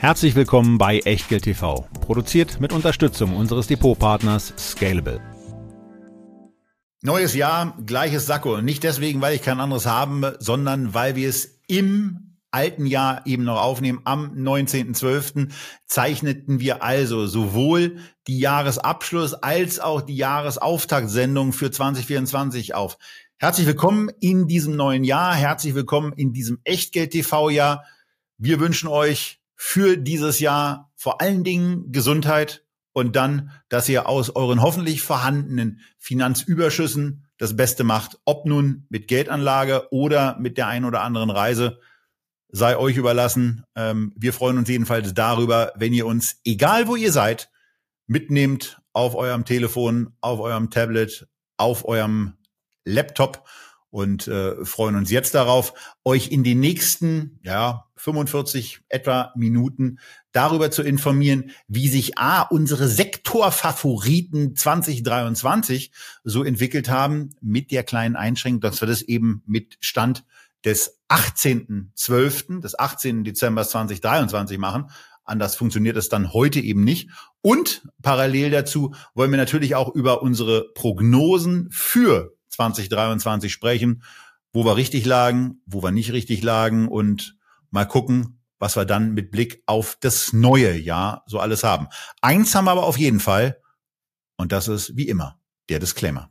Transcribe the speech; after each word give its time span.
Herzlich 0.00 0.36
willkommen 0.36 0.78
bei 0.78 1.00
Echtgeld 1.00 1.42
TV, 1.42 1.88
produziert 2.00 2.60
mit 2.60 2.72
Unterstützung 2.72 3.34
unseres 3.34 3.66
Depotpartners 3.66 4.54
Scalable. 4.56 5.20
Neues 7.02 7.34
Jahr, 7.34 7.76
gleiches 7.84 8.24
Sakko. 8.26 8.60
Nicht 8.60 8.84
deswegen, 8.84 9.20
weil 9.20 9.34
ich 9.34 9.42
kein 9.42 9.58
anderes 9.58 9.86
haben, 9.86 10.22
sondern 10.38 10.94
weil 10.94 11.16
wir 11.16 11.28
es 11.28 11.60
im 11.66 12.36
alten 12.52 12.86
Jahr 12.86 13.26
eben 13.26 13.42
noch 13.42 13.60
aufnehmen. 13.60 14.00
Am 14.04 14.36
19.12. 14.36 15.48
zeichneten 15.86 16.60
wir 16.60 16.84
also 16.84 17.26
sowohl 17.26 17.96
die 18.28 18.38
Jahresabschluss 18.38 19.34
als 19.34 19.80
auch 19.80 20.00
die 20.00 20.16
Jahresauftaktsendung 20.16 21.52
für 21.52 21.72
2024 21.72 22.72
auf. 22.76 22.98
Herzlich 23.36 23.66
willkommen 23.66 24.10
in 24.20 24.46
diesem 24.46 24.76
neuen 24.76 25.02
Jahr. 25.02 25.34
Herzlich 25.34 25.74
willkommen 25.74 26.12
in 26.12 26.32
diesem 26.32 26.60
Echtgeld-TV-Jahr. 26.62 27.84
Wir 28.36 28.60
wünschen 28.60 28.86
euch 28.86 29.37
für 29.60 29.96
dieses 29.96 30.38
Jahr 30.38 30.92
vor 30.94 31.20
allen 31.20 31.42
Dingen 31.42 31.90
Gesundheit 31.90 32.64
und 32.92 33.16
dann, 33.16 33.50
dass 33.68 33.88
ihr 33.88 34.08
aus 34.08 34.30
euren 34.30 34.62
hoffentlich 34.62 35.02
vorhandenen 35.02 35.80
Finanzüberschüssen 35.98 37.26
das 37.38 37.56
Beste 37.56 37.82
macht, 37.82 38.18
ob 38.24 38.46
nun 38.46 38.86
mit 38.88 39.08
Geldanlage 39.08 39.88
oder 39.90 40.38
mit 40.38 40.58
der 40.58 40.68
einen 40.68 40.84
oder 40.84 41.02
anderen 41.02 41.30
Reise, 41.30 41.80
sei 42.48 42.76
euch 42.76 42.96
überlassen. 42.96 43.64
Ähm, 43.74 44.12
wir 44.16 44.32
freuen 44.32 44.58
uns 44.58 44.68
jedenfalls 44.68 45.12
darüber, 45.12 45.72
wenn 45.74 45.92
ihr 45.92 46.06
uns, 46.06 46.40
egal 46.44 46.86
wo 46.86 46.94
ihr 46.94 47.12
seid, 47.12 47.50
mitnehmt 48.06 48.80
auf 48.92 49.16
eurem 49.16 49.44
Telefon, 49.44 50.14
auf 50.20 50.38
eurem 50.38 50.70
Tablet, 50.70 51.28
auf 51.56 51.84
eurem 51.84 52.34
Laptop 52.84 53.44
und 53.90 54.28
äh, 54.28 54.64
freuen 54.64 54.96
uns 54.96 55.10
jetzt 55.10 55.34
darauf, 55.34 55.72
euch 56.04 56.30
in 56.30 56.44
den 56.44 56.60
nächsten 56.60 57.38
ja, 57.42 57.86
45 57.96 58.80
etwa 58.88 59.32
Minuten 59.36 59.98
darüber 60.32 60.70
zu 60.70 60.82
informieren, 60.82 61.50
wie 61.68 61.88
sich 61.88 62.18
A, 62.18 62.42
unsere 62.42 62.88
Sektorfavoriten 62.88 64.54
2023 64.56 65.90
so 66.24 66.44
entwickelt 66.44 66.88
haben, 66.88 67.30
mit 67.40 67.70
der 67.70 67.82
kleinen 67.82 68.16
Einschränkung, 68.16 68.60
dass 68.60 68.80
wir 68.80 68.88
das 68.88 69.02
eben 69.02 69.42
mit 69.46 69.78
Stand 69.80 70.24
des 70.64 71.00
18.12., 71.08 72.60
des 72.60 72.78
18. 72.78 73.24
Dezember 73.24 73.64
2023 73.64 74.58
machen. 74.58 74.90
Anders 75.24 75.56
funktioniert 75.56 75.96
es 75.96 76.08
dann 76.08 76.32
heute 76.32 76.60
eben 76.60 76.84
nicht. 76.84 77.10
Und 77.42 77.86
parallel 78.02 78.50
dazu 78.50 78.94
wollen 79.14 79.30
wir 79.30 79.36
natürlich 79.36 79.74
auch 79.74 79.94
über 79.94 80.22
unsere 80.22 80.72
Prognosen 80.72 81.68
für 81.70 82.37
2023 82.50 83.52
sprechen, 83.52 84.02
wo 84.52 84.64
wir 84.64 84.76
richtig 84.76 85.04
lagen, 85.04 85.62
wo 85.66 85.82
wir 85.82 85.90
nicht 85.90 86.12
richtig 86.12 86.42
lagen 86.42 86.88
und 86.88 87.36
mal 87.70 87.84
gucken, 87.84 88.40
was 88.58 88.76
wir 88.76 88.84
dann 88.84 89.14
mit 89.14 89.30
Blick 89.30 89.62
auf 89.66 89.96
das 90.00 90.32
neue 90.32 90.76
Jahr 90.76 91.22
so 91.26 91.38
alles 91.38 91.64
haben. 91.64 91.88
Eins 92.22 92.54
haben 92.54 92.64
wir 92.64 92.72
aber 92.72 92.84
auf 92.84 92.98
jeden 92.98 93.20
Fall 93.20 93.60
und 94.36 94.52
das 94.52 94.68
ist 94.68 94.96
wie 94.96 95.08
immer 95.08 95.40
der 95.68 95.78
Disclaimer. 95.78 96.30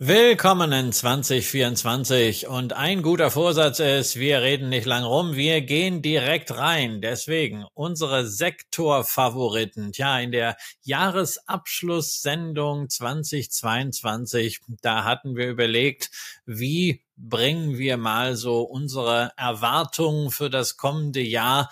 Willkommen 0.00 0.72
in 0.72 0.90
2024 0.90 2.48
und 2.48 2.72
ein 2.72 3.00
guter 3.00 3.30
Vorsatz 3.30 3.78
ist, 3.78 4.16
wir 4.16 4.42
reden 4.42 4.68
nicht 4.68 4.86
lang 4.86 5.04
rum, 5.04 5.36
wir 5.36 5.60
gehen 5.60 6.02
direkt 6.02 6.50
rein. 6.50 7.00
Deswegen 7.00 7.64
unsere 7.74 8.26
Sektorfavoriten. 8.26 9.92
Tja, 9.92 10.18
in 10.18 10.32
der 10.32 10.56
Jahresabschlusssendung 10.82 12.88
2022, 12.88 14.62
da 14.82 15.04
hatten 15.04 15.36
wir 15.36 15.48
überlegt, 15.48 16.10
wie 16.44 17.04
bringen 17.16 17.78
wir 17.78 17.96
mal 17.96 18.34
so 18.34 18.62
unsere 18.62 19.30
Erwartungen 19.36 20.32
für 20.32 20.50
das 20.50 20.76
kommende 20.76 21.20
Jahr 21.20 21.70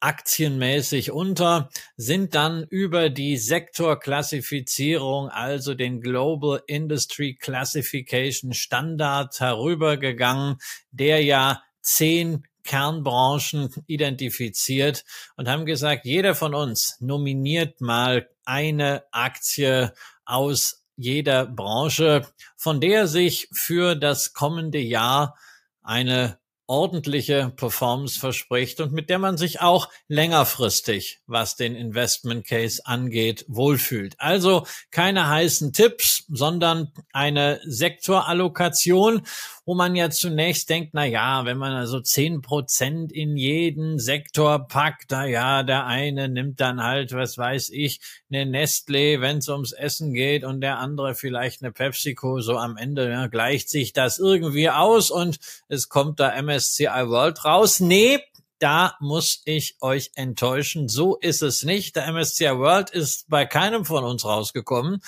aktienmäßig 0.00 1.10
unter, 1.10 1.70
sind 1.96 2.34
dann 2.34 2.64
über 2.64 3.08
die 3.10 3.36
Sektorklassifizierung, 3.36 5.28
also 5.28 5.74
den 5.74 6.00
Global 6.00 6.62
Industry 6.66 7.34
Classification 7.34 8.52
Standard 8.52 9.40
herübergegangen, 9.40 10.58
der 10.90 11.22
ja 11.22 11.62
zehn 11.80 12.46
Kernbranchen 12.64 13.72
identifiziert 13.86 15.04
und 15.36 15.48
haben 15.48 15.66
gesagt, 15.66 16.04
jeder 16.04 16.34
von 16.34 16.54
uns 16.54 16.96
nominiert 17.00 17.80
mal 17.80 18.28
eine 18.44 19.04
Aktie 19.12 19.94
aus 20.24 20.84
jeder 20.96 21.46
Branche, 21.46 22.26
von 22.56 22.80
der 22.80 23.06
sich 23.06 23.48
für 23.52 23.94
das 23.94 24.32
kommende 24.32 24.78
Jahr 24.78 25.38
eine 25.82 26.38
ordentliche 26.66 27.52
Performance 27.56 28.18
verspricht 28.18 28.80
und 28.80 28.92
mit 28.92 29.08
der 29.08 29.18
man 29.18 29.36
sich 29.36 29.60
auch 29.60 29.88
längerfristig, 30.08 31.20
was 31.26 31.56
den 31.56 31.74
Investment 31.74 32.46
Case 32.46 32.82
angeht, 32.84 33.44
wohlfühlt. 33.48 34.14
Also 34.18 34.66
keine 34.90 35.28
heißen 35.28 35.72
Tipps, 35.72 36.24
sondern 36.28 36.92
eine 37.12 37.60
Sektorallokation 37.64 39.22
wo 39.66 39.74
man 39.74 39.96
ja 39.96 40.10
zunächst 40.10 40.70
denkt, 40.70 40.90
na 40.92 41.04
ja, 41.04 41.44
wenn 41.44 41.58
man 41.58 41.72
also 41.72 42.00
zehn 42.00 42.40
Prozent 42.40 43.10
in 43.10 43.36
jeden 43.36 43.98
Sektor 43.98 44.68
packt, 44.68 45.06
na 45.10 45.26
ja, 45.26 45.64
der 45.64 45.86
eine 45.86 46.28
nimmt 46.28 46.60
dann 46.60 46.84
halt, 46.84 47.12
was 47.12 47.36
weiß 47.36 47.70
ich, 47.70 48.00
eine 48.30 48.46
Nestle, 48.46 49.20
wenn 49.20 49.38
es 49.38 49.48
ums 49.48 49.72
Essen 49.72 50.14
geht 50.14 50.44
und 50.44 50.60
der 50.60 50.78
andere 50.78 51.16
vielleicht 51.16 51.62
eine 51.62 51.72
PepsiCo, 51.72 52.40
so 52.40 52.56
am 52.56 52.76
Ende 52.76 53.10
ja, 53.10 53.26
gleicht 53.26 53.68
sich 53.68 53.92
das 53.92 54.18
irgendwie 54.18 54.70
aus 54.70 55.10
und 55.10 55.40
es 55.66 55.88
kommt 55.88 56.20
da 56.20 56.28
MSCI 56.56 57.08
World 57.08 57.44
raus. 57.44 57.80
Nee, 57.80 58.20
da 58.58 58.94
muss 59.00 59.42
ich 59.44 59.76
euch 59.80 60.12
enttäuschen. 60.14 60.88
So 60.88 61.16
ist 61.16 61.42
es 61.42 61.62
nicht. 61.62 61.96
Der 61.96 62.10
MSCI 62.10 62.56
World 62.56 62.90
ist 62.90 63.28
bei 63.28 63.44
keinem 63.44 63.84
von 63.84 64.02
uns 64.04 64.24
rausgekommen. 64.24 65.02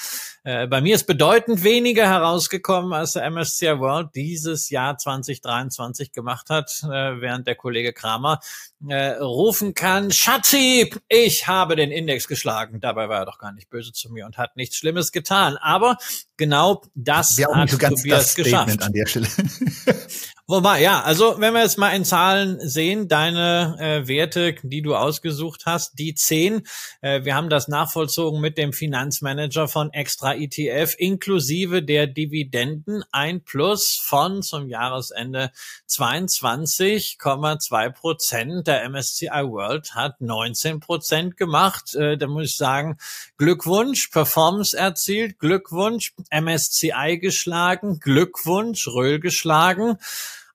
Äh, 0.45 0.67
bei 0.67 0.81
mir 0.83 0.95
ist 0.95 1.07
bedeutend 1.07 1.65
weniger 1.65 2.07
herausgekommen, 2.07 2.93
als 2.93 3.13
der 3.13 3.31
MSCI 3.31 3.79
World 3.79 4.11
dieses 4.15 4.69
Jahr 4.69 4.99
2023 4.99 6.13
gemacht 6.13 6.51
hat, 6.51 6.83
äh, 6.85 7.21
während 7.21 7.47
der 7.47 7.55
Kollege 7.55 7.93
Kramer 7.95 8.41
äh, 8.87 9.13
rufen 9.13 9.75
kann, 9.75 10.13
Schatzi, 10.13 10.93
ich 11.09 11.47
habe 11.47 11.75
den 11.75 11.91
Index 11.91 12.29
geschlagen. 12.29 12.81
Dabei 12.81 13.09
war 13.09 13.21
er 13.21 13.27
doch 13.27 13.39
gar 13.39 13.53
nicht 13.53 13.71
böse 13.71 13.93
zu 13.93 14.13
mir 14.13 14.27
und 14.27 14.37
hat 14.37 14.57
nichts 14.57 14.77
Schlimmes 14.77 15.11
getan. 15.11 15.57
Aber 15.57 15.97
genau 16.37 16.83
das 16.95 17.39
hat 17.39 17.71
so 17.71 17.79
Tobias 17.79 18.35
geschafft. 18.35 18.79
Wobei, 20.51 20.81
ja, 20.81 21.03
also 21.03 21.39
wenn 21.41 21.53
wir 21.53 21.61
jetzt 21.61 21.77
mal 21.77 21.91
in 21.91 22.07
Zahlen 22.07 22.59
sehen, 22.67 23.07
deine 23.07 23.77
äh, 23.79 24.09
Werte, 24.09 24.55
die 24.63 24.81
du 24.81 24.95
ausgesucht 24.95 25.65
hast, 25.67 25.99
die 25.99 26.15
zehn, 26.15 26.63
äh, 27.03 27.23
wir 27.23 27.35
haben 27.35 27.51
das 27.51 27.69
nachvollzogen 27.69 28.41
mit 28.41 28.57
dem 28.57 28.73
Finanzmanager 28.73 29.69
von 29.69 29.93
Extra 29.93 30.35
ETF 30.35 30.95
inklusive 30.97 31.83
der 31.83 32.07
Dividenden, 32.07 33.05
ein 33.13 33.43
Plus 33.43 34.01
von 34.03 34.43
zum 34.43 34.71
Jahresende 34.71 35.53
22,2 35.87 37.91
Prozent. 37.91 38.67
Der 38.67 38.89
MSCI 38.89 39.27
World 39.27 39.95
hat 39.95 40.23
19 40.23 40.81
Prozent 40.81 41.37
gemacht. 41.37 41.95
Äh, 41.95 42.17
da 42.17 42.27
muss 42.27 42.47
ich 42.47 42.57
sagen, 42.57 42.97
Glückwunsch, 43.37 44.09
Performance 44.09 44.75
erzielt, 44.75 45.39
Glückwunsch, 45.41 46.15
MSCI 46.31 47.19
geschlagen, 47.21 48.01
Glückwunsch, 48.01 48.89
Röhl 48.89 49.21
geschlagen. 49.21 49.99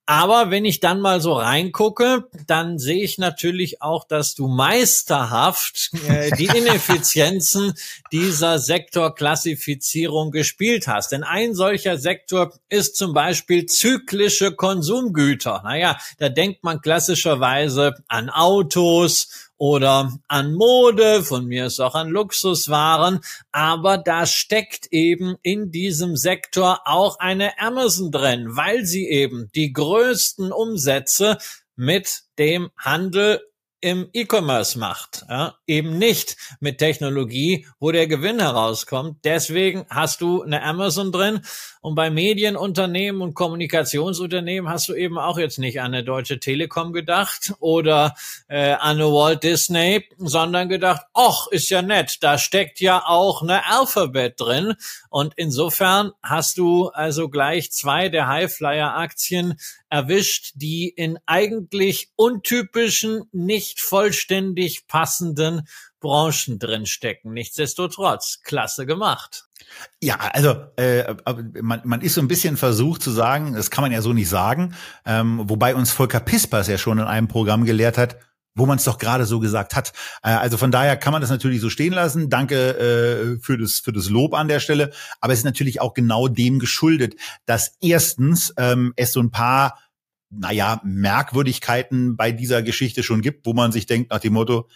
Aber 0.05 0.51
wenn 0.51 0.65
ich 0.65 0.81
dann 0.81 0.99
mal 0.99 1.21
so 1.21 1.31
reingucke, 1.33 2.27
dann 2.45 2.77
sehe 2.77 3.03
ich 3.03 3.17
natürlich 3.17 3.81
auch, 3.81 4.05
dass 4.05 4.35
du 4.35 4.49
meisterhaft 4.49 5.91
äh, 6.09 6.29
die 6.31 6.45
Ineffizienzen 6.57 7.73
dieser 8.11 8.59
Sektorklassifizierung 8.59 10.31
gespielt 10.31 10.87
hast. 10.87 11.13
Denn 11.13 11.23
ein 11.23 11.55
solcher 11.55 11.97
Sektor 11.97 12.53
ist 12.67 12.97
zum 12.97 13.13
Beispiel 13.13 13.65
zyklische 13.65 14.51
Konsumgüter. 14.51 15.61
Naja, 15.63 15.97
da 16.17 16.27
denkt 16.27 16.65
man 16.65 16.81
klassischerweise 16.81 17.93
an 18.09 18.29
Autos 18.29 19.51
oder 19.63 20.11
an 20.27 20.55
Mode, 20.55 21.23
von 21.23 21.45
mir 21.45 21.67
ist 21.67 21.79
auch 21.79 21.95
an 21.95 22.09
Luxuswaren, 22.09 23.21
aber 23.53 23.97
da 23.97 24.25
steckt 24.25 24.87
eben 24.91 25.37
in 25.41 25.71
diesem 25.71 26.17
Sektor 26.17 26.81
auch 26.83 27.17
eine 27.19 27.57
Amazon 27.57 28.11
drin, 28.11 28.57
weil 28.57 28.83
sie 28.85 29.07
eben 29.07 29.49
die 29.55 29.71
größten 29.71 30.51
Umsätze 30.51 31.37
mit 31.77 32.23
dem 32.37 32.71
Handel 32.77 33.39
im 33.79 34.09
E-Commerce 34.11 34.77
macht, 34.77 35.25
ja? 35.29 35.55
eben 35.65 35.97
nicht 35.97 36.35
mit 36.59 36.79
Technologie, 36.79 37.65
wo 37.79 37.93
der 37.93 38.07
Gewinn 38.07 38.41
herauskommt. 38.41 39.19
Deswegen 39.23 39.85
hast 39.89 40.19
du 40.19 40.41
eine 40.41 40.61
Amazon 40.63 41.13
drin 41.13 41.39
und 41.83 41.95
bei 41.95 42.09
Medienunternehmen 42.09 43.21
und 43.21 43.33
Kommunikationsunternehmen 43.33 44.71
hast 44.71 44.87
du 44.87 44.93
eben 44.93 45.19
auch 45.19 45.37
jetzt 45.37 45.59
nicht 45.59 45.81
an 45.81 45.93
eine 45.93 46.01
Deutsche 46.01 46.39
Telekom 46.39 46.93
gedacht 46.93 47.53
oder 47.59 48.15
äh, 48.47 48.71
an 48.71 48.95
eine 48.95 49.11
Walt 49.11 49.43
Disney, 49.43 50.07
sondern 50.17 50.69
gedacht, 50.69 51.01
ach, 51.13 51.47
ist 51.47 51.69
ja 51.69 51.81
nett, 51.81 52.19
da 52.21 52.37
steckt 52.37 52.79
ja 52.79 53.03
auch 53.05 53.41
eine 53.41 53.69
Alphabet 53.69 54.39
drin. 54.39 54.75
Und 55.09 55.33
insofern 55.35 56.13
hast 56.23 56.57
du 56.57 56.87
also 56.87 57.27
gleich 57.27 57.69
zwei 57.73 58.07
der 58.07 58.29
Highflyer-Aktien 58.29 59.55
erwischt, 59.89 60.53
die 60.55 60.87
in 60.87 61.19
eigentlich 61.25 62.11
untypischen, 62.15 63.25
nicht 63.33 63.81
vollständig 63.81 64.87
passenden 64.87 65.67
Branchen 66.03 66.59
drin 66.59 66.85
stecken. 66.85 67.33
Nichtsdestotrotz, 67.33 68.41
klasse 68.43 68.85
gemacht. 68.85 69.45
Ja, 70.01 70.17
also 70.17 70.49
äh, 70.75 71.15
man, 71.61 71.81
man 71.83 72.01
ist 72.01 72.13
so 72.13 72.21
ein 72.21 72.27
bisschen 72.27 72.57
versucht 72.57 73.01
zu 73.01 73.09
sagen, 73.09 73.53
das 73.53 73.71
kann 73.71 73.81
man 73.81 73.91
ja 73.91 74.01
so 74.01 74.13
nicht 74.13 74.29
sagen, 74.29 74.75
ähm, 75.05 75.41
wobei 75.45 75.73
uns 75.73 75.91
Volker 75.91 76.19
Pispers 76.19 76.67
ja 76.67 76.77
schon 76.77 76.99
in 76.99 77.05
einem 77.05 77.27
Programm 77.27 77.65
gelehrt 77.65 77.97
hat, 77.97 78.17
wo 78.53 78.65
man 78.67 78.77
es 78.77 78.83
doch 78.83 78.99
gerade 78.99 79.25
so 79.25 79.39
gesagt 79.39 79.75
hat. 79.75 79.93
Äh, 80.21 80.29
also 80.29 80.57
von 80.57 80.69
daher 80.69 80.97
kann 80.97 81.13
man 81.13 81.21
das 81.21 81.31
natürlich 81.31 81.61
so 81.61 81.69
stehen 81.69 81.93
lassen. 81.93 82.29
Danke 82.29 82.77
äh, 82.77 83.39
für 83.41 83.57
das 83.57 83.79
für 83.79 83.93
das 83.93 84.09
Lob 84.09 84.33
an 84.35 84.49
der 84.49 84.59
Stelle. 84.59 84.91
Aber 85.21 85.33
es 85.33 85.39
ist 85.39 85.45
natürlich 85.45 85.81
auch 85.81 85.93
genau 85.93 86.27
dem 86.27 86.59
geschuldet, 86.59 87.15
dass 87.45 87.77
erstens 87.81 88.53
ähm, 88.57 88.93
es 88.95 89.13
so 89.13 89.21
ein 89.21 89.31
paar 89.31 89.79
naja, 90.29 90.81
Merkwürdigkeiten 90.83 92.15
bei 92.15 92.31
dieser 92.31 92.61
Geschichte 92.61 93.03
schon 93.03 93.21
gibt, 93.21 93.45
wo 93.45 93.53
man 93.53 93.71
sich 93.71 93.85
denkt 93.85 94.11
nach 94.11 94.19
dem 94.19 94.33
Motto, 94.33 94.67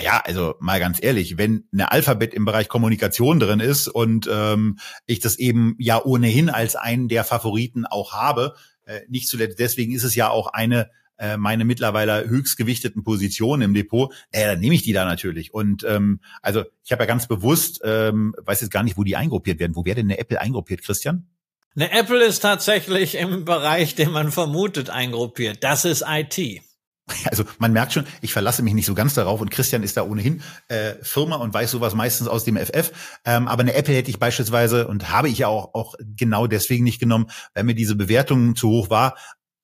ja, 0.00 0.20
also 0.24 0.54
mal 0.60 0.80
ganz 0.80 1.02
ehrlich, 1.02 1.38
wenn 1.38 1.68
eine 1.72 1.92
Alphabet 1.92 2.34
im 2.34 2.44
Bereich 2.44 2.68
Kommunikation 2.68 3.38
drin 3.38 3.60
ist 3.60 3.88
und 3.88 4.28
ähm, 4.30 4.78
ich 5.06 5.20
das 5.20 5.38
eben 5.38 5.76
ja 5.78 6.02
ohnehin 6.02 6.50
als 6.50 6.74
einen 6.76 7.08
der 7.08 7.24
Favoriten 7.24 7.86
auch 7.86 8.12
habe, 8.12 8.54
äh, 8.86 9.00
nicht 9.08 9.28
zuletzt 9.28 9.58
deswegen 9.58 9.92
ist 9.92 10.04
es 10.04 10.14
ja 10.14 10.30
auch 10.30 10.48
eine 10.48 10.90
äh, 11.16 11.36
meine 11.36 11.64
mittlerweile 11.64 12.28
höchstgewichteten 12.28 13.04
Positionen 13.04 13.62
im 13.62 13.74
Depot, 13.74 14.12
naja, 14.32 14.48
dann 14.48 14.60
nehme 14.60 14.74
ich 14.74 14.82
die 14.82 14.92
da 14.92 15.04
natürlich. 15.04 15.54
Und 15.54 15.84
ähm, 15.84 16.20
also 16.42 16.64
ich 16.84 16.90
habe 16.90 17.04
ja 17.04 17.06
ganz 17.06 17.28
bewusst, 17.28 17.80
ähm, 17.84 18.34
weiß 18.44 18.62
jetzt 18.62 18.72
gar 18.72 18.82
nicht, 18.82 18.96
wo 18.96 19.04
die 19.04 19.14
eingruppiert 19.14 19.60
werden. 19.60 19.76
Wo 19.76 19.84
wäre 19.84 19.96
denn 19.96 20.06
eine 20.06 20.18
Apple 20.18 20.40
eingruppiert, 20.40 20.82
Christian? 20.82 21.28
Eine 21.76 21.92
Apple 21.92 22.24
ist 22.24 22.40
tatsächlich 22.40 23.16
im 23.16 23.44
Bereich, 23.44 23.94
den 23.94 24.10
man 24.10 24.32
vermutet, 24.32 24.90
eingruppiert. 24.90 25.62
Das 25.62 25.84
ist 25.84 26.04
IT. 26.06 26.62
Also 27.30 27.44
man 27.58 27.72
merkt 27.72 27.92
schon, 27.92 28.06
ich 28.20 28.32
verlasse 28.32 28.62
mich 28.62 28.74
nicht 28.74 28.86
so 28.86 28.94
ganz 28.94 29.14
darauf 29.14 29.40
und 29.40 29.50
Christian 29.50 29.82
ist 29.82 29.96
da 29.96 30.04
ohnehin 30.04 30.42
äh, 30.68 30.94
Firma 31.02 31.36
und 31.36 31.52
weiß 31.52 31.70
sowas 31.70 31.94
meistens 31.94 32.28
aus 32.28 32.44
dem 32.44 32.56
FF. 32.56 32.92
Ähm, 33.24 33.48
aber 33.48 33.62
eine 33.62 33.74
Apple 33.74 33.94
hätte 33.94 34.10
ich 34.10 34.18
beispielsweise 34.18 34.86
und 34.88 35.10
habe 35.10 35.28
ich 35.28 35.38
ja 35.38 35.48
auch, 35.48 35.74
auch 35.74 35.94
genau 36.16 36.46
deswegen 36.46 36.84
nicht 36.84 37.00
genommen, 37.00 37.30
weil 37.54 37.64
mir 37.64 37.74
diese 37.74 37.96
Bewertung 37.96 38.56
zu 38.56 38.68
hoch 38.68 38.90
war 38.90 39.14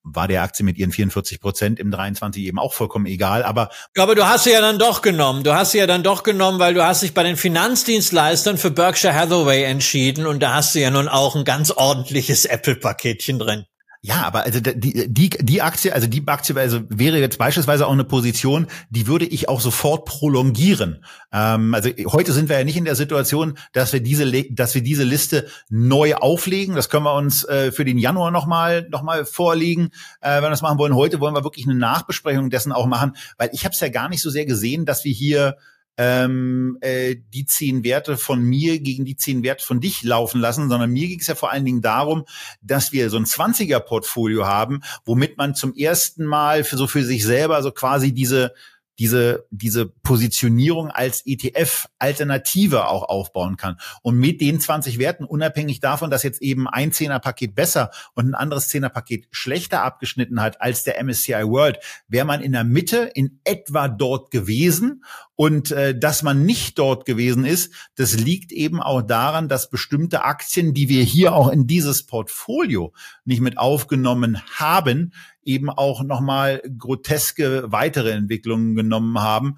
war 0.03 0.27
der 0.27 0.41
Aktie 0.41 0.65
mit 0.65 0.77
ihren 0.77 0.91
44 0.91 1.39
Prozent 1.39 1.79
im 1.79 1.91
23 1.91 2.43
eben 2.43 2.59
auch 2.59 2.73
vollkommen 2.73 3.05
egal. 3.05 3.43
Aber 3.43 3.69
aber 3.97 4.15
du 4.15 4.27
hast 4.27 4.45
sie 4.45 4.51
ja 4.51 4.61
dann 4.61 4.79
doch 4.79 5.01
genommen. 5.01 5.43
Du 5.43 5.53
hast 5.53 5.71
sie 5.71 5.77
ja 5.77 5.87
dann 5.87 6.03
doch 6.03 6.23
genommen, 6.23 6.59
weil 6.59 6.73
du 6.73 6.83
hast 6.83 7.03
dich 7.03 7.13
bei 7.13 7.23
den 7.23 7.37
Finanzdienstleistern 7.37 8.57
für 8.57 8.71
Berkshire 8.71 9.13
Hathaway 9.13 9.63
entschieden 9.63 10.25
und 10.25 10.41
da 10.41 10.55
hast 10.55 10.73
du 10.73 10.79
ja 10.79 10.89
nun 10.89 11.07
auch 11.07 11.35
ein 11.35 11.45
ganz 11.45 11.71
ordentliches 11.71 12.45
Apple-Paketchen 12.45 13.37
drin. 13.37 13.65
Ja, 14.03 14.23
aber 14.23 14.45
also 14.45 14.59
die, 14.59 15.13
die, 15.13 15.29
die 15.29 15.61
Aktie, 15.61 15.93
also 15.93 16.07
die 16.07 16.27
Aktie 16.27 16.55
also 16.55 16.81
wäre 16.89 17.19
jetzt 17.19 17.37
beispielsweise 17.37 17.85
auch 17.85 17.91
eine 17.91 18.03
Position, 18.03 18.65
die 18.89 19.05
würde 19.05 19.25
ich 19.25 19.47
auch 19.47 19.61
sofort 19.61 20.05
prolongieren. 20.05 21.05
Ähm, 21.31 21.75
also 21.75 21.91
heute 22.07 22.31
sind 22.31 22.49
wir 22.49 22.57
ja 22.57 22.63
nicht 22.63 22.77
in 22.77 22.85
der 22.85 22.95
Situation, 22.95 23.59
dass 23.73 23.93
wir 23.93 23.99
diese, 23.99 24.25
dass 24.51 24.73
wir 24.73 24.81
diese 24.81 25.03
Liste 25.03 25.45
neu 25.69 26.15
auflegen. 26.15 26.75
Das 26.75 26.89
können 26.89 27.05
wir 27.05 27.13
uns 27.13 27.43
äh, 27.43 27.71
für 27.71 27.85
den 27.85 27.99
Januar 27.99 28.31
nochmal 28.31 28.87
noch 28.89 29.03
mal 29.03 29.23
vorlegen, 29.23 29.91
äh, 30.21 30.37
wenn 30.37 30.45
wir 30.45 30.49
das 30.49 30.63
machen 30.63 30.79
wollen. 30.79 30.95
Heute 30.95 31.19
wollen 31.19 31.35
wir 31.35 31.43
wirklich 31.43 31.67
eine 31.67 31.75
Nachbesprechung 31.75 32.49
dessen 32.49 32.71
auch 32.71 32.87
machen, 32.87 33.15
weil 33.37 33.51
ich 33.53 33.65
habe 33.65 33.73
es 33.73 33.79
ja 33.81 33.89
gar 33.89 34.09
nicht 34.09 34.23
so 34.23 34.31
sehr 34.31 34.47
gesehen, 34.47 34.85
dass 34.85 35.05
wir 35.05 35.13
hier 35.13 35.57
ähm, 35.97 36.77
äh, 36.81 37.15
die 37.33 37.45
zehn 37.45 37.83
Werte 37.83 38.17
von 38.17 38.41
mir 38.41 38.79
gegen 38.79 39.05
die 39.05 39.15
zehn 39.15 39.43
Werte 39.43 39.65
von 39.65 39.81
dich 39.81 40.03
laufen 40.03 40.39
lassen, 40.39 40.69
sondern 40.69 40.91
mir 40.91 41.07
ging 41.07 41.19
es 41.19 41.27
ja 41.27 41.35
vor 41.35 41.51
allen 41.51 41.65
Dingen 41.65 41.81
darum, 41.81 42.25
dass 42.61 42.91
wir 42.91 43.09
so 43.09 43.17
ein 43.17 43.25
20er-Portfolio 43.25 44.45
haben, 44.45 44.81
womit 45.05 45.37
man 45.37 45.55
zum 45.55 45.75
ersten 45.75 46.25
Mal 46.25 46.63
für 46.63 46.77
so 46.77 46.87
für 46.87 47.03
sich 47.03 47.23
selber 47.23 47.61
so 47.61 47.71
quasi 47.71 48.13
diese 48.13 48.53
diese, 49.01 49.47
diese 49.49 49.87
Positionierung 49.87 50.91
als 50.91 51.25
ETF-Alternative 51.25 52.87
auch 52.87 53.01
aufbauen 53.09 53.57
kann. 53.57 53.77
Und 54.03 54.17
mit 54.19 54.41
den 54.41 54.59
20 54.59 54.99
Werten, 54.99 55.23
unabhängig 55.23 55.79
davon, 55.79 56.11
dass 56.11 56.21
jetzt 56.21 56.39
eben 56.41 56.67
ein 56.67 56.91
Zehner-Paket 56.91 57.55
besser 57.55 57.89
und 58.13 58.27
ein 58.29 58.35
anderes 58.35 58.67
Zehner-Paket 58.67 59.27
schlechter 59.31 59.81
abgeschnitten 59.81 60.39
hat 60.39 60.61
als 60.61 60.83
der 60.83 61.03
MSCI 61.03 61.45
World, 61.47 61.79
wäre 62.07 62.25
man 62.25 62.41
in 62.41 62.51
der 62.51 62.63
Mitte 62.63 63.09
in 63.15 63.39
etwa 63.43 63.87
dort 63.87 64.29
gewesen. 64.29 65.03
Und 65.41 65.71
äh, 65.71 65.97
dass 65.97 66.21
man 66.21 66.45
nicht 66.45 66.77
dort 66.77 67.03
gewesen 67.03 67.45
ist, 67.45 67.73
das 67.95 68.13
liegt 68.13 68.51
eben 68.51 68.79
auch 68.79 69.01
daran, 69.01 69.49
dass 69.49 69.71
bestimmte 69.71 70.23
Aktien, 70.23 70.75
die 70.75 70.87
wir 70.87 71.01
hier 71.01 71.33
auch 71.33 71.49
in 71.49 71.65
dieses 71.65 72.05
Portfolio 72.05 72.93
nicht 73.25 73.41
mit 73.41 73.57
aufgenommen 73.57 74.39
haben, 74.59 75.13
eben 75.41 75.71
auch 75.71 76.03
nochmal 76.03 76.61
groteske 76.77 77.71
weitere 77.71 78.11
Entwicklungen 78.11 78.75
genommen 78.75 79.19
haben. 79.19 79.55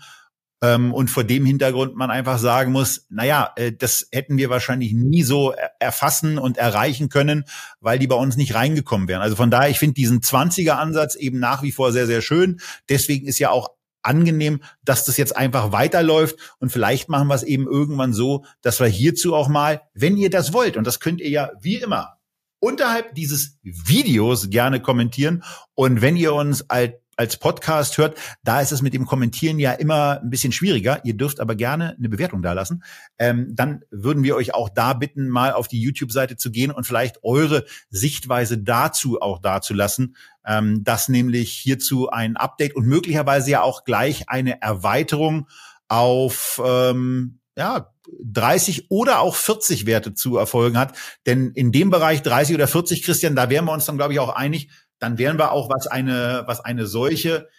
Ähm, 0.61 0.93
und 0.93 1.09
vor 1.09 1.25
dem 1.25 1.45
Hintergrund 1.45 1.97
man 1.97 2.11
einfach 2.11 2.37
sagen 2.37 2.71
muss, 2.71 3.05
naja, 3.09 3.51
äh, 3.57 3.73
das 3.73 4.07
hätten 4.13 4.37
wir 4.37 4.49
wahrscheinlich 4.49 4.93
nie 4.93 5.23
so 5.23 5.53
erfassen 5.81 6.37
und 6.37 6.57
erreichen 6.57 7.09
können, 7.09 7.43
weil 7.81 7.99
die 7.99 8.07
bei 8.07 8.15
uns 8.15 8.37
nicht 8.37 8.55
reingekommen 8.55 9.09
wären. 9.09 9.21
Also 9.21 9.35
von 9.35 9.51
daher, 9.51 9.69
ich 9.69 9.79
finde 9.79 9.95
diesen 9.95 10.21
20er-Ansatz 10.21 11.15
eben 11.15 11.39
nach 11.39 11.61
wie 11.61 11.73
vor 11.73 11.91
sehr, 11.91 12.07
sehr 12.07 12.21
schön. 12.21 12.61
Deswegen 12.87 13.27
ist 13.27 13.39
ja 13.39 13.49
auch 13.49 13.67
angenehm, 14.03 14.61
dass 14.83 15.05
das 15.05 15.17
jetzt 15.17 15.35
einfach 15.35 15.71
weiterläuft 15.71 16.55
und 16.59 16.71
vielleicht 16.71 17.09
machen 17.09 17.27
wir 17.27 17.35
es 17.35 17.43
eben 17.43 17.67
irgendwann 17.67 18.13
so, 18.13 18.45
dass 18.61 18.79
wir 18.79 18.87
hierzu 18.87 19.35
auch 19.35 19.47
mal, 19.47 19.81
wenn 19.93 20.17
ihr 20.17 20.29
das 20.29 20.53
wollt, 20.53 20.77
und 20.77 20.85
das 20.85 20.99
könnt 20.99 21.21
ihr 21.21 21.29
ja 21.29 21.51
wie 21.61 21.77
immer 21.77 22.17
unterhalb 22.63 23.13
dieses 23.13 23.57
Videos 23.61 24.49
gerne 24.49 24.81
kommentieren. 24.81 25.43
Und 25.75 26.01
wenn 26.01 26.15
ihr 26.15 26.33
uns 26.33 26.69
als 26.69 26.93
als 27.15 27.37
Podcast 27.37 27.97
hört, 27.97 28.17
da 28.43 28.61
ist 28.61 28.71
es 28.71 28.81
mit 28.81 28.93
dem 28.93 29.05
Kommentieren 29.05 29.59
ja 29.59 29.73
immer 29.73 30.19
ein 30.21 30.29
bisschen 30.29 30.51
schwieriger. 30.51 31.03
Ihr 31.03 31.15
dürft 31.15 31.39
aber 31.39 31.55
gerne 31.55 31.95
eine 31.97 32.09
Bewertung 32.09 32.41
da 32.41 32.53
lassen. 32.53 32.83
Ähm, 33.17 33.49
dann 33.53 33.81
würden 33.91 34.23
wir 34.23 34.35
euch 34.35 34.53
auch 34.53 34.69
da 34.69 34.93
bitten, 34.93 35.29
mal 35.29 35.53
auf 35.53 35.67
die 35.67 35.81
YouTube-Seite 35.81 36.37
zu 36.37 36.51
gehen 36.51 36.71
und 36.71 36.85
vielleicht 36.85 37.23
eure 37.23 37.65
Sichtweise 37.89 38.57
dazu 38.57 39.21
auch 39.21 39.39
dazulassen. 39.39 40.15
Ähm, 40.45 40.83
dass 40.83 41.07
nämlich 41.07 41.53
hierzu 41.53 42.09
ein 42.09 42.35
Update 42.35 42.75
und 42.75 42.85
möglicherweise 42.85 43.51
ja 43.51 43.61
auch 43.61 43.85
gleich 43.85 44.27
eine 44.27 44.61
Erweiterung 44.61 45.47
auf 45.87 46.61
ähm, 46.65 47.39
ja, 47.57 47.93
30 48.23 48.89
oder 48.89 49.19
auch 49.19 49.35
40 49.35 49.85
Werte 49.85 50.13
zu 50.13 50.37
erfolgen 50.37 50.77
hat. 50.77 50.97
Denn 51.25 51.51
in 51.51 51.71
dem 51.71 51.89
Bereich 51.89 52.21
30 52.21 52.55
oder 52.55 52.67
40, 52.67 53.03
Christian, 53.03 53.35
da 53.35 53.49
wären 53.49 53.65
wir 53.65 53.71
uns 53.71 53.85
dann, 53.85 53.97
glaube 53.97 54.13
ich, 54.13 54.19
auch 54.19 54.35
einig, 54.35 54.69
dann 55.03 55.17
wären 55.17 55.37
wir 55.37 55.51
auch, 55.51 55.69
was 55.69 55.87
eine, 55.87 56.43
was 56.47 56.61
eine 56.61 56.87
solche 56.87 57.49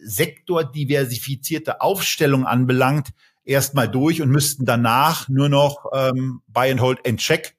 sektordiversifizierte 0.00 1.80
Aufstellung 1.80 2.46
anbelangt, 2.46 3.08
erstmal 3.44 3.88
durch 3.88 4.22
und 4.22 4.30
müssten 4.30 4.64
danach 4.64 5.28
nur 5.28 5.48
noch 5.48 5.86
ähm, 5.92 6.42
Buy 6.46 6.70
and 6.70 6.80
Hold 6.80 7.06
and 7.06 7.18
Check 7.18 7.56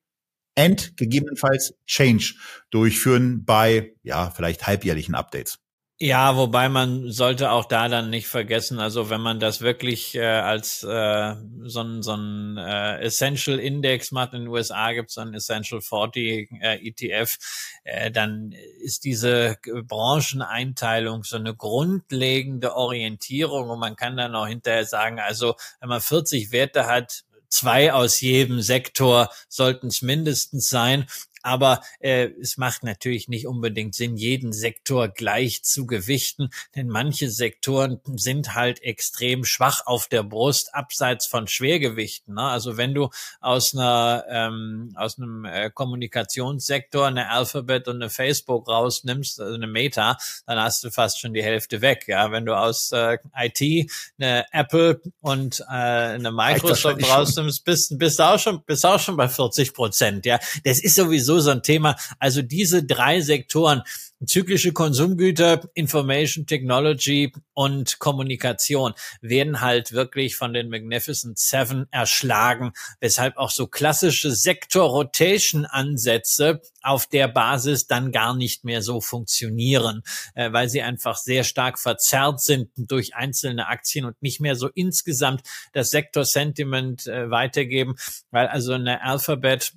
and 0.57 0.95
gegebenenfalls 0.95 1.75
Change 1.85 2.35
durchführen 2.71 3.43
bei 3.43 3.93
ja 4.03 4.31
vielleicht 4.31 4.65
halbjährlichen 4.65 5.15
Updates. 5.15 5.59
Ja, 5.97 6.35
wobei 6.35 6.67
man 6.67 7.09
sollte 7.09 7.51
auch 7.51 7.63
da 7.63 7.87
dann 7.87 8.09
nicht 8.09 8.27
vergessen, 8.27 8.81
also 8.81 9.09
wenn 9.09 9.21
man 9.21 9.39
das 9.39 9.61
wirklich 9.61 10.13
äh, 10.15 10.25
als 10.25 10.83
äh, 10.83 11.35
so 11.63 11.79
ein, 11.83 12.03
so 12.03 12.13
ein 12.15 12.57
äh, 12.57 12.99
Essential 12.99 13.59
Index 13.59 14.11
macht, 14.11 14.33
in 14.33 14.41
den 14.41 14.47
USA 14.49 14.91
gibt 14.91 15.09
es 15.11 15.17
einen 15.17 15.33
Essential 15.33 15.79
40 15.79 16.51
äh, 16.59 16.85
ETF, 16.85 17.37
äh, 17.85 18.11
dann 18.11 18.53
ist 18.81 19.05
diese 19.05 19.55
Brancheneinteilung 19.87 21.23
so 21.23 21.37
eine 21.37 21.55
grundlegende 21.55 22.75
Orientierung 22.75 23.69
und 23.69 23.79
man 23.79 23.95
kann 23.95 24.17
dann 24.17 24.35
auch 24.35 24.47
hinterher 24.47 24.83
sagen, 24.83 25.21
also 25.21 25.55
wenn 25.79 25.87
man 25.87 26.01
40 26.01 26.51
Werte 26.51 26.87
hat, 26.87 27.23
zwei 27.47 27.93
aus 27.93 28.19
jedem 28.19 28.61
Sektor 28.61 29.29
sollten 29.47 29.87
es 29.87 30.01
mindestens 30.01 30.67
sein. 30.69 31.05
Aber 31.45 31.81
äh, 31.99 32.29
es 32.41 32.57
macht 32.57 32.83
natürlich 32.83 33.27
nicht 33.27 33.45
unbedingt 33.45 33.93
Sinn, 33.93 34.17
jeden 34.17 34.51
Sektor 34.51 35.09
gleich 35.09 35.63
zu 35.63 35.85
gewichten, 35.85 36.49
denn 36.75 36.87
manche 36.87 37.29
Sektoren 37.29 38.01
sind 38.15 38.55
halt 38.55 38.81
extrem 38.81 39.45
schwach 39.45 39.85
auf 39.85 40.07
der 40.07 40.23
Brust, 40.23 40.73
abseits 40.73 41.27
von 41.27 41.47
Schwergewichten. 41.47 42.33
Ne? 42.33 42.41
Also 42.41 42.77
wenn 42.77 42.95
du 42.95 43.09
aus 43.41 43.75
einer 43.75 44.25
ähm, 44.27 44.91
aus 44.95 45.19
einem 45.19 45.45
äh, 45.45 45.69
Kommunikationssektor 45.69 47.05
eine 47.05 47.29
Alphabet 47.29 47.87
und 47.87 47.97
eine 47.97 48.09
Facebook 48.09 48.67
rausnimmst, 48.67 49.39
also 49.39 49.53
eine 49.53 49.67
Meta, 49.67 50.17
dann 50.47 50.59
hast 50.59 50.83
du 50.83 50.89
fast 50.89 51.19
schon 51.19 51.35
die 51.35 51.43
Hälfte 51.43 51.81
weg. 51.81 52.05
Ja, 52.07 52.31
wenn 52.31 52.47
du 52.47 52.57
aus 52.57 52.91
äh, 52.91 53.19
IT 53.37 53.91
eine 54.19 54.45
Apple 54.51 54.99
und 55.21 55.59
äh, 55.59 55.73
eine 55.73 56.31
Microsoft 56.31 57.07
rausnimmst, 57.07 57.63
bist, 57.63 57.99
bist 57.99 58.17
du 58.17 58.23
auch 58.23 58.39
schon 58.39 58.63
bist 58.65 58.83
auch 58.83 58.99
schon 58.99 59.15
bei 59.15 59.27
40 59.27 59.75
Prozent. 59.75 60.25
Ja, 60.25 60.39
das 60.63 60.79
ist 60.79 60.95
sowieso 60.95 61.34
so 61.39 61.51
ein 61.51 61.63
Thema. 61.63 61.95
Also 62.19 62.41
diese 62.41 62.83
drei 62.83 63.21
Sektoren 63.21 63.83
Zyklische 64.25 64.71
Konsumgüter, 64.71 65.69
Information 65.73 66.45
Technology 66.45 67.33
und 67.53 67.99
Kommunikation 67.99 68.93
werden 69.19 69.59
halt 69.59 69.91
wirklich 69.91 70.37
von 70.37 70.53
den 70.53 70.69
Magnificent 70.69 71.37
Seven 71.37 71.87
erschlagen, 71.91 72.71
weshalb 73.01 73.35
auch 73.35 73.51
so 73.51 73.67
klassische 73.67 74.31
Sektor-Rotation-Ansätze 74.31 76.61
auf 76.81 77.07
der 77.07 77.27
Basis 77.27 77.87
dann 77.87 78.13
gar 78.13 78.33
nicht 78.35 78.63
mehr 78.63 78.81
so 78.81 79.01
funktionieren, 79.01 80.01
äh, 80.33 80.53
weil 80.53 80.69
sie 80.69 80.81
einfach 80.81 81.17
sehr 81.17 81.43
stark 81.43 81.77
verzerrt 81.77 82.41
sind 82.41 82.69
durch 82.77 83.15
einzelne 83.15 83.67
Aktien 83.67 84.05
und 84.05 84.21
nicht 84.21 84.39
mehr 84.39 84.55
so 84.55 84.69
insgesamt 84.69 85.41
das 85.73 85.89
Sektor-Sentiment 85.89 87.05
äh, 87.07 87.29
weitergeben, 87.29 87.95
weil 88.31 88.47
also 88.47 88.71
eine 88.73 89.01
Alphabet 89.03 89.73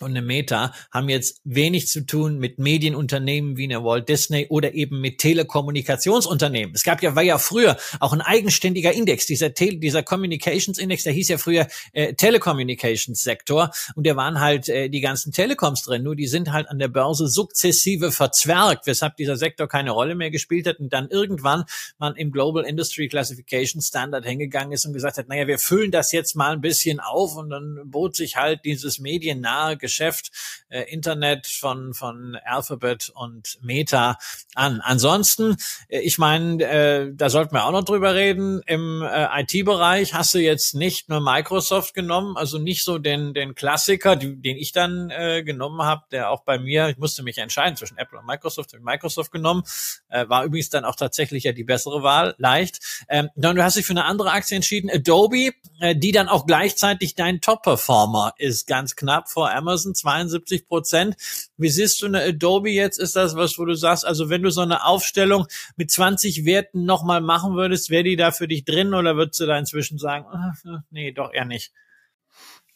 und 0.00 0.10
eine 0.10 0.22
Meta 0.22 0.74
haben 0.90 1.08
jetzt 1.08 1.40
wenig 1.44 1.86
zu 1.86 2.04
tun 2.04 2.38
mit 2.38 2.58
Medienunternehmen 2.58 3.56
wie 3.56 3.64
eine 3.64 3.84
Walt 3.84 4.08
Disney 4.08 4.46
oder 4.48 4.74
eben 4.74 5.00
mit 5.00 5.18
Telekommunikationsunternehmen. 5.18 6.74
Es 6.74 6.82
gab 6.82 7.00
ja, 7.00 7.14
war 7.14 7.22
ja 7.22 7.38
früher 7.38 7.76
auch 8.00 8.12
ein 8.12 8.20
eigenständiger 8.20 8.92
Index, 8.92 9.26
dieser, 9.26 9.54
Tele, 9.54 9.76
dieser 9.78 10.02
Communications 10.02 10.78
Index, 10.78 11.04
der 11.04 11.12
hieß 11.12 11.28
ja 11.28 11.38
früher 11.38 11.68
äh, 11.92 12.14
Telecommunications 12.14 13.22
Sektor 13.22 13.70
und 13.94 14.04
da 14.04 14.16
waren 14.16 14.40
halt 14.40 14.68
äh, 14.68 14.88
die 14.88 15.00
ganzen 15.00 15.30
Telekoms 15.30 15.82
drin, 15.82 16.02
nur 16.02 16.16
die 16.16 16.26
sind 16.26 16.50
halt 16.50 16.68
an 16.68 16.80
der 16.80 16.88
Börse 16.88 17.28
sukzessive 17.28 18.10
verzwergt, 18.10 18.88
weshalb 18.88 19.16
dieser 19.16 19.36
Sektor 19.36 19.68
keine 19.68 19.92
Rolle 19.92 20.16
mehr 20.16 20.32
gespielt 20.32 20.66
hat 20.66 20.80
und 20.80 20.92
dann 20.92 21.08
irgendwann 21.08 21.64
man 21.98 22.16
im 22.16 22.32
Global 22.32 22.64
Industry 22.64 23.06
Classification 23.06 23.80
Standard 23.80 24.26
hingegangen 24.26 24.72
ist 24.72 24.86
und 24.86 24.92
gesagt 24.92 25.18
hat, 25.18 25.28
naja, 25.28 25.46
wir 25.46 25.60
füllen 25.60 25.92
das 25.92 26.10
jetzt 26.10 26.34
mal 26.34 26.52
ein 26.52 26.60
bisschen 26.60 26.98
auf 26.98 27.36
und 27.36 27.50
dann 27.50 27.80
bot 27.84 28.16
sich 28.16 28.34
halt 28.34 28.64
dieses 28.64 28.98
mediennahe 28.98 29.76
Geschäft 29.84 30.30
äh, 30.70 30.82
Internet 30.90 31.46
von, 31.46 31.92
von 31.92 32.38
Alphabet 32.42 33.12
und 33.14 33.58
Meta 33.60 34.16
an. 34.54 34.80
Ansonsten, 34.80 35.56
äh, 35.88 36.00
ich 36.00 36.16
meine, 36.16 36.64
äh, 36.64 37.12
da 37.14 37.28
sollten 37.28 37.54
wir 37.54 37.66
auch 37.66 37.70
noch 37.70 37.84
drüber 37.84 38.14
reden. 38.14 38.62
Im 38.66 39.02
äh, 39.02 39.42
IT-Bereich 39.42 40.14
hast 40.14 40.32
du 40.32 40.38
jetzt 40.38 40.74
nicht 40.74 41.10
nur 41.10 41.20
Microsoft 41.20 41.92
genommen, 41.92 42.38
also 42.38 42.56
nicht 42.56 42.82
so 42.82 42.96
den, 42.98 43.34
den 43.34 43.54
Klassiker, 43.54 44.16
die, 44.16 44.40
den 44.40 44.56
ich 44.56 44.72
dann 44.72 45.10
äh, 45.10 45.42
genommen 45.44 45.82
habe, 45.82 46.04
der 46.10 46.30
auch 46.30 46.44
bei 46.44 46.58
mir, 46.58 46.88
ich 46.88 46.96
musste 46.96 47.22
mich 47.22 47.36
entscheiden 47.36 47.76
zwischen 47.76 47.98
Apple 47.98 48.18
und 48.18 48.26
Microsoft, 48.26 48.72
habe 48.72 48.82
Microsoft 48.82 49.32
genommen, 49.32 49.64
äh, 50.08 50.26
war 50.28 50.44
übrigens 50.44 50.70
dann 50.70 50.86
auch 50.86 50.96
tatsächlich 50.96 51.44
ja 51.44 51.52
die 51.52 51.64
bessere 51.64 52.02
Wahl, 52.02 52.34
leicht. 52.38 53.04
Ähm, 53.08 53.28
dann 53.36 53.54
du 53.54 53.62
hast 53.62 53.76
dich 53.76 53.84
für 53.84 53.92
eine 53.92 54.06
andere 54.06 54.30
Aktie 54.30 54.56
entschieden, 54.56 54.90
Adobe, 54.90 55.52
äh, 55.80 55.94
die 55.94 56.12
dann 56.12 56.28
auch 56.28 56.46
gleichzeitig 56.46 57.14
dein 57.14 57.42
Top-Performer 57.42 58.32
ist, 58.38 58.66
ganz 58.66 58.96
knapp 58.96 59.28
vor 59.28 59.50
Amazon 59.50 59.73
Amazon 59.74 59.94
72 59.94 60.68
Prozent. 60.68 61.16
Wie 61.56 61.68
siehst 61.68 62.00
du 62.00 62.06
eine 62.06 62.22
Adobe 62.22 62.70
jetzt? 62.70 62.98
Ist 62.98 63.16
das 63.16 63.34
was, 63.34 63.58
wo 63.58 63.64
du 63.64 63.74
sagst, 63.74 64.06
also 64.06 64.30
wenn 64.30 64.42
du 64.42 64.50
so 64.50 64.60
eine 64.60 64.84
Aufstellung 64.84 65.46
mit 65.76 65.90
20 65.90 66.44
Werten 66.44 66.84
nochmal 66.84 67.20
machen 67.20 67.56
würdest, 67.56 67.90
wäre 67.90 68.04
die 68.04 68.16
da 68.16 68.30
für 68.30 68.46
dich 68.46 68.64
drin 68.64 68.94
oder 68.94 69.16
würdest 69.16 69.40
du 69.40 69.46
da 69.46 69.58
inzwischen 69.58 69.98
sagen, 69.98 70.26
oh, 70.32 70.78
nee, 70.90 71.10
doch 71.12 71.32
eher 71.32 71.44
nicht? 71.44 71.72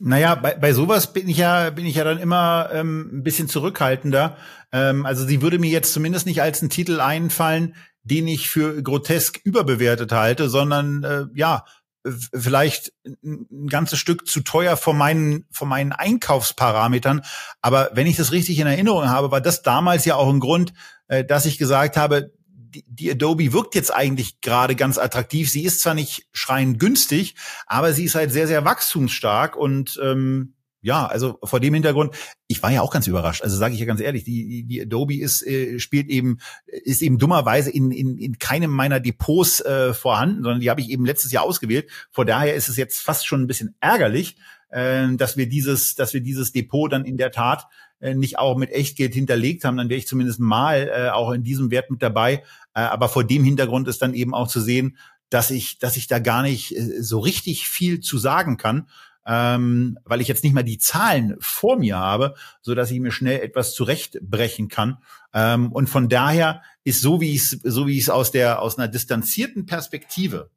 Naja, 0.01 0.35
bei, 0.37 0.55
bei 0.55 0.73
sowas 0.73 1.13
bin 1.13 1.29
ich 1.29 1.39
ja, 1.39 1.71
bin 1.71 1.87
ich 1.87 1.97
ja 1.97 2.05
dann 2.05 2.19
immer 2.19 2.71
ähm, 2.73 3.11
ein 3.13 3.23
bisschen 3.23 3.49
zurückhaltender. 3.49 4.37
Ähm, 4.73 5.07
also 5.07 5.25
sie 5.25 5.43
würde 5.43 5.59
mir 5.59 5.71
jetzt 5.71 5.93
zumindest 5.93 6.27
nicht 6.27 6.43
als 6.43 6.63
ein 6.63 6.71
Titel 6.71 7.01
einfallen, 7.01 7.75
den 8.03 8.27
ich 8.29 8.49
für 8.49 8.83
grotesk 8.83 9.41
überbewertet 9.45 10.13
halte, 10.13 10.49
sondern 10.49 11.05
äh, 11.05 11.25
ja, 11.35 11.65
vielleicht 12.05 12.93
ein 13.05 13.67
ganzes 13.69 13.99
Stück 13.99 14.27
zu 14.27 14.41
teuer 14.41 14.77
von 14.77 14.97
meinen, 14.97 15.47
von 15.51 15.69
meinen 15.69 15.93
Einkaufsparametern. 15.93 17.23
Aber 17.61 17.91
wenn 17.93 18.07
ich 18.07 18.17
das 18.17 18.33
richtig 18.33 18.59
in 18.59 18.67
Erinnerung 18.67 19.09
habe, 19.09 19.31
war 19.31 19.41
das 19.41 19.63
damals 19.63 20.05
ja 20.05 20.15
auch 20.15 20.29
ein 20.29 20.41
Grund, 20.41 20.73
äh, 21.09 21.25
dass 21.25 21.47
ich 21.47 21.59
gesagt 21.59 21.97
habe, 21.97 22.33
die, 22.71 23.11
Adobe 23.11 23.53
wirkt 23.53 23.75
jetzt 23.75 23.93
eigentlich 23.93 24.41
gerade 24.41 24.77
ganz 24.77 24.99
attraktiv. 24.99 25.51
Sie 25.51 25.65
ist 25.65 25.81
zwar 25.81 25.95
nicht 25.95 26.27
schreiend 26.33 26.79
günstig, 26.79 27.35
aber 27.67 27.93
sie 27.93 28.05
ist 28.05 28.15
halt 28.15 28.31
sehr, 28.31 28.47
sehr 28.47 28.65
wachstumsstark 28.65 29.57
und 29.57 29.99
ähm, 30.03 30.55
ja, 30.81 31.07
also 31.07 31.39
vor 31.43 31.59
dem 31.59 31.75
Hintergrund, 31.75 32.15
ich 32.47 32.63
war 32.63 32.71
ja 32.71 32.83
auch 32.83 32.93
ganz 32.93 33.07
überrascht. 33.09 33.43
Also 33.43 33.57
sage 33.57 33.75
ich 33.75 33.81
ja 33.81 33.87
ganz 33.87 34.01
ehrlich, 34.01 34.23
die, 34.25 34.65
die 34.65 34.81
Adobe 34.81 35.17
ist 35.17 35.45
äh, 35.45 35.81
spielt 35.81 36.09
eben 36.09 36.39
ist 36.67 37.03
eben 37.03 37.19
dummerweise 37.19 37.71
in, 37.71 37.91
in, 37.91 38.17
in 38.17 38.39
keinem 38.39 38.71
meiner 38.71 39.01
Depots 39.01 39.61
äh, 39.61 39.93
vorhanden, 39.93 40.43
sondern 40.43 40.61
die 40.61 40.71
habe 40.71 40.81
ich 40.81 40.91
eben 40.91 41.05
letztes 41.05 41.33
Jahr 41.33 41.45
ausgewählt. 41.45 41.91
Vor 42.11 42.25
daher 42.25 42.55
ist 42.55 42.69
es 42.69 42.77
jetzt 42.77 43.01
fast 43.01 43.27
schon 43.27 43.43
ein 43.43 43.47
bisschen 43.49 43.75
ärgerlich, 43.81 44.37
äh, 44.71 45.09
dass 45.17 45.37
wir 45.37 45.49
dieses 45.49 45.97
dass 45.97 46.15
wir 46.15 46.21
dieses 46.21 46.53
Depot 46.53 46.93
dann 46.93 47.05
in 47.05 47.17
der 47.17 47.33
Tat 47.33 47.67
äh, 47.99 48.15
nicht 48.15 48.39
auch 48.39 48.57
mit 48.57 48.71
Echtgeld 48.71 49.15
hinterlegt 49.15 49.65
haben. 49.65 49.77
Dann 49.77 49.89
wäre 49.89 49.99
ich 49.99 50.07
zumindest 50.07 50.39
mal 50.39 50.91
äh, 50.95 51.11
auch 51.11 51.33
in 51.33 51.43
diesem 51.43 51.73
Wert 51.73 51.91
mit 51.91 52.03
dabei. 52.03 52.45
Äh, 52.75 52.81
aber 52.83 53.09
vor 53.09 53.25
dem 53.25 53.43
Hintergrund 53.43 53.89
ist 53.89 54.01
dann 54.01 54.15
eben 54.15 54.33
auch 54.33 54.47
zu 54.47 54.61
sehen, 54.61 54.97
dass 55.29 55.51
ich 55.51 55.81
dass 55.81 55.97
ich 55.97 56.07
da 56.07 56.21
gar 56.21 56.43
nicht 56.43 56.77
äh, 56.77 57.03
so 57.03 57.19
richtig 57.19 57.69
viel 57.69 57.99
zu 57.99 58.17
sagen 58.19 58.57
kann 58.57 58.87
ähm, 59.29 59.99
weil 60.05 60.23
ich 60.23 60.29
jetzt 60.29 60.43
nicht 60.43 60.55
mal 60.55 60.63
die 60.63 60.79
Zahlen 60.79 61.37
vor 61.39 61.77
mir 61.77 61.99
habe, 61.99 62.35
so 62.63 62.75
dass 62.75 62.91
ich 62.91 62.99
mir 62.99 63.13
schnell 63.13 63.41
etwas 63.41 63.75
zurechtbrechen 63.75 64.69
kann. 64.69 65.03
Ähm, 65.35 65.71
und 65.71 65.89
von 65.89 66.09
daher 66.09 66.63
ist 66.83 67.03
so 67.03 67.21
wie 67.21 67.35
ich 67.35 67.43
es 67.43 67.51
so 67.51 67.87
wie 67.87 67.99
ich 67.99 68.05
es 68.05 68.11
aus 68.11 68.31
der 68.31 68.63
aus 68.63 68.79
einer 68.79 68.89
distanzierten 68.89 69.67
Perspektive 69.67 70.51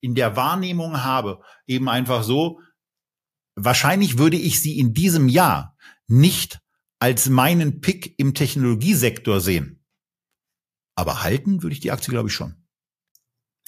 in 0.00 0.14
der 0.14 0.36
Wahrnehmung 0.36 1.02
habe, 1.02 1.40
eben 1.66 1.88
einfach 1.88 2.22
so. 2.22 2.60
Wahrscheinlich 3.56 4.18
würde 4.18 4.36
ich 4.36 4.60
sie 4.60 4.78
in 4.78 4.92
diesem 4.92 5.28
Jahr 5.28 5.76
nicht 6.06 6.60
als 7.00 7.30
meinen 7.30 7.80
Pick 7.80 8.18
im 8.18 8.34
Technologiesektor 8.34 9.40
sehen. 9.40 9.82
Aber 10.94 11.22
halten 11.22 11.62
würde 11.62 11.72
ich 11.72 11.80
die 11.80 11.92
Aktie, 11.92 12.10
glaube 12.10 12.28
ich, 12.28 12.34
schon. 12.34 12.66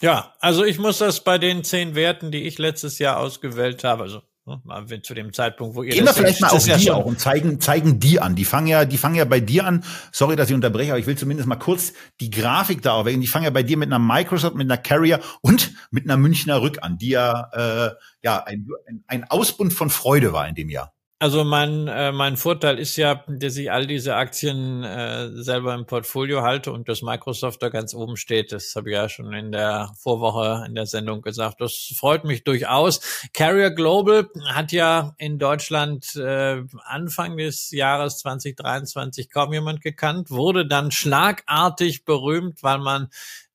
Ja, 0.03 0.35
also 0.41 0.65
ich 0.65 0.79
muss 0.79 0.99
das 0.99 1.25
bei 1.25 1.39
den 1.39 1.65
zehn 1.65 1.95
Werten, 1.95 2.31
die 2.31 2.43
ich 2.43 2.59
letztes 2.59 2.99
Jahr 2.99 3.19
ausgewählt 3.19 3.85
habe, 3.85 4.03
also 4.05 4.23
Ne? 4.51 5.03
Zu 5.03 5.15
dem 5.15 5.33
Zeitpunkt, 5.33 5.77
wo 5.77 5.83
ihr 5.83 5.93
Gehen 5.93 6.05
wir 6.05 6.15
vielleicht 6.15 6.41
mal 6.41 6.49
auf 6.49 6.65
die 6.65 6.91
auch 6.91 7.05
und 7.05 7.21
zeigen, 7.21 7.61
zeigen 7.61 8.01
die 8.01 8.21
an. 8.21 8.35
Die 8.35 8.45
fangen 8.45 8.67
ja, 8.67 8.85
die 8.85 8.99
fangen 8.99 9.15
ja 9.15 9.25
bei 9.25 9.41
dir 9.41 9.67
an. 9.67 9.85
Sorry, 10.13 10.37
dass 10.37 10.49
ich 10.49 10.55
unterbreche, 10.55 10.93
aber 10.93 10.99
ich 10.99 11.07
will 11.07 11.17
zumindest 11.17 11.49
mal 11.49 11.57
kurz 11.57 11.93
die 12.21 12.31
Grafik 12.31 12.83
da 12.83 12.93
aufwägen. 12.93 13.21
Die 13.21 13.27
fangen 13.27 13.45
ja 13.45 13.51
bei 13.51 13.63
dir 13.63 13.77
mit 13.77 13.89
einer 13.89 13.99
Microsoft, 13.99 14.55
mit 14.55 14.71
einer 14.71 14.79
Carrier 14.79 15.21
und 15.41 15.73
mit 15.91 16.05
einer 16.05 16.17
Münchner 16.17 16.61
Rück 16.63 16.79
an, 16.83 16.99
die 16.99 17.11
ja, 17.11 17.51
äh, 17.53 17.91
ja 18.23 18.43
ein, 18.45 18.69
ein 19.07 19.25
Ausbund 19.25 19.73
von 19.73 19.91
Freude 19.91 20.33
war 20.33 20.49
in 20.49 20.55
dem 20.55 20.69
Jahr. 20.69 20.93
Also 21.23 21.45
mein, 21.45 21.87
äh, 21.87 22.13
mein 22.13 22.39
Vorteil 22.39 22.79
ist 22.79 22.97
ja, 22.97 23.23
dass 23.29 23.55
ich 23.59 23.71
all 23.71 23.87
diese 23.87 24.17
Aktien 24.17 24.83
äh, 24.83 25.29
selber 25.35 25.75
im 25.75 25.85
Portfolio 25.85 26.41
halte 26.41 26.73
und 26.73 26.89
dass 26.89 27.03
Microsoft 27.03 27.63
da 27.63 27.69
ganz 27.69 27.93
oben 27.93 28.17
steht. 28.17 28.53
Das 28.53 28.75
habe 28.75 28.89
ich 28.89 28.95
ja 28.95 29.07
schon 29.11 29.35
in 29.35 29.53
der 29.53 29.93
Vorwoche 29.99 30.65
in 30.67 30.75
der 30.75 30.87
Sendung 30.87 31.21
gesagt. 31.21 31.61
Das 31.61 31.93
freut 31.95 32.25
mich 32.25 32.43
durchaus. 32.43 33.29
Carrier 33.35 33.71
Global 33.71 34.31
hat 34.47 34.73
ja 34.73 35.15
in 35.19 35.39
Deutschland 35.39 36.17
äh, 36.17 36.63
Anfang 36.85 37.37
des 37.37 37.71
Jahres 37.71 38.17
2023 38.21 39.29
kaum 39.29 39.53
jemand 39.53 39.83
gekannt, 39.83 40.31
wurde 40.31 40.67
dann 40.67 40.91
schlagartig 40.91 42.07
berühmt, 42.07 42.63
weil 42.63 42.79
man 42.79 43.11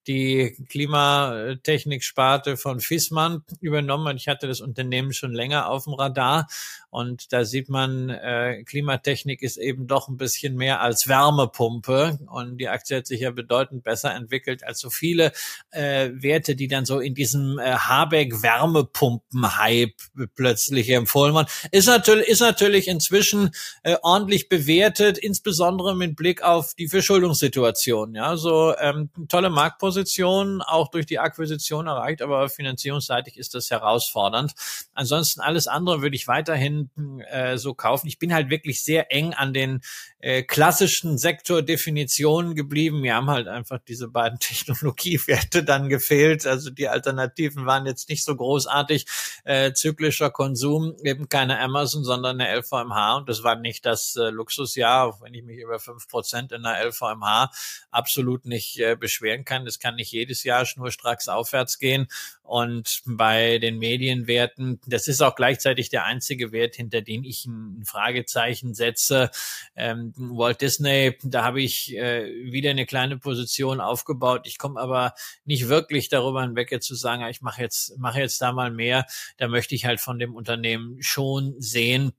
die 0.07 0.55
Klimatechnik-Sparte 0.69 2.57
von 2.57 2.79
Fissmann 2.79 3.43
übernommen 3.59 4.07
und 4.07 4.17
ich 4.17 4.27
hatte 4.27 4.47
das 4.47 4.61
Unternehmen 4.61 5.13
schon 5.13 5.33
länger 5.33 5.69
auf 5.69 5.85
dem 5.85 5.93
Radar 5.93 6.47
und 6.89 7.33
da 7.33 7.43
sieht 7.43 7.67
man, 7.67 8.09
äh, 8.09 8.63
Klimatechnik 8.63 9.41
ist 9.41 9.57
eben 9.57 9.87
doch 9.87 10.07
ein 10.07 10.17
bisschen 10.17 10.55
mehr 10.55 10.81
als 10.81 11.07
Wärmepumpe 11.07 12.19
und 12.27 12.57
die 12.57 12.69
Aktie 12.69 12.97
hat 12.97 13.07
sich 13.07 13.21
ja 13.21 13.31
bedeutend 13.31 13.83
besser 13.83 14.13
entwickelt 14.13 14.63
als 14.63 14.79
so 14.79 14.89
viele 14.89 15.31
äh, 15.71 16.09
Werte, 16.13 16.55
die 16.55 16.67
dann 16.67 16.85
so 16.85 16.99
in 16.99 17.15
diesem 17.15 17.59
äh, 17.59 17.73
Habeck-Wärmepumpen-Hype 17.73 19.95
plötzlich 20.35 20.89
empfohlen 20.89 21.33
waren. 21.33 21.47
Ist 21.71 21.87
natürlich, 21.87 22.27
ist 22.27 22.41
natürlich 22.41 22.87
inzwischen 22.87 23.51
äh, 23.83 23.97
ordentlich 24.01 24.49
bewertet, 24.49 25.17
insbesondere 25.17 25.95
mit 25.95 26.15
Blick 26.15 26.43
auf 26.43 26.75
die 26.75 26.87
Verschuldungssituation. 26.87 28.15
Ja, 28.15 28.37
so 28.37 28.73
ähm, 28.77 29.09
tolle 29.27 29.49
Marktposition 29.49 29.94
Position 29.95 30.61
auch 30.61 30.89
durch 30.89 31.05
die 31.05 31.19
Akquisition 31.19 31.87
erreicht, 31.87 32.21
aber 32.21 32.49
finanzierungsseitig 32.49 33.37
ist 33.37 33.53
das 33.53 33.71
herausfordernd. 33.71 34.53
Ansonsten 34.93 35.39
alles 35.39 35.67
andere 35.67 36.01
würde 36.01 36.17
ich 36.17 36.27
weiterhin 36.27 36.89
äh, 37.29 37.57
so 37.57 37.73
kaufen. 37.73 38.07
Ich 38.07 38.19
bin 38.19 38.33
halt 38.33 38.49
wirklich 38.49 38.83
sehr 38.83 39.13
eng 39.13 39.33
an 39.33 39.53
den 39.53 39.79
äh, 40.25 40.41
klassischen 40.41 41.19
Sektordefinitionen 41.19 42.55
geblieben. 42.55 43.01
Mir 43.01 43.13
haben 43.13 43.29
halt 43.29 43.47
einfach 43.47 43.77
diese 43.87 44.07
beiden 44.07 44.39
Technologiewerte 44.39 45.63
dann 45.63 45.87
gefehlt. 45.87 46.47
Also 46.47 46.71
die 46.71 46.89
Alternativen 46.89 47.67
waren 47.67 47.85
jetzt 47.85 48.09
nicht 48.09 48.23
so 48.23 48.35
großartig. 48.35 49.05
Äh, 49.43 49.73
zyklischer 49.73 50.31
Konsum, 50.31 50.95
eben 51.03 51.29
keine 51.29 51.59
Amazon, 51.59 52.03
sondern 52.03 52.41
eine 52.41 52.59
LVMH. 52.59 53.17
Und 53.17 53.29
das 53.29 53.43
war 53.43 53.55
nicht 53.55 53.85
das 53.85 54.15
äh, 54.15 54.31
Luxusjahr, 54.31 55.21
wenn 55.21 55.35
ich 55.35 55.43
mich 55.43 55.59
über 55.59 55.77
fünf 55.77 56.07
Prozent 56.07 56.51
in 56.51 56.63
der 56.63 56.83
LVMH 56.83 57.51
absolut 57.91 58.45
nicht 58.45 58.79
äh, 58.79 58.95
beschweren 58.95 59.45
kann. 59.45 59.63
Das 59.63 59.77
kann 59.77 59.93
nicht 59.93 60.11
jedes 60.11 60.43
Jahr 60.43 60.65
schnurstracks 60.65 61.27
aufwärts 61.27 61.77
gehen. 61.77 62.07
Und 62.41 63.01
bei 63.05 63.59
den 63.59 63.77
Medienwerten, 63.77 64.79
das 64.87 65.07
ist 65.07 65.21
auch 65.21 65.35
gleichzeitig 65.35 65.89
der 65.89 66.05
einzige 66.05 66.51
Wert, 66.51 66.75
hinter 66.75 67.01
dem 67.01 67.23
ich 67.23 67.45
ein 67.45 67.83
Fragezeichen 67.85 68.73
setze. 68.73 69.29
Ähm, 69.75 70.13
Walt 70.17 70.61
Disney, 70.61 71.17
da 71.23 71.43
habe 71.43 71.61
ich 71.61 71.95
äh, 71.95 72.25
wieder 72.51 72.69
eine 72.69 72.85
kleine 72.85 73.17
Position 73.17 73.79
aufgebaut. 73.81 74.41
Ich 74.45 74.57
komme 74.57 74.79
aber 74.79 75.13
nicht 75.43 75.67
wirklich 75.67 76.09
darüber 76.09 76.41
hinweg, 76.41 76.71
jetzt 76.71 76.87
zu 76.87 76.95
sagen, 76.95 77.23
ich 77.27 77.41
mache 77.41 77.61
jetzt, 77.61 77.97
mache 77.97 78.19
jetzt 78.19 78.41
da 78.41 78.51
mal 78.51 78.71
mehr. 78.71 79.05
Da 79.37 79.47
möchte 79.47 79.75
ich 79.75 79.85
halt 79.85 79.99
von 79.99 80.19
dem 80.19 80.35
Unternehmen 80.35 81.01
schon 81.01 81.55
sehen, 81.59 82.13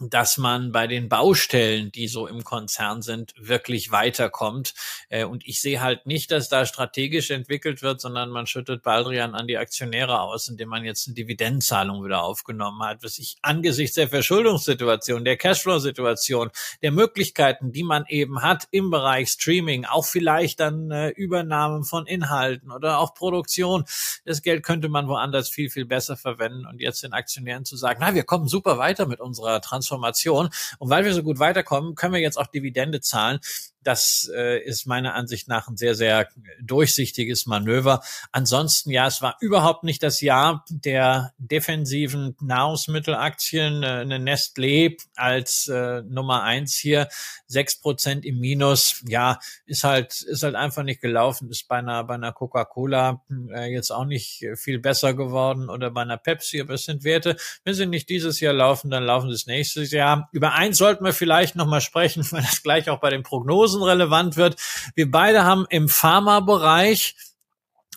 dass 0.00 0.38
man 0.38 0.70
bei 0.70 0.86
den 0.86 1.08
Baustellen, 1.08 1.90
die 1.90 2.06
so 2.06 2.28
im 2.28 2.44
Konzern 2.44 3.02
sind, 3.02 3.34
wirklich 3.36 3.90
weiterkommt. 3.90 4.74
Äh, 5.08 5.24
und 5.24 5.46
ich 5.46 5.60
sehe 5.60 5.80
halt 5.80 6.06
nicht, 6.06 6.30
dass 6.30 6.48
da 6.48 6.66
strategisch 6.66 7.30
entwickelt 7.30 7.82
wird, 7.82 8.00
sondern 8.00 8.30
man 8.30 8.46
schüttet 8.46 8.82
Baldrian 8.82 9.34
an 9.34 9.48
die 9.48 9.58
Aktionäre 9.58 10.20
aus, 10.20 10.48
indem 10.48 10.68
man 10.68 10.84
jetzt 10.84 11.08
eine 11.08 11.14
Dividendenzahlung 11.14 12.04
wieder 12.04 12.22
aufgenommen 12.22 12.80
hat, 12.84 13.02
was 13.02 13.18
ich 13.18 13.38
angesichts 13.42 13.96
der 13.96 14.08
Verschuldungssituation, 14.08 15.24
der 15.24 15.36
Cashflow-Situation, 15.36 16.50
der 16.82 16.92
Möglichkeiten, 16.92 17.72
die 17.72 17.82
man 17.82 18.04
eben 18.08 18.42
hat 18.42 18.68
im 18.70 18.90
Bereich 18.90 19.30
Streaming, 19.30 19.84
auch 19.84 20.06
vielleicht 20.06 20.60
dann 20.60 20.92
äh, 20.92 21.08
Übernahmen 21.08 21.82
von 21.82 22.06
Inhalten 22.06 22.70
oder 22.70 22.98
auch 23.00 23.14
Produktion. 23.14 23.84
Das 24.24 24.42
Geld 24.42 24.62
könnte 24.62 24.88
man 24.88 25.08
woanders 25.08 25.48
viel, 25.48 25.70
viel 25.70 25.86
besser 25.86 26.16
verwenden 26.16 26.66
und 26.66 26.80
jetzt 26.80 27.02
den 27.02 27.12
Aktionären 27.12 27.64
zu 27.64 27.76
sagen, 27.76 27.98
na, 28.00 28.14
wir 28.14 28.22
kommen 28.22 28.46
super 28.46 28.78
weiter 28.78 29.06
mit 29.06 29.20
unserer 29.20 29.60
Transformation 29.60 29.87
Transformation. 29.88 30.50
Und 30.78 30.90
weil 30.90 31.04
wir 31.04 31.14
so 31.14 31.22
gut 31.22 31.38
weiterkommen, 31.38 31.94
können 31.94 32.14
wir 32.14 32.20
jetzt 32.20 32.38
auch 32.38 32.46
Dividende 32.46 33.00
zahlen. 33.00 33.40
Das 33.84 34.30
äh, 34.34 34.62
ist 34.62 34.86
meiner 34.86 35.14
Ansicht 35.14 35.48
nach 35.48 35.68
ein 35.68 35.76
sehr, 35.76 35.94
sehr 35.94 36.28
durchsichtiges 36.60 37.46
Manöver. 37.46 38.02
Ansonsten, 38.32 38.90
ja, 38.90 39.06
es 39.06 39.22
war 39.22 39.36
überhaupt 39.40 39.84
nicht 39.84 40.02
das 40.02 40.20
Jahr 40.20 40.64
der 40.68 41.32
defensiven 41.38 42.36
Nahrungsmittelaktien. 42.40 43.82
Äh, 43.82 43.86
eine 43.86 44.18
Nestlé 44.18 44.96
als 45.16 45.68
äh, 45.68 46.02
Nummer 46.02 46.42
eins 46.42 46.74
hier, 46.74 47.08
sechs 47.46 47.80
Prozent 47.80 48.24
im 48.24 48.40
Minus. 48.40 49.02
Ja, 49.06 49.38
ist 49.66 49.84
halt, 49.84 50.20
ist 50.22 50.42
halt 50.42 50.54
einfach 50.54 50.82
nicht 50.82 51.00
gelaufen. 51.00 51.50
Ist 51.50 51.68
bei 51.68 51.78
einer, 51.78 52.04
bei 52.04 52.14
einer 52.14 52.32
Coca-Cola 52.32 53.22
äh, 53.54 53.72
jetzt 53.72 53.90
auch 53.90 54.04
nicht 54.04 54.44
viel 54.56 54.78
besser 54.78 55.14
geworden 55.14 55.70
oder 55.70 55.90
bei 55.90 56.02
einer 56.02 56.18
Pepsi. 56.18 56.60
Aber 56.60 56.74
es 56.74 56.84
sind 56.84 57.04
Werte, 57.04 57.36
wenn 57.64 57.74
sie 57.74 57.86
nicht 57.86 58.08
dieses 58.08 58.40
Jahr 58.40 58.54
laufen, 58.54 58.90
dann 58.90 59.04
laufen 59.04 59.28
sie 59.28 59.34
das 59.34 59.46
nächste 59.46 59.82
Jahr. 59.84 60.28
Über 60.32 60.54
eins 60.54 60.78
sollten 60.78 61.04
wir 61.04 61.12
vielleicht 61.12 61.56
noch 61.56 61.66
mal 61.66 61.80
sprechen, 61.80 62.26
weil 62.30 62.42
das 62.42 62.62
gleich 62.62 62.90
auch 62.90 63.00
bei 63.00 63.10
den 63.10 63.22
Prognosen 63.22 63.67
Diagnosen 63.68 63.82
relevant 63.82 64.36
wird. 64.36 64.56
Wir 64.94 65.10
beide 65.10 65.44
haben 65.44 65.66
im 65.68 65.88
Pharma-Bereich 65.88 67.16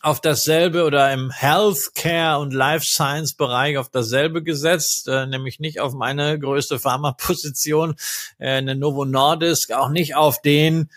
auf 0.01 0.19
dasselbe 0.19 0.83
oder 0.83 1.13
im 1.13 1.29
Healthcare 1.29 2.39
und 2.39 2.53
Life 2.53 2.85
Science 2.85 3.33
Bereich 3.33 3.77
auf 3.77 3.89
dasselbe 3.89 4.41
gesetzt, 4.41 5.07
äh, 5.07 5.27
nämlich 5.27 5.59
nicht 5.59 5.79
auf 5.79 5.93
meine 5.93 6.39
größte 6.39 6.79
Pharmaposition, 6.79 7.95
äh, 8.39 8.49
eine 8.49 8.75
Novo 8.75 9.05
Nordisk, 9.05 9.71
auch 9.71 9.89
nicht 9.89 10.15
auf 10.15 10.41
den 10.41 10.89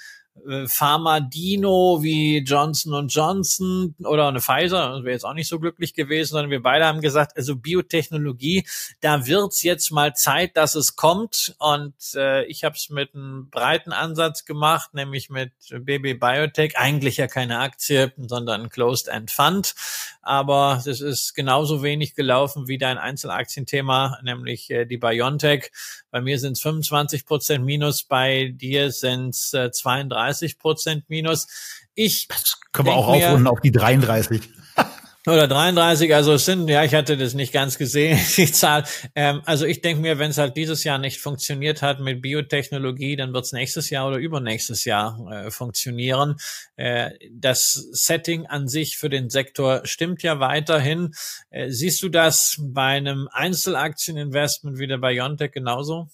äh, 0.49 0.67
Pharma-Dino 0.67 2.03
wie 2.03 2.39
Johnson 2.39 3.09
Johnson 3.09 3.95
oder 4.05 4.29
eine 4.29 4.41
Pfizer, 4.41 4.91
das 4.91 5.05
wäre 5.05 5.13
jetzt 5.13 5.25
auch 5.25 5.35
nicht 5.35 5.49
so 5.49 5.59
glücklich 5.59 5.95
gewesen, 5.95 6.31
sondern 6.33 6.51
wir 6.51 6.63
beide 6.63 6.87
haben 6.87 7.01
gesagt, 7.01 7.37
also 7.37 7.57
Biotechnologie, 7.57 8.67
da 9.01 9.27
wird's 9.27 9.63
jetzt 9.63 9.91
mal 9.91 10.15
Zeit, 10.15 10.57
dass 10.57 10.75
es 10.75 10.97
kommt. 10.97 11.55
Und 11.59 11.95
äh, 12.15 12.45
ich 12.47 12.65
habe 12.65 12.75
es 12.77 12.91
mit 12.91 13.15
einem 13.15 13.49
breiten 13.51 13.93
Ansatz 13.93 14.45
gemacht, 14.45 14.93
nämlich 14.95 15.31
mit 15.31 15.53
BB 15.71 16.19
Biotech, 16.19 16.77
eigentlich 16.77 17.17
ja 17.17 17.27
keine 17.27 17.61
Aktie, 17.61 18.13
sondern 18.17 18.63
ein 18.63 18.69
Closed-End 18.71 19.31
Fund. 19.31 19.75
Aber 20.21 20.83
das 20.85 21.01
ist 21.01 21.35
genauso 21.35 21.83
wenig 21.83 22.15
gelaufen 22.15 22.67
wie 22.67 22.79
dein 22.79 22.99
Einzelaktienthema, 22.99 24.19
nämlich 24.23 24.71
äh, 24.71 24.85
die 24.85 24.97
Biontech. 24.97 25.71
Bei 26.15 26.21
mir 26.21 26.39
sind 26.39 26.53
es 26.53 26.61
25 26.61 27.27
Prozent 27.27 27.65
Minus, 27.65 28.05
bei 28.05 28.55
dir 28.55 28.93
sind 28.93 29.31
es 29.31 29.53
äh, 29.53 29.73
32 29.73 30.61
Prozent 30.61 31.11
Minus. 31.11 31.49
Ich 31.97 32.29
das 32.29 32.61
können 32.71 32.87
wir 32.87 32.95
auch 32.95 33.09
aufrunden 33.09 33.49
auf 33.49 33.61
die 33.61 33.73
33. 33.73 34.43
Oder 35.27 35.49
33, 35.49 36.15
also 36.15 36.35
es 36.35 36.45
sind, 36.45 36.69
ja, 36.69 36.85
ich 36.85 36.95
hatte 36.95 37.17
das 37.17 37.33
nicht 37.33 37.51
ganz 37.51 37.79
gesehen, 37.79 38.19
die 38.37 38.53
Zahl. 38.53 38.85
Ähm, 39.15 39.41
also 39.47 39.65
ich 39.65 39.81
denke 39.81 40.03
mir, 40.03 40.19
wenn 40.19 40.31
es 40.31 40.37
halt 40.37 40.55
dieses 40.55 40.85
Jahr 40.85 40.99
nicht 40.99 41.19
funktioniert 41.19 41.81
hat 41.81 41.99
mit 41.99 42.21
Biotechnologie, 42.21 43.17
dann 43.17 43.33
wird 43.33 43.47
es 43.47 43.53
nächstes 43.53 43.89
Jahr 43.89 44.07
oder 44.07 44.19
übernächstes 44.19 44.85
Jahr 44.85 45.19
äh, 45.33 45.51
funktionieren. 45.51 46.37
Äh, 46.77 47.13
das 47.33 47.73
Setting 47.93 48.45
an 48.47 48.69
sich 48.69 48.99
für 48.99 49.09
den 49.09 49.31
Sektor 49.31 49.81
stimmt 49.85 50.23
ja 50.23 50.41
weiterhin. 50.41 51.15
Äh, 51.49 51.71
siehst 51.71 52.03
du 52.03 52.11
das 52.11 52.57
bei 52.61 52.97
einem 52.97 53.27
Einzelaktieninvestment 53.33 54.79
wie 54.79 54.89
der 54.89 54.99
Biontech 54.99 55.53
genauso? 55.53 56.09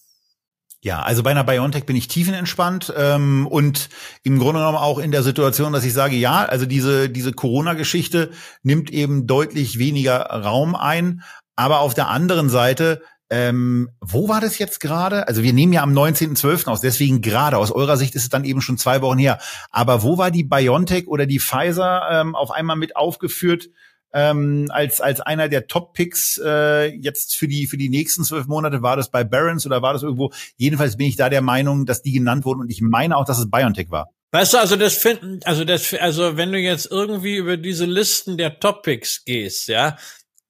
Ja, 0.82 1.02
also 1.02 1.22
bei 1.22 1.30
einer 1.30 1.44
Biontech 1.44 1.84
bin 1.84 1.96
ich 1.96 2.08
tiefenentspannt 2.08 2.92
ähm, 2.96 3.46
und 3.46 3.90
im 4.22 4.38
Grunde 4.38 4.60
genommen 4.60 4.78
auch 4.78 4.98
in 4.98 5.10
der 5.10 5.22
Situation, 5.22 5.74
dass 5.74 5.84
ich 5.84 5.92
sage, 5.92 6.16
ja, 6.16 6.44
also 6.44 6.64
diese 6.64 7.10
diese 7.10 7.32
Corona-Geschichte 7.32 8.30
nimmt 8.62 8.90
eben 8.90 9.26
deutlich 9.26 9.78
weniger 9.78 10.20
Raum 10.20 10.74
ein, 10.74 11.22
aber 11.54 11.80
auf 11.80 11.92
der 11.92 12.08
anderen 12.08 12.48
Seite 12.48 13.02
ähm, 13.32 13.90
wo 14.00 14.28
war 14.28 14.40
das 14.40 14.58
jetzt 14.58 14.80
gerade? 14.80 15.28
Also 15.28 15.44
wir 15.44 15.52
nehmen 15.52 15.72
ja 15.72 15.82
am 15.82 15.92
19.12. 15.92 16.66
aus, 16.66 16.80
deswegen 16.80 17.20
gerade. 17.20 17.58
Aus 17.58 17.70
eurer 17.70 17.96
Sicht 17.96 18.16
ist 18.16 18.24
es 18.24 18.28
dann 18.28 18.44
eben 18.44 18.60
schon 18.60 18.76
zwei 18.76 19.02
Wochen 19.02 19.18
her. 19.18 19.38
Aber 19.70 20.02
wo 20.02 20.18
war 20.18 20.32
die 20.32 20.42
BioNTech 20.42 21.06
oder 21.06 21.26
die 21.26 21.38
Pfizer 21.38 22.08
ähm, 22.10 22.34
auf 22.34 22.50
einmal 22.50 22.74
mit 22.74 22.96
aufgeführt? 22.96 23.68
Ähm, 24.12 24.66
als 24.70 25.00
als 25.00 25.20
einer 25.20 25.48
der 25.48 25.66
Top-Picks 25.66 26.40
äh, 26.44 26.86
jetzt 26.96 27.36
für 27.36 27.48
die 27.48 27.66
für 27.66 27.76
die 27.76 27.88
nächsten 27.88 28.24
zwölf 28.24 28.46
Monate 28.46 28.82
war 28.82 28.96
das 28.96 29.10
bei 29.10 29.24
Barons 29.24 29.66
oder 29.66 29.82
war 29.82 29.92
das 29.92 30.02
irgendwo? 30.02 30.32
Jedenfalls 30.56 30.96
bin 30.96 31.06
ich 31.06 31.16
da 31.16 31.28
der 31.28 31.42
Meinung, 31.42 31.86
dass 31.86 32.02
die 32.02 32.12
genannt 32.12 32.44
wurden 32.44 32.60
und 32.60 32.70
ich 32.70 32.80
meine 32.80 33.16
auch, 33.16 33.24
dass 33.24 33.38
es 33.38 33.50
BioNTech 33.50 33.90
war. 33.90 34.10
Weißt 34.32 34.54
du, 34.54 34.58
also 34.58 34.76
das 34.76 34.96
finden, 34.96 35.40
also 35.44 35.64
das, 35.64 35.92
also 35.94 36.36
wenn 36.36 36.52
du 36.52 36.58
jetzt 36.58 36.88
irgendwie 36.88 37.34
über 37.36 37.56
diese 37.56 37.84
Listen 37.84 38.38
der 38.38 38.60
Topics 38.60 39.24
gehst, 39.24 39.66
ja, 39.66 39.96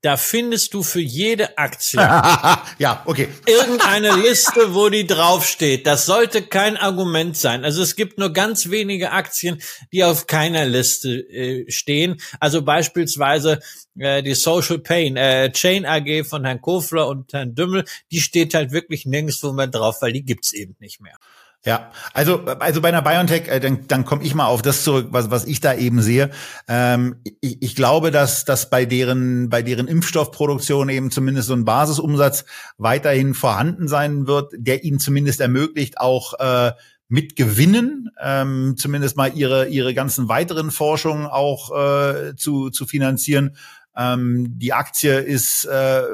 da 0.03 0.17
findest 0.17 0.73
du 0.75 0.83
für 0.83 1.01
jede 1.01 1.59
Aktie 1.59 2.01
ja, 2.79 3.03
okay. 3.05 3.29
irgendeine 3.47 4.17
Liste, 4.17 4.75
wo 4.75 4.89
die 4.89 5.07
draufsteht. 5.07 5.87
Das 5.87 6.07
sollte 6.07 6.43
kein 6.43 6.77
Argument 6.77 7.37
sein. 7.37 7.65
Also 7.65 7.83
es 7.83 7.97
gibt 7.97 8.19
nur 8.19 8.33
ganz 8.33 8.71
wenige 8.71 9.13
Aktien, 9.13 9.61
die 9.93 10.05
auf 10.05 10.27
keiner 10.27 10.65
Liste 10.65 11.11
äh, 11.11 11.71
stehen. 11.71 12.21
Also 12.41 12.63
beispielsweise 12.63 13.61
äh, 13.99 14.23
die 14.23 14.35
Social 14.35 14.79
Pain, 14.79 15.17
äh, 15.17 15.53
Chain 15.53 15.85
AG 15.85 16.25
von 16.25 16.45
Herrn 16.45 16.63
Kofler 16.63 17.07
und 17.07 17.33
Herrn 17.33 17.55
Dümmel, 17.55 17.85
die 18.11 18.21
steht 18.21 18.55
halt 18.55 18.73
wirklich 18.73 19.05
nirgendwo 19.05 19.53
mehr 19.53 19.67
drauf, 19.67 20.01
weil 20.01 20.13
die 20.13 20.25
gibt's 20.25 20.53
eben 20.53 20.77
nicht 20.81 21.01
mehr. 21.01 21.17
Ja, 21.67 21.93
also 22.15 22.47
also 22.47 22.81
bei 22.81 22.89
einer 22.89 23.03
BioNTech, 23.03 23.49
äh, 23.49 23.61
dann, 23.61 23.87
dann 23.87 24.07
komme 24.07 24.23
ich 24.25 24.35
mal 24.35 24.47
auf 24.47 24.63
das 24.63 24.83
zurück, 24.83 25.09
was 25.11 25.31
was 25.31 25.45
ich 25.45 25.61
da 25.61 25.75
eben 25.75 26.01
sehe. 26.01 26.31
Ähm, 26.69 27.17
ich, 27.43 27.61
ich 27.61 27.77
glaube, 27.77 28.11
dass 28.11 28.47
dass 28.47 28.71
bei 28.71 28.87
deren 28.87 29.51
bei 29.51 29.61
deren 29.61 29.87
Impfstoffproduktion 29.87 30.89
eben 30.89 31.11
zumindest 31.11 31.49
so 31.49 31.55
ein 31.55 31.67
Basisumsatz 31.67 32.47
weiterhin 32.79 33.35
vorhanden 33.35 33.89
sein 33.89 34.27
wird, 34.27 34.55
der 34.57 34.85
ihnen 34.85 35.01
zumindest 35.01 35.43
ermöglicht, 35.43 36.01
auch 36.01 36.33
äh, 36.39 36.73
mit 37.09 37.37
Gewinnen 37.37 38.09
ähm, 38.23 38.77
zumindest 38.79 39.19
mal 39.19 39.37
ihre 39.37 39.69
ihre 39.69 39.93
ganzen 39.93 40.31
weiteren 40.31 40.71
Forschungen 40.71 41.27
auch 41.27 41.77
äh, 41.77 42.37
zu 42.37 42.71
zu 42.71 42.87
finanzieren. 42.87 43.55
Ähm, 43.95 44.59
die 44.59 44.73
Aktie 44.73 45.19
ist 45.19 45.67
äh, 45.67 46.05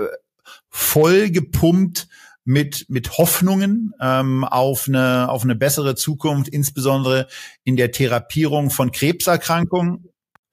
voll 0.70 1.30
gepumpt 1.30 2.08
mit, 2.46 2.86
mit 2.88 3.18
Hoffnungen 3.18 3.92
ähm, 4.00 4.44
auf, 4.44 4.86
eine, 4.88 5.28
auf 5.28 5.42
eine 5.42 5.56
bessere 5.56 5.96
Zukunft, 5.96 6.48
insbesondere 6.48 7.26
in 7.64 7.76
der 7.76 7.90
Therapierung 7.90 8.70
von 8.70 8.92
Krebserkrankungen. 8.92 10.08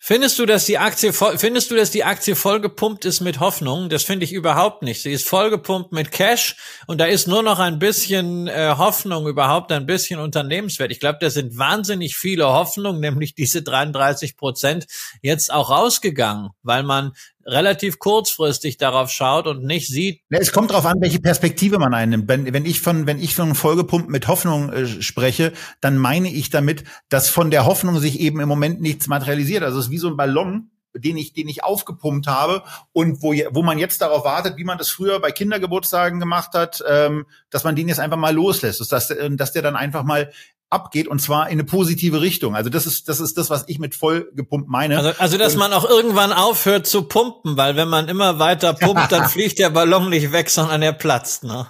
Findest 0.06 0.38
du, 0.38 0.45
dass 0.45 0.65
die 0.65 0.79
Aktie 0.79 1.13
voll, 1.13 1.38
findest 1.38 1.71
du, 1.71 1.75
dass 1.75 1.89
die 1.89 2.03
Aktie 2.03 2.36
vollgepumpt 2.36 3.06
ist 3.06 3.21
mit 3.21 3.39
Hoffnung? 3.39 3.88
Das 3.88 4.03
finde 4.03 4.25
ich 4.25 4.34
überhaupt 4.34 4.82
nicht. 4.82 5.01
Sie 5.01 5.13
ist 5.13 5.25
vollgepumpt 5.25 5.93
mit 5.93 6.12
Cash 6.12 6.58
und 6.88 6.99
da 6.99 7.06
ist 7.06 7.25
nur 7.25 7.41
noch 7.41 7.60
ein 7.60 7.79
bisschen 7.79 8.49
äh, 8.49 8.73
Hoffnung, 8.77 9.27
überhaupt 9.27 9.71
ein 9.71 9.86
bisschen 9.86 10.19
Unternehmenswert. 10.19 10.91
Ich 10.91 10.99
glaube, 10.99 11.19
da 11.21 11.29
sind 11.29 11.58
wahnsinnig 11.58 12.17
viele 12.17 12.47
Hoffnungen, 12.47 12.99
nämlich 12.99 13.34
diese 13.34 13.62
33 13.62 14.36
Prozent 14.36 14.88
jetzt 15.21 15.53
auch 15.53 15.69
rausgegangen, 15.69 16.49
weil 16.63 16.84
man 16.84 17.13
relativ 17.45 17.99
kurzfristig 17.99 18.77
darauf 18.77 19.10
schaut 19.10 19.47
und 19.47 19.63
nicht 19.63 19.88
sieht. 19.88 20.21
Es 20.29 20.51
kommt 20.51 20.71
darauf 20.71 20.86
an, 20.86 21.01
welche 21.01 21.19
Perspektive 21.19 21.79
man 21.79 21.93
einnimmt. 21.93 22.27
Wenn, 22.27 22.51
wenn 22.53 22.65
ich 22.65 22.82
von, 22.82 23.08
wenn 23.08 23.19
ich 23.19 23.36
von 23.36 23.56
Vollgepumpt 23.56 24.10
mit 24.10 24.27
Hoffnung 24.27 24.71
äh, 24.71 25.01
spreche, 25.01 25.53
dann 25.82 25.97
meine 25.97 26.29
ich 26.29 26.49
damit, 26.49 26.84
dass 27.10 27.29
von 27.29 27.51
der 27.51 27.65
Hoffnung 27.65 27.99
sich 27.99 28.19
eben 28.19 28.39
im 28.39 28.49
Moment 28.49 28.82
nichts 28.82 29.08
materialisiert. 29.08 29.63
Also 29.63 29.79
es 29.79 29.86
ist 29.86 29.91
wie 29.91 29.97
so 29.97 30.08
ein 30.08 30.17
Ballon, 30.17 30.71
den 30.95 31.17
ich, 31.17 31.34
den 31.34 31.47
ich 31.47 31.63
aufgepumpt 31.63 32.27
habe 32.27 32.63
und 32.91 33.23
wo, 33.23 33.34
wo 33.51 33.63
man 33.63 33.79
jetzt 33.79 34.01
darauf 34.01 34.25
wartet, 34.25 34.58
wie 34.58 34.63
man 34.63 34.77
das 34.77 34.89
früher 34.89 35.19
bei 35.19 35.32
Kindergeburtstagen 35.32 36.19
gemacht 36.19 36.53
hat, 36.53 36.84
ähm, 36.88 37.25
dass 37.49 37.63
man 37.63 37.75
den 37.75 37.88
jetzt 37.88 37.99
einfach 37.99 38.17
mal 38.17 38.34
loslässt, 38.34 38.79
dass, 38.91 39.08
dass 39.08 39.51
der 39.53 39.62
dann 39.62 39.75
einfach 39.75 40.03
mal 40.03 40.32
abgeht 40.73 41.07
und 41.07 41.19
zwar 41.19 41.47
in 41.47 41.53
eine 41.53 41.63
positive 41.63 42.21
Richtung. 42.21 42.55
Also 42.55 42.69
das 42.69 42.86
ist 42.86 43.07
das 43.07 43.19
ist 43.19 43.38
das, 43.38 43.49
was 43.49 43.65
ich 43.67 43.79
mit 43.79 43.95
voll 43.95 44.29
gepumpt 44.33 44.67
meine. 44.67 44.97
Also, 44.97 45.12
also 45.17 45.38
dass 45.38 45.53
und 45.53 45.59
man 45.59 45.73
auch 45.73 45.89
irgendwann 45.89 46.33
aufhört 46.33 46.88
zu 46.88 47.03
pumpen, 47.03 47.55
weil 47.55 47.75
wenn 47.75 47.88
man 47.88 48.07
immer 48.07 48.39
weiter 48.39 48.73
pumpt, 48.73 49.12
dann 49.12 49.29
fliegt 49.29 49.59
der 49.59 49.69
Ballon 49.69 50.09
nicht 50.09 50.31
weg, 50.31 50.49
sondern 50.49 50.81
er 50.81 50.93
platzt. 50.93 51.43
Ne? 51.43 51.67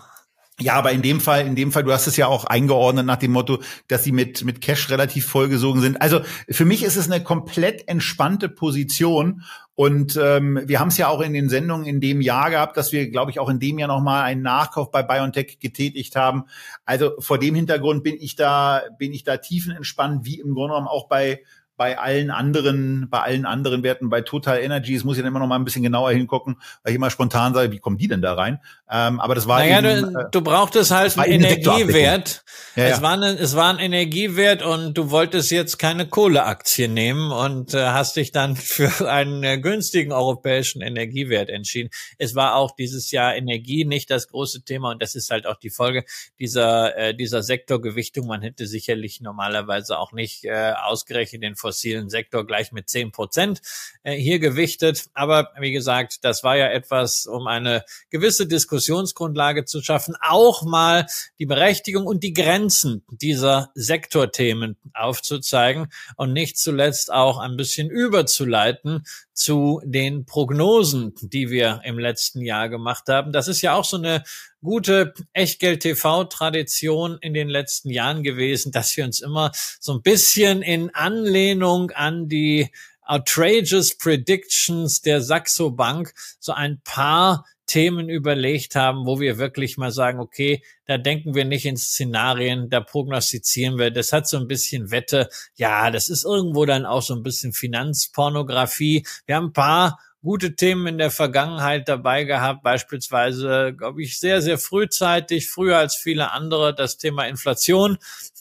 Ja, 0.59 0.75
aber 0.75 0.91
in 0.91 1.01
dem 1.01 1.19
Fall, 1.19 1.47
in 1.47 1.55
dem 1.55 1.71
Fall, 1.71 1.83
du 1.83 1.91
hast 1.91 2.05
es 2.05 2.15
ja 2.15 2.27
auch 2.27 2.45
eingeordnet 2.45 3.07
nach 3.07 3.17
dem 3.17 3.31
Motto, 3.31 3.59
dass 3.87 4.03
sie 4.03 4.11
mit, 4.11 4.45
mit 4.45 4.61
Cash 4.61 4.91
relativ 4.91 5.25
vollgesogen 5.25 5.81
sind. 5.81 5.99
Also 5.99 6.21
für 6.47 6.65
mich 6.65 6.83
ist 6.83 6.95
es 6.95 7.09
eine 7.09 7.23
komplett 7.23 7.87
entspannte 7.87 8.49
Position. 8.49 9.41
Und 9.73 10.15
ähm, 10.21 10.61
wir 10.65 10.79
haben 10.79 10.89
es 10.89 10.97
ja 10.97 11.07
auch 11.07 11.21
in 11.21 11.33
den 11.33 11.49
Sendungen 11.49 11.87
in 11.87 11.99
dem 11.99 12.21
Jahr 12.21 12.51
gehabt, 12.51 12.77
dass 12.77 12.91
wir, 12.91 13.09
glaube 13.09 13.31
ich, 13.31 13.39
auch 13.39 13.49
in 13.49 13.59
dem 13.59 13.79
Jahr 13.79 13.87
nochmal 13.87 14.25
einen 14.25 14.43
Nachkauf 14.43 14.91
bei 14.91 15.01
BioNTech 15.01 15.57
getätigt 15.59 16.15
haben. 16.15 16.43
Also 16.85 17.13
vor 17.17 17.39
dem 17.39 17.55
Hintergrund 17.55 18.03
bin 18.03 18.15
ich 18.19 18.35
da, 18.35 18.83
bin 18.99 19.11
ich 19.11 19.23
da 19.23 19.37
tiefenentspannt, 19.37 20.23
wie 20.23 20.39
im 20.39 20.53
Grunde 20.53 20.73
genommen 20.73 20.87
auch 20.87 21.07
bei 21.07 21.41
bei 21.75 21.97
allen 21.97 22.29
anderen, 22.29 23.09
bei 23.09 23.21
allen 23.21 23.45
anderen 23.45 23.83
Werten, 23.83 24.09
bei 24.09 24.21
Total 24.21 24.59
Energies 24.59 25.03
muss 25.03 25.17
ich 25.17 25.23
dann 25.23 25.29
immer 25.29 25.39
noch 25.39 25.47
mal 25.47 25.55
ein 25.55 25.65
bisschen 25.65 25.83
genauer 25.83 26.11
hingucken, 26.11 26.57
weil 26.83 26.91
ich 26.91 26.95
immer 26.95 27.09
spontan 27.09 27.53
sage, 27.53 27.71
wie 27.71 27.79
kommen 27.79 27.97
die 27.97 28.07
denn 28.07 28.21
da 28.21 28.33
rein? 28.33 28.59
Ähm, 28.91 29.19
aber 29.19 29.33
das 29.33 29.47
war 29.47 29.59
naja, 29.59 29.79
eben, 29.79 30.13
du, 30.13 30.19
äh, 30.19 30.25
du 30.31 30.41
brauchtest 30.41 30.91
halt 30.91 31.17
einen 31.17 31.43
Energiewert. 31.43 32.43
Ja, 32.75 32.83
ja. 32.83 32.89
Es, 32.89 33.01
war 33.01 33.13
ein, 33.13 33.23
es 33.23 33.55
war 33.55 33.73
ein 33.73 33.79
Energiewert 33.79 34.61
und 34.61 34.93
du 34.93 35.09
wolltest 35.09 35.49
jetzt 35.49 35.79
keine 35.79 36.07
Kohleaktie 36.07 36.87
nehmen 36.87 37.31
und 37.31 37.73
äh, 37.73 37.87
hast 37.87 38.17
dich 38.17 38.31
dann 38.31 38.55
für 38.55 39.09
einen 39.09 39.43
äh, 39.43 39.57
günstigen 39.57 40.11
europäischen 40.11 40.81
Energiewert 40.81 41.49
entschieden. 41.49 41.89
Es 42.19 42.35
war 42.35 42.55
auch 42.55 42.75
dieses 42.75 43.09
Jahr 43.09 43.35
Energie 43.35 43.83
nicht 43.83 44.11
das 44.11 44.27
große 44.27 44.63
Thema 44.63 44.91
und 44.91 45.01
das 45.01 45.15
ist 45.15 45.31
halt 45.31 45.47
auch 45.47 45.57
die 45.57 45.71
Folge 45.71 46.05
dieser, 46.39 46.95
äh, 46.95 47.15
dieser 47.15 47.41
Sektorgewichtung. 47.41 48.27
Man 48.27 48.43
hätte 48.43 48.67
sicherlich 48.67 49.21
normalerweise 49.21 49.97
auch 49.97 50.11
nicht 50.11 50.45
äh, 50.45 50.73
ausgerechnet 50.83 51.41
den 51.41 51.55
fossilen 51.73 52.09
Sektor 52.09 52.45
gleich 52.45 52.71
mit 52.71 52.87
zehn 52.87 53.11
Prozent 53.11 53.61
hier 54.03 54.37
gewichtet. 54.37 55.05
Aber 55.13 55.51
wie 55.59 55.71
gesagt, 55.71 56.23
das 56.23 56.43
war 56.43 56.55
ja 56.55 56.67
etwas, 56.67 57.25
um 57.25 57.47
eine 57.47 57.83
gewisse 58.11 58.45
Diskussionsgrundlage 58.45 59.65
zu 59.65 59.81
schaffen, 59.81 60.15
auch 60.21 60.63
mal 60.63 61.07
die 61.39 61.47
Berechtigung 61.47 62.05
und 62.05 62.23
die 62.23 62.33
Grenzen 62.33 63.03
dieser 63.09 63.71
Sektorthemen 63.73 64.77
aufzuzeigen 64.93 65.87
und 66.15 66.33
nicht 66.33 66.57
zuletzt 66.57 67.11
auch 67.11 67.39
ein 67.39 67.57
bisschen 67.57 67.89
überzuleiten 67.89 69.03
zu 69.33 69.81
den 69.83 70.25
Prognosen, 70.25 71.13
die 71.21 71.49
wir 71.49 71.81
im 71.83 71.97
letzten 71.97 72.41
Jahr 72.41 72.69
gemacht 72.69 73.05
haben. 73.07 73.31
Das 73.31 73.47
ist 73.47 73.61
ja 73.61 73.73
auch 73.73 73.85
so 73.85 73.97
eine 73.97 74.23
gute 74.61 75.13
Echtgeld-TV-Tradition 75.33 77.17
in 77.19 77.33
den 77.33 77.49
letzten 77.49 77.89
Jahren 77.89 78.23
gewesen, 78.23 78.71
dass 78.71 78.95
wir 78.95 79.03
uns 79.03 79.21
immer 79.21 79.51
so 79.79 79.93
ein 79.93 80.01
bisschen 80.01 80.61
in 80.61 80.93
Anlehnung 80.93 81.91
an 81.91 82.29
die 82.29 82.69
outrageous 83.05 83.97
predictions 83.97 85.01
der 85.01 85.21
Saxo 85.21 85.71
Bank 85.71 86.13
so 86.39 86.53
ein 86.53 86.79
paar 86.83 87.45
Themen 87.65 88.09
überlegt 88.09 88.75
haben, 88.75 89.05
wo 89.05 89.19
wir 89.19 89.37
wirklich 89.37 89.77
mal 89.77 89.91
sagen, 89.91 90.19
okay, 90.19 90.63
da 90.85 90.97
denken 90.97 91.33
wir 91.33 91.45
nicht 91.45 91.65
in 91.65 91.77
Szenarien, 91.77 92.69
da 92.69 92.81
prognostizieren 92.81 93.77
wir. 93.77 93.91
Das 93.91 94.13
hat 94.13 94.27
so 94.27 94.37
ein 94.37 94.47
bisschen 94.47 94.91
Wette. 94.91 95.29
Ja, 95.55 95.89
das 95.91 96.09
ist 96.09 96.25
irgendwo 96.25 96.65
dann 96.65 96.85
auch 96.85 97.01
so 97.01 97.15
ein 97.15 97.23
bisschen 97.23 97.53
Finanzpornografie. 97.53 99.05
Wir 99.25 99.35
haben 99.35 99.47
ein 99.47 99.53
paar 99.53 99.99
gute 100.23 100.55
Themen 100.55 100.87
in 100.87 100.97
der 100.97 101.11
Vergangenheit 101.11 101.89
dabei 101.89 102.23
gehabt, 102.23 102.63
beispielsweise, 102.63 103.73
glaube 103.77 104.01
ich, 104.01 104.19
sehr, 104.19 104.41
sehr 104.41 104.57
frühzeitig, 104.57 105.49
früher 105.49 105.77
als 105.77 105.95
viele 105.95 106.31
andere, 106.31 106.73
das 106.73 106.97
Thema 106.97 107.27
Inflation 107.27 107.97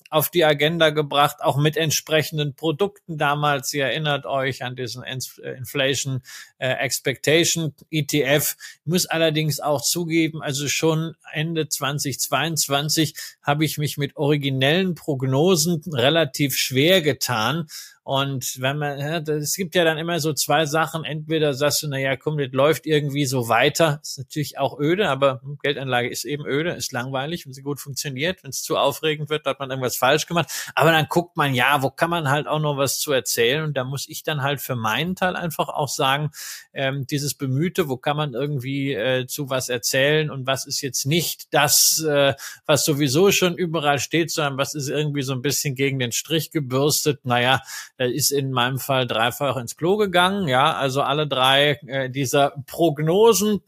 auf 0.09 0.29
die 0.29 0.45
Agenda 0.45 0.91
gebracht, 0.91 1.39
auch 1.41 1.57
mit 1.57 1.77
entsprechenden 1.77 2.55
Produkten 2.55 3.19
damals. 3.19 3.73
Ihr 3.75 3.87
erinnert 3.87 4.27
euch 4.27 4.63
an 4.63 4.77
diesen 4.77 5.03
äh, 5.03 5.19
Inflation 5.57 6.23
äh, 6.59 6.69
Expectation 6.69 7.75
ETF. 7.91 8.57
Ich 8.85 8.87
muss 8.87 9.07
allerdings 9.07 9.59
auch 9.59 9.83
zugeben, 9.83 10.43
also 10.43 10.69
schon 10.69 11.17
Ende 11.33 11.69
2022 11.69 13.15
habe 13.43 13.65
ich 13.65 13.79
mich 13.79 13.97
mit 13.97 14.17
originellen 14.17 14.95
Prognosen 14.95 15.83
relativ 15.93 16.57
schwer 16.57 17.03
getan. 17.03 17.67
Und 18.05 18.61
wenn 18.61 18.79
man, 18.79 18.99
es 18.99 19.55
gibt 19.55 19.77
ja 19.77 19.85
dann 19.85 19.97
immer 19.97 20.19
so 20.19 20.33
zwei 20.33 20.67
Sachen. 20.67 21.05
Entweder 21.05 21.55
sagst 21.55 21.83
du, 21.85 21.89
na 21.89 21.99
ja, 21.99 22.17
komm, 22.17 22.37
das 22.37 22.51
läuft 22.51 22.85
irgendwie 22.85 23.27
so 23.27 23.49
weiter. 23.49 24.01
Ist 24.03 24.19
natürlich 24.19 24.59
auch 24.59 24.81
öde, 24.81 25.09
aber 25.09 25.41
Geldanlage 25.63 26.09
ist 26.09 26.25
eben 26.25 26.45
öde, 26.45 26.71
ist 26.71 26.91
langweilig, 26.91 27.47
wenn 27.47 27.53
sie 27.53 27.63
gut 27.63 27.79
funktioniert. 27.81 28.43
Wenn 28.43 28.51
es 28.51 28.65
zu 28.65 28.77
aufregend 28.77 29.31
wird, 29.31 29.47
hat 29.47 29.61
man 29.61 29.71
irgendwas 29.71 29.97
falsch 29.97 30.27
gemacht. 30.27 30.51
Aber 30.75 30.91
dann 30.91 31.07
guckt 31.09 31.37
man, 31.37 31.55
ja, 31.55 31.83
wo 31.83 31.91
kann 31.91 32.11
man 32.11 32.29
halt 32.29 32.49
auch 32.49 32.59
noch 32.59 32.77
was 32.77 32.99
zu 32.99 33.13
erzählen? 33.13 33.63
Und 33.63 33.77
da 33.77 33.85
muss 33.85 34.09
ich 34.09 34.25
dann 34.25 34.43
halt 34.43 34.61
für 34.61 34.75
meinen 34.75 35.15
Teil 35.15 35.37
einfach 35.37 35.69
auch 35.69 35.89
sagen, 35.89 36.31
ähm, 36.73 37.07
dieses 37.07 37.35
Bemühte, 37.35 37.89
wo 37.89 37.97
kann 37.97 38.17
man 38.17 38.35
irgendwie 38.35 38.95
äh, 38.95 39.27
zu 39.29 39.49
was 39.49 39.69
erzählen 39.69 40.29
und 40.29 40.45
was 40.45 40.67
ist 40.67 40.81
jetzt 40.81 41.07
nicht 41.07 41.55
das, 41.55 42.05
äh, 42.05 42.35
was 42.67 42.85
sowieso 42.85 43.31
schon 43.31 43.57
überall 43.57 44.01
steht, 44.01 44.33
sondern 44.33 44.59
was 44.59 44.75
ist 44.75 44.89
irgendwie 44.89 45.23
so 45.23 45.35
ein 45.35 45.43
bisschen 45.43 45.77
gegen 45.77 46.01
den 46.01 46.11
Strich 46.11 46.51
gebürstet. 46.51 47.25
Naja, 47.25 47.63
ist 47.99 48.31
in 48.31 48.53
meinem 48.53 48.79
Fall 48.79 49.07
dreifach 49.07 49.57
ins 49.57 49.77
Klo 49.77 49.97
gegangen. 49.97 50.49
Ja, 50.49 50.73
also 50.75 51.03
alle 51.03 51.27
drei 51.27 51.79
äh, 51.87 52.11
dieser 52.11 52.55
Prognosen 52.67 53.61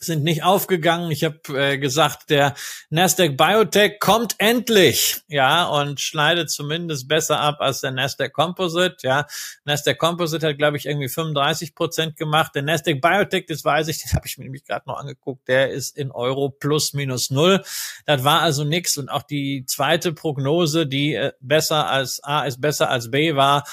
sind 0.00 0.22
nicht 0.22 0.42
aufgegangen. 0.42 1.10
Ich 1.10 1.24
habe 1.24 1.38
äh, 1.48 1.78
gesagt, 1.78 2.30
der 2.30 2.54
Nasdaq 2.90 3.36
Biotech 3.36 3.98
kommt 4.00 4.34
endlich, 4.38 5.22
ja, 5.28 5.66
und 5.66 6.00
schneidet 6.00 6.50
zumindest 6.50 7.08
besser 7.08 7.40
ab 7.40 7.56
als 7.60 7.80
der 7.80 7.90
Nasdaq 7.90 8.32
Composite, 8.32 8.96
ja. 9.02 9.26
Nasdaq 9.64 9.98
Composite 9.98 10.48
hat, 10.48 10.58
glaube 10.58 10.76
ich, 10.76 10.86
irgendwie 10.86 11.08
35 11.08 11.74
Prozent 11.74 12.16
gemacht. 12.16 12.54
Der 12.54 12.62
Nasdaq 12.62 13.00
Biotech, 13.00 13.46
das 13.46 13.64
weiß 13.64 13.88
ich, 13.88 14.02
das 14.02 14.14
habe 14.14 14.26
ich 14.26 14.38
mir 14.38 14.44
nämlich 14.44 14.64
gerade 14.64 14.88
noch 14.88 14.98
angeguckt, 14.98 15.48
der 15.48 15.70
ist 15.70 15.96
in 15.96 16.10
Euro 16.10 16.50
plus 16.50 16.92
minus 16.92 17.30
null. 17.30 17.62
Das 18.06 18.24
war 18.24 18.40
also 18.40 18.64
nix. 18.64 18.98
Und 18.98 19.08
auch 19.08 19.22
die 19.22 19.64
zweite 19.66 20.12
Prognose, 20.12 20.86
die 20.86 21.14
äh, 21.14 21.32
besser 21.40 21.88
als 21.88 22.22
A 22.22 22.44
ist 22.44 22.60
besser 22.60 22.90
als 22.90 23.10
B 23.10 23.36
war, 23.36 23.64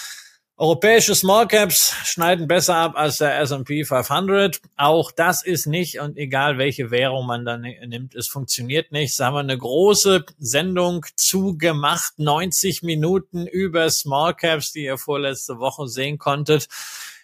Europäische 0.61 1.15
Small 1.15 1.47
Caps 1.47 1.91
schneiden 2.03 2.47
besser 2.47 2.75
ab 2.75 2.93
als 2.95 3.17
der 3.17 3.39
S&P 3.39 3.83
500. 3.83 4.61
Auch 4.77 5.11
das 5.11 5.43
ist 5.43 5.65
nicht 5.65 5.99
und 5.99 6.17
egal 6.17 6.59
welche 6.59 6.91
Währung 6.91 7.25
man 7.25 7.45
dann 7.45 7.61
nimmt, 7.61 8.13
es 8.13 8.27
funktioniert 8.27 8.91
nicht. 8.91 9.19
Da 9.19 9.25
haben 9.25 9.33
wir 9.33 9.39
eine 9.39 9.57
große 9.57 10.23
Sendung 10.37 11.03
zugemacht, 11.15 12.19
90 12.19 12.83
Minuten 12.83 13.47
über 13.47 13.89
Small 13.89 14.35
Caps, 14.35 14.71
die 14.71 14.83
ihr 14.83 14.99
vorletzte 14.99 15.57
Woche 15.57 15.87
sehen 15.87 16.19
konntet. 16.19 16.67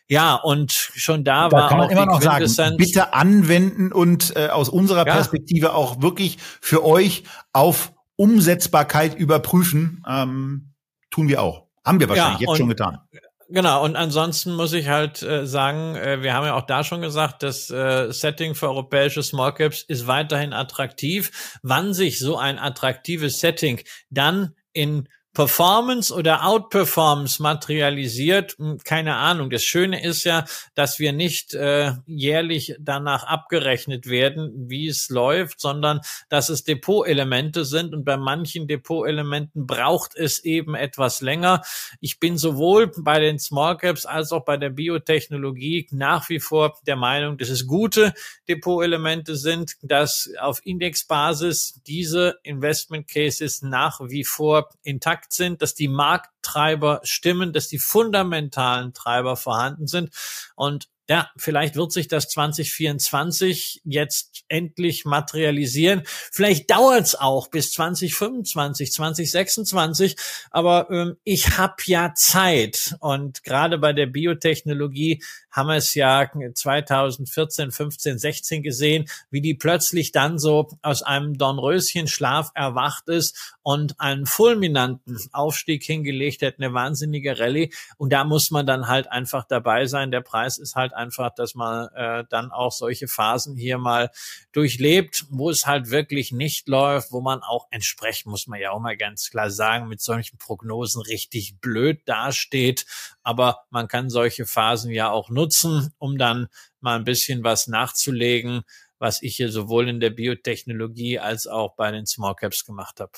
Ja, 0.07 0.33
und 0.33 0.71
schon 0.71 1.23
da, 1.23 1.49
da 1.49 1.57
war 1.57 1.69
kann 1.69 1.77
man 1.77 1.87
auch 1.89 1.91
immer 1.91 2.05
noch 2.07 2.21
sagen, 2.23 2.77
bitte 2.77 3.13
anwenden 3.13 3.91
und 3.91 4.35
äh, 4.35 4.47
aus 4.47 4.67
unserer 4.67 5.05
ja. 5.05 5.13
Perspektive 5.13 5.75
auch 5.75 6.01
wirklich 6.01 6.39
für 6.59 6.83
euch 6.83 7.21
auf 7.53 7.93
Umsetzbarkeit 8.15 9.13
überprüfen. 9.13 10.03
Ähm, 10.09 10.73
tun 11.11 11.27
wir 11.27 11.43
auch. 11.43 11.67
Haben 11.85 11.99
wir 11.99 12.09
wahrscheinlich 12.09 12.41
ja, 12.41 12.49
jetzt 12.49 12.57
schon 12.57 12.67
getan. 12.67 12.97
Genau, 13.49 13.85
und 13.85 13.95
ansonsten 13.95 14.53
muss 14.55 14.73
ich 14.73 14.89
halt 14.89 15.21
äh, 15.21 15.47
sagen, 15.47 15.95
äh, 15.95 16.21
wir 16.21 16.33
haben 16.33 16.45
ja 16.45 16.53
auch 16.55 16.65
da 16.65 16.83
schon 16.83 17.01
gesagt, 17.01 17.43
das 17.43 17.69
äh, 17.69 18.11
Setting 18.11 18.55
für 18.55 18.67
europäische 18.67 19.23
Small 19.23 19.53
Caps 19.53 19.83
ist 19.83 20.05
weiterhin 20.05 20.51
attraktiv. 20.51 21.59
Wann 21.63 21.93
sich 21.93 22.19
so 22.19 22.37
ein 22.37 22.59
attraktives 22.59 23.39
Setting 23.39 23.81
dann 24.09 24.53
in 24.73 25.07
Performance 25.37 26.11
oder 26.11 26.47
Outperformance 26.47 27.43
materialisiert, 27.43 28.55
hm, 28.57 28.79
keine 28.83 29.17
Ahnung. 29.17 29.51
Das 29.51 29.63
Schöne 29.63 30.03
ist 30.03 30.23
ja, 30.23 30.45
dass 30.73 30.97
wir 30.97 31.13
nicht 31.13 31.53
äh, 31.53 31.91
jährlich 32.07 32.73
danach 32.79 33.23
abgerechnet 33.23 34.07
werden, 34.07 34.51
wie 34.67 34.87
es 34.87 35.09
läuft, 35.09 35.59
sondern 35.59 36.01
dass 36.29 36.49
es 36.49 36.63
Depotelemente 36.63 37.65
sind 37.65 37.93
und 37.93 38.03
bei 38.03 38.17
manchen 38.17 38.67
Depotelementen 38.67 39.67
braucht 39.67 40.15
es 40.15 40.43
eben 40.43 40.73
etwas 40.73 41.21
länger. 41.21 41.61
Ich 42.01 42.19
bin 42.19 42.39
sowohl 42.39 42.91
bei 42.97 43.19
den 43.19 43.37
Small 43.37 43.77
Caps 43.77 44.07
als 44.07 44.31
auch 44.31 44.43
bei 44.43 44.57
der 44.57 44.71
Biotechnologie 44.71 45.87
nach 45.91 46.29
wie 46.29 46.39
vor 46.39 46.79
der 46.87 46.95
Meinung, 46.95 47.37
dass 47.37 47.49
es 47.49 47.67
gute 47.67 48.15
Depotelemente 48.49 49.35
sind, 49.35 49.75
dass 49.83 50.31
auf 50.39 50.65
Indexbasis 50.65 51.79
diese 51.85 52.39
Investment 52.41 53.07
Cases 53.07 53.61
nach 53.61 53.99
wie 54.01 54.23
vor 54.23 54.69
intakt 54.81 55.26
intakt 55.27 55.33
sind, 55.33 55.61
dass 55.61 55.73
die 55.73 55.87
Markttreiber 55.87 57.01
stimmen, 57.03 57.53
dass 57.53 57.67
die 57.67 57.79
fundamentalen 57.79 58.93
Treiber 58.93 59.35
vorhanden 59.35 59.87
sind. 59.87 60.11
Und 60.55 60.87
ja, 61.09 61.29
vielleicht 61.37 61.77
wird 61.77 61.93
sich 61.93 62.09
das 62.09 62.27
2024 62.27 63.81
jetzt 63.85 64.43
endlich 64.49 65.05
materialisieren. 65.05 66.03
Vielleicht 66.05 66.69
dauert 66.69 67.05
es 67.05 67.15
auch 67.15 67.47
bis 67.47 67.71
2025, 67.71 68.91
2026. 68.91 70.17
Aber 70.51 70.89
ähm, 70.91 71.15
ich 71.23 71.57
habe 71.57 71.75
ja 71.85 72.13
Zeit. 72.13 72.97
Und 72.99 73.43
gerade 73.43 73.77
bei 73.77 73.93
der 73.93 74.07
Biotechnologie 74.07 75.23
haben 75.57 75.69
wir 75.69 75.75
es 75.75 75.95
ja 75.95 76.29
2014, 76.53 77.71
15, 77.71 78.19
16 78.19 78.61
gesehen, 78.61 79.09
wie 79.31 79.41
die 79.41 79.55
plötzlich 79.55 80.11
dann 80.11 80.37
so 80.37 80.69
aus 80.83 81.01
einem 81.01 81.35
Dornröschenschlaf 81.35 82.51
erwacht 82.53 83.07
ist 83.09 83.55
und 83.63 83.99
einen 83.99 84.27
fulminanten 84.27 85.17
Aufstieg 85.33 85.83
hingelegt 85.83 86.43
hat, 86.43 86.55
eine 86.59 86.73
wahnsinnige 86.75 87.39
Rallye. 87.39 87.73
Und 87.97 88.13
da 88.13 88.23
muss 88.23 88.51
man 88.51 88.67
dann 88.67 88.87
halt 88.87 89.11
einfach 89.11 89.45
dabei 89.45 89.87
sein. 89.87 90.11
Der 90.11 90.21
Preis 90.21 90.59
ist 90.59 90.75
halt 90.75 90.93
einfach, 90.93 91.33
dass 91.33 91.55
man 91.55 91.87
äh, 91.95 92.23
dann 92.29 92.51
auch 92.51 92.71
solche 92.71 93.07
Phasen 93.07 93.55
hier 93.55 93.79
mal 93.79 94.11
durchlebt, 94.51 95.25
wo 95.31 95.49
es 95.49 95.65
halt 95.65 95.89
wirklich 95.89 96.31
nicht 96.31 96.67
läuft, 96.67 97.11
wo 97.11 97.19
man 97.19 97.41
auch 97.41 97.65
entsprechend, 97.71 98.27
muss 98.27 98.45
man 98.45 98.59
ja 98.59 98.71
auch 98.71 98.79
mal 98.79 98.95
ganz 98.95 99.31
klar 99.31 99.49
sagen, 99.49 99.87
mit 99.87 100.01
solchen 100.01 100.37
Prognosen 100.37 101.01
richtig 101.01 101.59
blöd 101.59 102.01
dasteht. 102.05 102.85
Aber 103.23 103.63
man 103.71 103.87
kann 103.87 104.11
solche 104.11 104.45
Phasen 104.45 104.91
ja 104.91 105.09
auch 105.09 105.29
nutzen 105.31 105.46
nutzen, 105.47 105.93
um 105.97 106.17
dann 106.17 106.47
mal 106.81 106.97
ein 106.97 107.05
bisschen 107.05 107.43
was 107.43 107.67
nachzulegen, 107.67 108.61
was 108.99 109.21
ich 109.21 109.35
hier 109.35 109.51
sowohl 109.51 109.87
in 109.87 109.99
der 109.99 110.09
Biotechnologie 110.09 111.19
als 111.19 111.47
auch 111.47 111.75
bei 111.75 111.91
den 111.91 112.05
Small 112.05 112.35
Caps 112.35 112.65
gemacht 112.65 112.99
habe. 112.99 113.11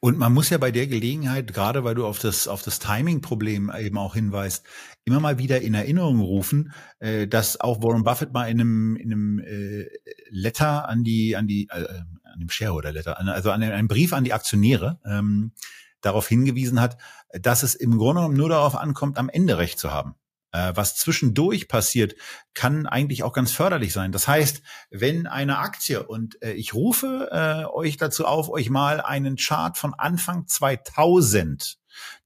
Und 0.00 0.18
man 0.18 0.32
muss 0.32 0.50
ja 0.50 0.58
bei 0.58 0.72
der 0.72 0.88
Gelegenheit, 0.88 1.52
gerade 1.54 1.84
weil 1.84 1.94
du 1.94 2.04
auf 2.04 2.18
das, 2.18 2.48
auf 2.48 2.62
das 2.62 2.80
Timing-Problem 2.80 3.70
eben 3.78 3.98
auch 3.98 4.14
hinweist, 4.14 4.66
immer 5.04 5.20
mal 5.20 5.38
wieder 5.38 5.60
in 5.60 5.74
Erinnerung 5.74 6.20
rufen, 6.20 6.72
äh, 6.98 7.28
dass 7.28 7.60
auch 7.60 7.80
Warren 7.80 8.02
Buffett 8.02 8.32
mal 8.32 8.46
in 8.46 8.60
einem, 8.60 8.96
in 8.96 9.12
einem 9.12 9.38
äh, 9.38 9.86
Letter 10.28 10.88
an 10.88 11.04
die, 11.04 11.36
an 11.36 11.46
die, 11.46 11.68
äh, 11.70 11.86
an 12.24 12.40
dem 12.40 12.50
Shareholder-Letter, 12.50 13.20
also 13.20 13.52
an 13.52 13.62
einem 13.62 13.88
Brief 13.88 14.12
an 14.12 14.24
die 14.24 14.32
Aktionäre, 14.32 14.98
ähm, 15.04 15.52
darauf 16.00 16.26
hingewiesen 16.26 16.80
hat, 16.80 16.96
dass 17.32 17.62
es 17.62 17.74
im 17.74 17.96
Grunde 17.96 18.22
genommen 18.22 18.36
nur 18.36 18.48
darauf 18.48 18.74
ankommt, 18.74 19.18
am 19.18 19.28
Ende 19.28 19.58
Recht 19.58 19.78
zu 19.78 19.92
haben. 19.92 20.16
Äh, 20.52 20.72
was 20.74 20.96
zwischendurch 20.96 21.68
passiert, 21.68 22.16
kann 22.54 22.86
eigentlich 22.86 23.22
auch 23.22 23.32
ganz 23.32 23.52
förderlich 23.52 23.92
sein. 23.92 24.10
Das 24.10 24.26
heißt, 24.26 24.62
wenn 24.90 25.26
eine 25.26 25.58
Aktie 25.58 26.02
und 26.02 26.42
äh, 26.42 26.52
ich 26.52 26.74
rufe 26.74 27.28
äh, 27.30 27.72
euch 27.72 27.96
dazu 27.96 28.26
auf, 28.26 28.48
euch 28.48 28.68
mal 28.68 29.00
einen 29.00 29.36
Chart 29.36 29.78
von 29.78 29.94
Anfang 29.94 30.48
2000 30.48 31.78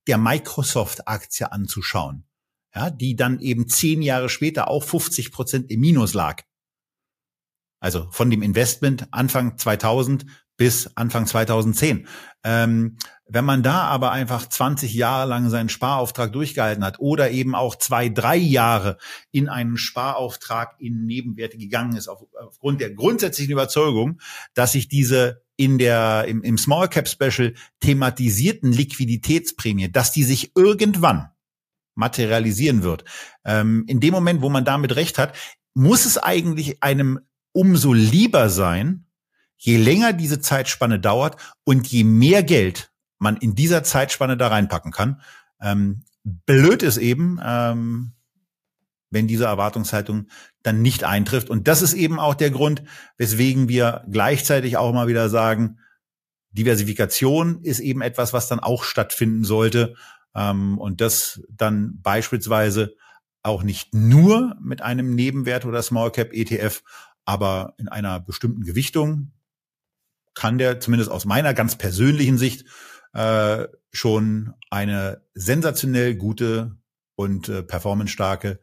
der 0.06 0.18
Microsoft-Aktie 0.18 1.52
anzuschauen, 1.52 2.24
ja, 2.74 2.90
die 2.90 3.14
dann 3.14 3.40
eben 3.40 3.68
zehn 3.68 4.00
Jahre 4.00 4.28
später 4.30 4.68
auch 4.68 4.84
50 4.84 5.30
Prozent 5.30 5.70
im 5.70 5.80
Minus 5.80 6.14
lag. 6.14 6.42
Also 7.80 8.08
von 8.10 8.30
dem 8.30 8.40
Investment 8.40 9.08
Anfang 9.10 9.58
2000 9.58 10.24
bis 10.56 10.90
Anfang 10.96 11.26
2010. 11.26 12.06
Ähm, 12.44 12.96
wenn 13.26 13.44
man 13.44 13.62
da 13.62 13.82
aber 13.84 14.12
einfach 14.12 14.46
20 14.46 14.92
Jahre 14.92 15.28
lang 15.28 15.48
seinen 15.48 15.70
Sparauftrag 15.70 16.32
durchgehalten 16.32 16.84
hat 16.84 17.00
oder 17.00 17.30
eben 17.30 17.54
auch 17.54 17.76
zwei, 17.76 18.08
drei 18.10 18.36
Jahre 18.36 18.98
in 19.30 19.48
einen 19.48 19.78
Sparauftrag 19.78 20.76
in 20.78 21.06
Nebenwerte 21.06 21.56
gegangen 21.56 21.96
ist, 21.96 22.08
auf, 22.08 22.24
aufgrund 22.38 22.80
der 22.80 22.90
grundsätzlichen 22.92 23.52
Überzeugung, 23.52 24.20
dass 24.52 24.72
sich 24.72 24.88
diese 24.88 25.42
in 25.56 25.78
der, 25.78 26.24
im, 26.28 26.42
im 26.42 26.58
Small 26.58 26.88
Cap 26.88 27.08
Special 27.08 27.54
thematisierten 27.80 28.72
Liquiditätsprämie, 28.72 29.90
dass 29.90 30.12
die 30.12 30.24
sich 30.24 30.52
irgendwann 30.56 31.30
materialisieren 31.94 32.82
wird. 32.82 33.04
Ähm, 33.44 33.84
in 33.86 34.00
dem 34.00 34.12
Moment, 34.12 34.42
wo 34.42 34.50
man 34.50 34.64
damit 34.64 34.96
recht 34.96 35.16
hat, 35.16 35.34
muss 35.74 36.04
es 36.04 36.18
eigentlich 36.18 36.82
einem 36.82 37.20
umso 37.52 37.92
lieber 37.92 38.50
sein, 38.50 39.03
je 39.64 39.78
länger 39.78 40.12
diese 40.12 40.40
Zeitspanne 40.40 41.00
dauert 41.00 41.36
und 41.64 41.86
je 41.86 42.04
mehr 42.04 42.42
Geld 42.42 42.92
man 43.18 43.38
in 43.38 43.54
dieser 43.54 43.82
Zeitspanne 43.82 44.36
da 44.36 44.48
reinpacken 44.48 44.92
kann. 44.92 45.22
Ähm, 45.58 46.04
blöd 46.22 46.82
ist 46.82 46.98
eben, 46.98 47.40
ähm, 47.42 48.12
wenn 49.08 49.26
diese 49.26 49.46
Erwartungshaltung 49.46 50.28
dann 50.62 50.82
nicht 50.82 51.04
eintrifft. 51.04 51.48
Und 51.48 51.66
das 51.66 51.80
ist 51.80 51.94
eben 51.94 52.20
auch 52.20 52.34
der 52.34 52.50
Grund, 52.50 52.82
weswegen 53.16 53.68
wir 53.68 54.04
gleichzeitig 54.10 54.76
auch 54.76 54.92
mal 54.92 55.06
wieder 55.06 55.30
sagen, 55.30 55.78
Diversifikation 56.50 57.62
ist 57.62 57.80
eben 57.80 58.02
etwas, 58.02 58.34
was 58.34 58.48
dann 58.48 58.60
auch 58.60 58.84
stattfinden 58.84 59.44
sollte. 59.44 59.94
Ähm, 60.34 60.76
und 60.76 61.00
das 61.00 61.40
dann 61.48 62.02
beispielsweise 62.02 62.96
auch 63.42 63.62
nicht 63.62 63.94
nur 63.94 64.56
mit 64.60 64.82
einem 64.82 65.14
Nebenwert 65.14 65.64
oder 65.64 65.82
Small 65.82 66.10
Cap 66.10 66.34
ETF, 66.34 66.82
aber 67.24 67.72
in 67.78 67.88
einer 67.88 68.20
bestimmten 68.20 68.64
Gewichtung 68.64 69.32
kann 70.34 70.58
der 70.58 70.80
zumindest 70.80 71.10
aus 71.10 71.24
meiner 71.24 71.54
ganz 71.54 71.76
persönlichen 71.76 72.38
Sicht 72.38 72.66
äh, 73.12 73.68
schon 73.92 74.54
eine 74.70 75.22
sensationell 75.34 76.16
gute 76.16 76.76
und 77.16 77.48
äh, 77.48 77.62
performancestarke 77.62 78.60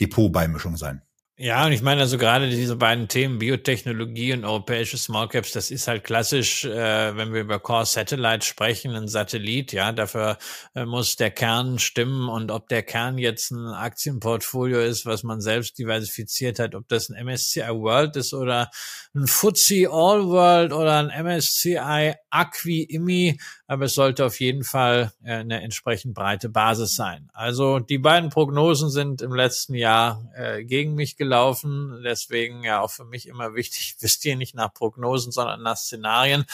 Depotbeimischung 0.00 0.76
sein. 0.76 1.02
Ja, 1.38 1.66
und 1.66 1.72
ich 1.72 1.82
meine 1.82 2.00
also 2.00 2.16
gerade 2.16 2.48
diese 2.48 2.76
beiden 2.76 3.08
Themen, 3.08 3.38
Biotechnologie 3.38 4.32
und 4.32 4.46
europäische 4.46 4.96
Small 4.96 5.28
Caps, 5.28 5.52
das 5.52 5.70
ist 5.70 5.86
halt 5.86 6.02
klassisch, 6.02 6.64
äh, 6.64 7.14
wenn 7.14 7.34
wir 7.34 7.42
über 7.42 7.58
Core 7.60 7.84
Satellite 7.84 8.42
sprechen, 8.42 8.96
ein 8.96 9.06
Satellit, 9.06 9.74
ja, 9.74 9.92
dafür 9.92 10.38
äh, 10.74 10.86
muss 10.86 11.16
der 11.16 11.30
Kern 11.30 11.78
stimmen. 11.78 12.30
Und 12.30 12.50
ob 12.50 12.70
der 12.70 12.82
Kern 12.82 13.18
jetzt 13.18 13.50
ein 13.50 13.66
Aktienportfolio 13.66 14.80
ist, 14.80 15.04
was 15.04 15.24
man 15.24 15.42
selbst 15.42 15.76
diversifiziert 15.78 16.58
hat, 16.58 16.74
ob 16.74 16.88
das 16.88 17.10
ein 17.10 17.22
MSCI 17.26 17.68
World 17.68 18.16
ist 18.16 18.32
oder 18.32 18.70
ein 19.14 19.26
FTSE 19.26 19.90
All 19.90 20.24
World 20.24 20.72
oder 20.72 21.00
ein 21.00 21.22
MSCI 21.22 22.14
Acqui 22.30 22.84
IMI, 22.84 23.38
aber 23.66 23.86
es 23.86 23.94
sollte 23.94 24.24
auf 24.24 24.38
jeden 24.40 24.64
Fall 24.64 25.12
äh, 25.24 25.34
eine 25.34 25.62
entsprechend 25.62 26.14
breite 26.14 26.48
Basis 26.48 26.94
sein. 26.94 27.28
Also 27.32 27.80
die 27.80 27.98
beiden 27.98 28.30
Prognosen 28.30 28.90
sind 28.90 29.22
im 29.22 29.34
letzten 29.34 29.74
Jahr 29.74 30.30
äh, 30.34 30.64
gegen 30.64 30.94
mich 30.94 31.16
gelaufen. 31.16 32.02
Deswegen 32.04 32.62
ja 32.62 32.80
auch 32.80 32.90
für 32.90 33.04
mich 33.04 33.26
immer 33.26 33.54
wichtig, 33.54 33.96
wisst 34.00 34.24
ihr 34.24 34.36
nicht 34.36 34.54
nach 34.54 34.72
Prognosen, 34.72 35.32
sondern 35.32 35.62
nach 35.62 35.76
Szenarien. 35.76 36.44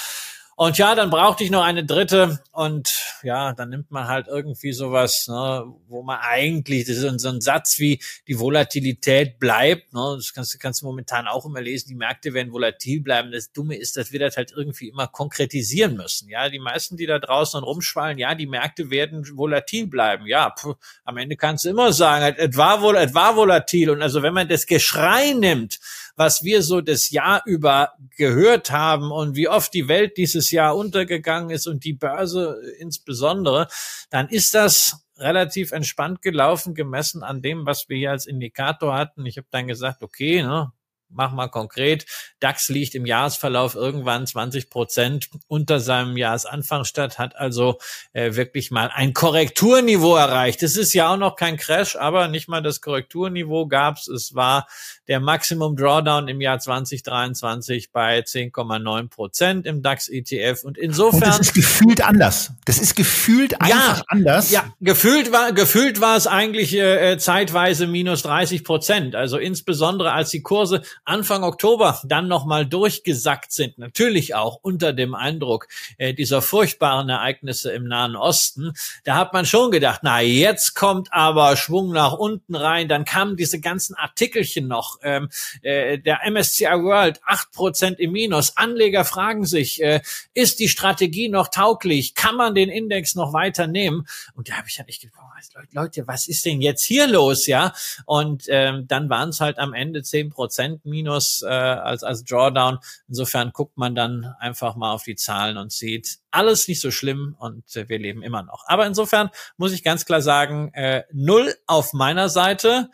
Und 0.57 0.79
ja, 0.79 0.95
dann 0.95 1.11
brauchte 1.11 1.45
ich 1.45 1.51
noch 1.51 1.62
eine 1.62 1.85
dritte 1.85 2.41
und 2.53 3.03
ja, 3.23 3.53
dann 3.53 3.71
nimmt 3.71 3.91
man 3.91 4.07
halt 4.07 4.29
irgendwie 4.29 4.73
sowas, 4.73 5.27
ne, 5.29 5.65
wo 5.88 6.03
man 6.03 6.19
eigentlich, 6.21 6.85
das 6.85 6.97
ist 6.99 7.21
so 7.21 7.29
ein 7.29 7.41
Satz 7.41 7.79
wie 7.79 8.01
die 8.29 8.38
Volatilität 8.38 9.38
bleibt, 9.38 9.95
ne, 9.95 10.15
das 10.17 10.35
kannst, 10.35 10.59
kannst 10.61 10.83
du 10.83 10.87
momentan 10.87 11.27
auch 11.27 11.47
immer 11.47 11.61
lesen, 11.61 11.88
die 11.88 11.95
Märkte 11.95 12.35
werden 12.35 12.53
volatil 12.53 13.01
bleiben. 13.01 13.33
Das 13.33 13.53
Dumme 13.53 13.77
ist, 13.77 13.97
dass 13.97 14.12
wir 14.12 14.21
das 14.21 14.37
halt 14.37 14.53
irgendwie 14.55 14.88
immer 14.88 15.07
konkretisieren 15.07 15.97
müssen. 15.97 16.29
Ja, 16.29 16.49
die 16.49 16.59
meisten, 16.59 16.97
die 16.97 17.07
da 17.07 17.19
draußen 17.19 17.62
rumschwallen, 17.62 18.19
ja, 18.19 18.35
die 18.35 18.47
Märkte 18.47 18.91
werden 18.91 19.27
volatil 19.37 19.87
bleiben. 19.87 20.27
Ja, 20.27 20.55
pff, 20.57 20.75
am 21.05 21.17
Ende 21.17 21.37
kannst 21.37 21.65
du 21.65 21.71
immer 21.71 21.93
sagen, 21.93 22.35
es 22.37 22.57
war 22.57 22.83
es 22.95 23.15
war 23.15 23.37
volatil. 23.37 23.91
Und 23.91 24.03
also 24.03 24.23
wenn 24.23 24.35
man 24.35 24.49
das 24.49 24.67
Geschrei 24.67 25.33
nimmt, 25.33 25.79
was 26.16 26.42
wir 26.42 26.62
so 26.62 26.81
das 26.81 27.11
Jahr 27.11 27.42
über 27.46 27.92
gehört 28.16 28.70
haben 28.70 29.11
und 29.11 29.37
wie 29.37 29.48
oft 29.48 29.72
die 29.75 29.88
Welt 29.88 30.16
dieses 30.16 30.51
Jahr 30.51 30.77
untergegangen 30.77 31.51
ist 31.51 31.66
und 31.66 31.85
die 31.85 31.94
Börse 31.94 32.61
insbesondere, 32.79 33.68
dann 34.11 34.29
ist 34.29 34.55
das 34.55 35.05
relativ 35.18 35.72
entspannt 35.72 36.22
gelaufen, 36.22 36.75
gemessen 36.75 37.22
an 37.22 37.42
dem, 37.42 37.64
was 37.66 37.88
wir 37.88 37.96
hier 37.96 38.11
als 38.11 38.27
Indikator 38.27 38.94
hatten. 38.94 39.25
Ich 39.27 39.37
habe 39.37 39.46
dann 39.51 39.68
gesagt, 39.68 40.03
okay, 40.03 40.42
ne, 40.42 40.72
mach 41.14 41.33
mal 41.33 41.48
konkret. 41.48 42.07
DAX 42.40 42.68
liegt 42.68 42.94
im 42.94 43.07
Jahresverlauf 43.07 43.75
irgendwann 43.75 44.27
20 44.27 44.70
Prozent 44.70 45.29
unter 45.46 45.81
seinem 45.81 46.16
Jahresanfang 46.16 46.85
statt, 46.85 47.18
hat 47.18 47.37
also 47.37 47.79
äh, 48.12 48.35
wirklich 48.35 48.70
mal 48.70 48.90
ein 48.92 49.12
Korrekturniveau 49.12 50.16
erreicht. 50.16 50.62
Es 50.62 50.77
ist 50.77 50.92
ja 50.92 51.12
auch 51.12 51.16
noch 51.16 51.37
kein 51.37 51.57
Crash, 51.57 51.96
aber 51.96 52.29
nicht 52.29 52.48
mal 52.48 52.62
das 52.62 52.81
Korrekturniveau 52.81 53.66
gab 53.66 53.96
es. 53.96 54.09
Es 54.09 54.35
war 54.35 54.66
der 55.09 55.20
Maximum 55.20 55.77
Drawdown 55.77 56.29
im 56.29 56.40
Jahr 56.40 56.59
2023 56.59 57.92
bei 57.92 58.20
10,9 58.20 59.09
Prozent 59.09 59.66
im 59.66 59.83
DAX 59.83 60.09
ETF 60.09 60.64
und 60.64 60.79
insofern. 60.79 61.22
Und 61.22 61.27
das 61.27 61.40
ist 61.40 61.55
gefühlt 61.55 62.05
anders. 62.05 62.53
Das 62.64 62.79
ist 62.79 62.96
gefühlt 62.96 63.61
einfach 63.61 63.98
ja, 63.98 64.05
anders. 64.09 64.51
Ja, 64.51 64.72
gefühlt 64.81 65.33
war 65.33 65.53
gefühlt 65.53 66.01
war 66.01 66.16
es 66.16 66.27
eigentlich 66.27 66.75
äh, 66.75 67.18
zeitweise 67.18 67.87
minus 67.87 68.22
30 68.22 68.64
Prozent. 68.64 69.14
Also 69.14 69.38
insbesondere 69.38 70.12
als 70.12 70.31
die 70.31 70.42
Kurse 70.42 70.83
Anfang 71.05 71.43
Oktober 71.43 72.01
dann 72.05 72.29
nochmal 72.29 72.65
durchgesackt 72.67 73.53
sind, 73.53 73.79
natürlich 73.79 74.35
auch 74.35 74.61
unter 74.62 74.93
dem 74.93 75.15
Eindruck 75.15 75.69
äh, 75.99 76.15
dieser 76.15 76.43
furchtbaren 76.43 77.09
Ereignisse 77.09 77.73
im 77.73 77.88
Nahen 77.88 78.17
Osten, 78.17 78.73
da 79.05 79.17
hat 79.17 79.33
man 79.33 79.45
schon 79.45 79.71
gedacht, 79.71 80.01
na 80.03 80.21
jetzt 80.21 80.75
kommt 80.75 81.12
aber 81.12 81.57
Schwung 81.57 81.93
nach 81.93 82.12
unten 82.12 82.55
rein, 82.55 82.88
dann 82.88 83.05
kamen 83.05 83.37
diese 83.37 83.61
ganzen 83.61 83.97
Artikelchen 83.97 84.69
noch, 84.69 84.99
ähm, 85.03 85.29
äh, 85.62 85.99
der 85.99 86.21
MSCI 86.31 86.65
World 86.65 87.21
acht 87.27 87.51
Prozent 87.53 87.99
im 87.99 88.12
Minus, 88.12 88.57
Anleger 88.57 89.05
fragen 89.05 89.45
sich, 89.45 89.83
äh, 89.83 90.01
ist 90.35 90.61
die 90.61 90.69
Strategie 90.69 91.29
noch 91.29 91.49
tauglich, 91.49 92.15
kann 92.15 92.37
man 92.37 92.55
den 92.55 92.69
Index 92.69 93.15
noch 93.15 93.33
weiter 93.33 93.67
nehmen? 93.67 94.07
Und 94.35 94.49
da 94.49 94.55
habe 94.55 94.69
ich 94.69 94.77
ja 94.77 94.85
echt 94.85 95.03
gedacht, 95.03 95.32
Leute, 95.72 96.07
was 96.07 96.28
ist 96.28 96.44
denn 96.44 96.61
jetzt 96.61 96.85
hier 96.85 97.07
los, 97.07 97.46
ja? 97.46 97.72
Und 98.07 98.44
ähm, 98.48 98.87
dann 98.88 99.09
waren 99.11 99.31
es 99.31 99.40
halt 99.40 99.59
am 99.59 99.74
Ende 99.74 100.02
zehn 100.02 100.31
Prozent 100.31 100.85
minus 100.85 101.42
äh, 101.42 101.48
als, 101.48 102.02
als 102.02 102.24
Drawdown. 102.24 102.78
Insofern 103.09 103.52
guckt 103.52 103.76
man 103.76 103.94
dann 103.94 104.35
einfach 104.38 104.76
mal 104.76 104.92
auf 104.92 105.05
die 105.05 105.16
Zahlen 105.16 105.57
und 105.57 105.72
sieht, 105.72 106.18
alles 106.31 106.68
nicht 106.68 106.81
so 106.81 106.90
schlimm 106.90 107.37
und 107.38 107.76
äh, 107.76 107.88
wir 107.88 107.98
leben 107.98 108.22
immer 108.22 108.42
noch. 108.42 108.64
Aber 108.66 108.87
insofern 108.87 109.31
muss 109.57 109.72
ich 109.72 109.83
ganz 109.85 110.05
klar 110.05 110.22
sagen, 110.22 110.72
äh, 110.74 111.05
null 111.12 111.55
auf 111.66 111.92
meiner 111.92 112.28
Seite, 112.28 112.90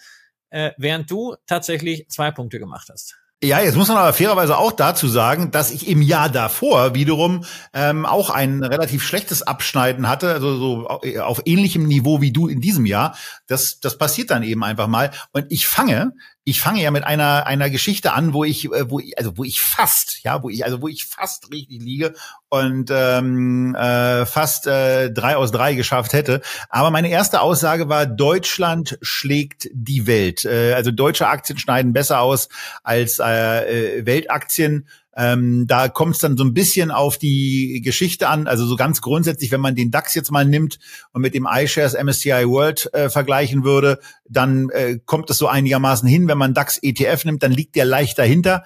äh, 0.51 0.73
während 0.77 1.11
du 1.11 1.37
tatsächlich 1.47 2.09
zwei 2.09 2.31
Punkte 2.31 2.59
gemacht 2.59 2.89
hast. 2.91 3.17
Ja, 3.41 3.61
jetzt 3.61 3.77
muss 3.77 3.87
man 3.87 3.99
aber 3.99 4.13
fairerweise 4.13 4.59
auch 4.59 4.73
dazu 4.73 5.07
sagen, 5.07 5.53
dass 5.53 5.71
ich 5.71 5.87
im 5.87 6.03
Jahr 6.03 6.29
davor 6.29 6.95
wiederum 6.95 7.45
ähm, 7.73 8.05
auch 8.05 8.31
ein 8.31 8.65
relativ 8.65 9.05
schlechtes 9.05 9.43
Abschneiden 9.43 10.09
hatte, 10.09 10.33
also 10.33 10.57
so 10.57 10.89
auf 10.89 11.43
ähnlichem 11.45 11.87
Niveau 11.87 12.21
wie 12.21 12.33
du 12.33 12.49
in 12.49 12.61
diesem 12.61 12.85
Jahr. 12.85 13.17
Das, 13.47 13.79
das 13.79 13.97
passiert 13.97 14.33
dann 14.33 14.43
eben 14.43 14.65
einfach 14.65 14.89
mal. 14.89 15.13
Und 15.31 15.47
ich 15.51 15.69
fange 15.69 16.15
ich 16.49 16.63
fange 16.63 16.83
ja 16.83 16.91
mit 16.91 17.05
einer 17.05 17.47
einer 17.47 17.69
Geschichte 17.69 18.15
an, 18.15 18.33
wo 18.33 18.43
ich 18.43 18.65
äh, 18.65 18.91
wo 18.91 19.01
ich 19.01 19.19
also 19.19 19.37
wo 19.37 19.45
ich 19.45 19.61
fast 19.61 20.25
ja 20.25 20.43
wo 20.43 20.49
ich 20.49 20.65
also 20.65 20.81
wo 20.81 20.89
ich 20.89 21.05
fast 21.05 21.53
richtig 21.53 21.83
liege 21.83 22.15
und 22.49 22.91
ähm, 22.91 23.75
äh, 23.75 24.25
fast 24.25 24.67
äh, 24.67 25.11
drei 25.11 25.37
aus 25.37 25.51
drei 25.51 25.75
geschafft 25.75 26.15
hätte. 26.15 26.41
Aber 26.71 26.91
meine 26.91 27.11
erste 27.11 27.43
Aussage 27.43 27.91
war: 27.91 28.07
Deutschland 28.07 28.99
schlägt 29.03 29.69
die 29.75 30.07
Welt. 30.07 30.47
Äh, 30.47 30.73
also 30.73 30.91
deutsche 30.91 31.29
Aktien 31.29 31.59
schneiden 31.59 31.93
besser 31.93 32.21
aus 32.21 32.49
als 32.83 33.19
äh, 33.19 33.99
äh 33.99 34.07
Weltaktien. 34.07 34.89
Ähm, 35.19 35.67
da 35.67 35.89
kommt 35.89 36.15
es 36.15 36.21
dann 36.21 36.37
so 36.37 36.45
ein 36.45 36.55
bisschen 36.55 36.93
auf 36.93 37.19
die 37.19 37.81
Geschichte 37.85 38.29
an. 38.29 38.47
Also 38.47 38.67
so 38.67 38.77
ganz 38.77 39.03
grundsätzlich, 39.03 39.51
wenn 39.51 39.61
man 39.61 39.75
den 39.75 39.91
DAX 39.91 40.15
jetzt 40.15 40.31
mal 40.31 40.45
nimmt 40.45 40.79
und 41.13 41.23
mit 41.23 41.35
dem 41.35 41.49
iShares 41.51 41.95
MSCI 41.95 42.47
World 42.47 42.89
äh, 42.95 43.11
vergleichen 43.11 43.65
würde, 43.65 43.99
dann 44.29 44.71
äh, 44.71 45.01
kommt 45.05 45.29
es 45.29 45.39
so 45.39 45.49
einigermaßen 45.49 46.09
hin. 46.09 46.29
Wenn 46.29 46.39
man 46.39 46.55
DAX 46.55 46.79
ETF 46.81 47.25
nimmt, 47.25 47.43
dann 47.43 47.51
liegt 47.51 47.75
der 47.75 47.85
leicht 47.85 48.17
dahinter. 48.17 48.63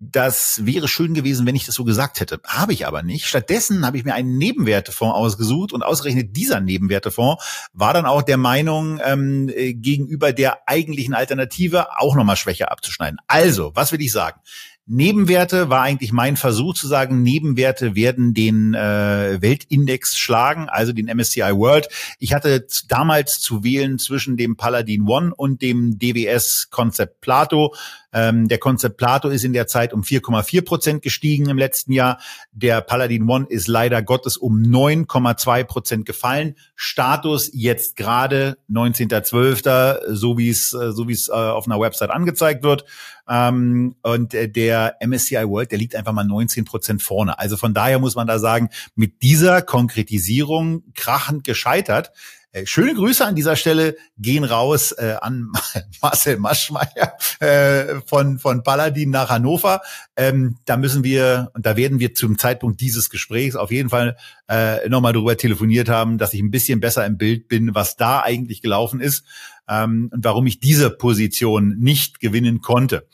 Das 0.00 0.60
wäre 0.66 0.86
schön 0.86 1.14
gewesen, 1.14 1.46
wenn 1.46 1.54
ich 1.54 1.64
das 1.64 1.76
so 1.76 1.84
gesagt 1.84 2.20
hätte. 2.20 2.40
Habe 2.44 2.74
ich 2.74 2.86
aber 2.86 3.02
nicht. 3.02 3.26
Stattdessen 3.26 3.86
habe 3.86 3.96
ich 3.96 4.04
mir 4.04 4.12
einen 4.12 4.36
Nebenwertefonds 4.36 5.14
ausgesucht 5.14 5.72
und 5.72 5.82
ausgerechnet 5.82 6.36
dieser 6.36 6.60
Nebenwertefonds 6.60 7.42
war 7.72 7.94
dann 7.94 8.04
auch 8.04 8.20
der 8.20 8.36
Meinung, 8.36 9.00
ähm, 9.02 9.48
äh, 9.48 9.72
gegenüber 9.72 10.32
der 10.32 10.68
eigentlichen 10.68 11.14
Alternative 11.14 11.98
auch 11.98 12.16
nochmal 12.16 12.36
schwächer 12.36 12.70
abzuschneiden. 12.70 13.18
Also, 13.28 13.72
was 13.74 13.92
will 13.92 14.02
ich 14.02 14.12
sagen? 14.12 14.40
Nebenwerte 14.86 15.70
war 15.70 15.80
eigentlich 15.80 16.12
mein 16.12 16.36
Versuch 16.36 16.74
zu 16.74 16.86
sagen, 16.86 17.22
Nebenwerte 17.22 17.94
werden 17.94 18.34
den 18.34 18.74
äh, 18.74 19.40
Weltindex 19.40 20.18
schlagen, 20.18 20.68
also 20.68 20.92
den 20.92 21.06
MSCI 21.06 21.56
World. 21.56 21.88
Ich 22.18 22.34
hatte 22.34 22.66
damals 22.88 23.40
zu 23.40 23.64
wählen 23.64 23.98
zwischen 23.98 24.36
dem 24.36 24.56
Paladin 24.56 25.08
One 25.08 25.34
und 25.34 25.62
dem 25.62 25.98
DWS 25.98 26.68
Concept 26.70 27.22
Plato. 27.22 27.74
Ähm, 28.14 28.48
der 28.48 28.58
Concept 28.58 28.96
Plato 28.96 29.28
ist 29.28 29.44
in 29.44 29.52
der 29.52 29.66
Zeit 29.66 29.92
um 29.92 30.02
4,4 30.02 30.64
Prozent 30.64 31.02
gestiegen 31.02 31.48
im 31.48 31.58
letzten 31.58 31.92
Jahr. 31.92 32.20
Der 32.52 32.80
Paladin 32.80 33.28
One 33.28 33.46
ist 33.48 33.66
leider 33.66 34.02
Gottes 34.02 34.36
um 34.36 34.62
9,2 34.62 35.64
Prozent 35.64 36.06
gefallen. 36.06 36.54
Status 36.76 37.50
jetzt 37.52 37.96
gerade 37.96 38.56
19.12., 38.70 40.14
so 40.14 40.38
wie 40.38 40.48
es 40.48 40.72
äh, 40.72 40.92
so 40.92 41.08
wie 41.08 41.12
es 41.12 41.28
äh, 41.28 41.32
auf 41.32 41.66
einer 41.66 41.80
Website 41.80 42.10
angezeigt 42.10 42.62
wird. 42.62 42.84
Ähm, 43.28 43.96
und 44.02 44.34
äh, 44.34 44.48
der 44.48 44.96
MSCI 45.04 45.48
World, 45.48 45.72
der 45.72 45.78
liegt 45.78 45.96
einfach 45.96 46.12
mal 46.12 46.24
19 46.24 46.64
Prozent 46.64 47.02
vorne. 47.02 47.38
Also 47.38 47.56
von 47.56 47.74
daher 47.74 47.98
muss 47.98 48.14
man 48.14 48.26
da 48.26 48.38
sagen, 48.38 48.68
mit 48.94 49.22
dieser 49.22 49.62
Konkretisierung 49.62 50.84
krachend 50.94 51.44
gescheitert. 51.44 52.12
Äh, 52.54 52.66
schöne 52.66 52.94
Grüße 52.94 53.26
an 53.26 53.34
dieser 53.34 53.56
Stelle 53.56 53.96
gehen 54.16 54.44
raus 54.44 54.92
äh, 54.92 55.16
an 55.20 55.50
Marcel 56.02 56.38
Maschmeyer 56.38 57.16
äh, 57.40 58.00
von, 58.06 58.38
von 58.38 58.62
Paladin 58.62 59.10
nach 59.10 59.28
Hannover. 59.28 59.80
Ähm, 60.14 60.56
da 60.64 60.76
müssen 60.76 61.02
wir, 61.02 61.50
und 61.54 61.66
da 61.66 61.76
werden 61.76 61.98
wir 61.98 62.14
zum 62.14 62.38
Zeitpunkt 62.38 62.80
dieses 62.80 63.10
Gesprächs 63.10 63.56
auf 63.56 63.72
jeden 63.72 63.90
Fall 63.90 64.16
äh, 64.48 64.88
nochmal 64.88 65.12
drüber 65.12 65.36
telefoniert 65.36 65.88
haben, 65.88 66.16
dass 66.16 66.32
ich 66.32 66.40
ein 66.40 66.52
bisschen 66.52 66.78
besser 66.78 67.04
im 67.04 67.18
Bild 67.18 67.48
bin, 67.48 67.74
was 67.74 67.96
da 67.96 68.20
eigentlich 68.20 68.62
gelaufen 68.62 69.00
ist 69.00 69.24
ähm, 69.68 70.10
und 70.12 70.24
warum 70.24 70.46
ich 70.46 70.60
diese 70.60 70.90
Position 70.90 71.76
nicht 71.80 72.20
gewinnen 72.20 72.60
konnte. 72.60 73.08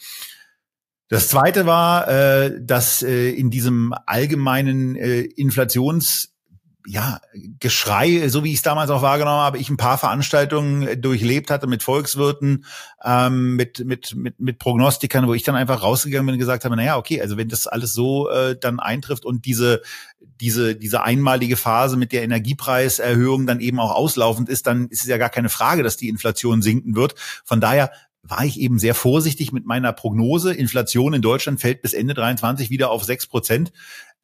Das 1.09 1.29
zweite 1.29 1.64
war, 1.64 2.09
äh, 2.09 2.61
dass 2.62 3.03
äh, 3.03 3.31
in 3.31 3.48
diesem 3.48 3.94
allgemeinen 4.05 4.96
äh, 4.96 5.22
Inflations 5.22 6.29
ja, 6.90 7.20
Geschrei, 7.61 8.29
so 8.29 8.42
wie 8.42 8.50
ich 8.50 8.57
es 8.57 8.62
damals 8.62 8.90
auch 8.90 9.00
wahrgenommen 9.00 9.42
habe, 9.42 9.59
ich 9.59 9.70
ein 9.70 9.76
paar 9.76 9.96
Veranstaltungen 9.96 11.00
durchlebt 11.00 11.48
hatte 11.48 11.68
mit 11.68 11.85
Volkswirten, 11.85 12.64
ähm, 13.05 13.55
mit, 13.55 13.85
mit, 13.85 14.16
mit, 14.16 14.40
mit 14.40 14.59
Prognostikern, 14.59 15.29
wo 15.29 15.35
ich 15.35 15.44
dann 15.44 15.55
einfach 15.55 15.83
rausgegangen 15.83 16.26
bin 16.26 16.35
und 16.35 16.40
gesagt 16.40 16.64
habe, 16.64 16.74
naja, 16.74 16.96
okay, 16.96 17.20
also 17.20 17.37
wenn 17.37 17.48
das 17.48 17.68
alles 17.68 17.92
so 17.92 18.29
äh, 18.29 18.57
dann 18.59 18.81
eintrifft 18.81 19.24
und 19.24 19.44
diese, 19.44 19.83
diese, 20.40 20.74
diese 20.74 21.03
einmalige 21.05 21.57
Phase 21.57 21.96
mit 21.96 22.11
der 22.11 22.24
Energiepreiserhöhung 22.24 23.46
dann 23.46 23.61
eben 23.61 23.79
auch 23.79 23.94
auslaufend 23.94 24.48
ist, 24.48 24.66
dann 24.66 24.88
ist 24.88 25.03
es 25.03 25.09
ja 25.09 25.16
gar 25.16 25.31
keine 25.31 25.48
Frage, 25.48 25.85
dass 25.85 25.96
die 25.96 26.09
Inflation 26.09 26.61
sinken 26.61 26.96
wird. 26.96 27.14
Von 27.44 27.61
daher 27.61 27.92
war 28.22 28.44
ich 28.44 28.61
eben 28.61 28.79
sehr 28.79 28.94
vorsichtig 28.94 29.53
mit 29.53 29.64
meiner 29.64 29.92
Prognose. 29.92 30.53
Inflation 30.53 31.14
in 31.14 31.22
Deutschland 31.22 31.61
fällt 31.61 31.83
bis 31.83 31.94
Ende 31.94 32.14
23 32.14 32.68
wieder 32.68 32.90
auf 32.90 33.05
sechs 33.05 33.26
Prozent 33.26 33.72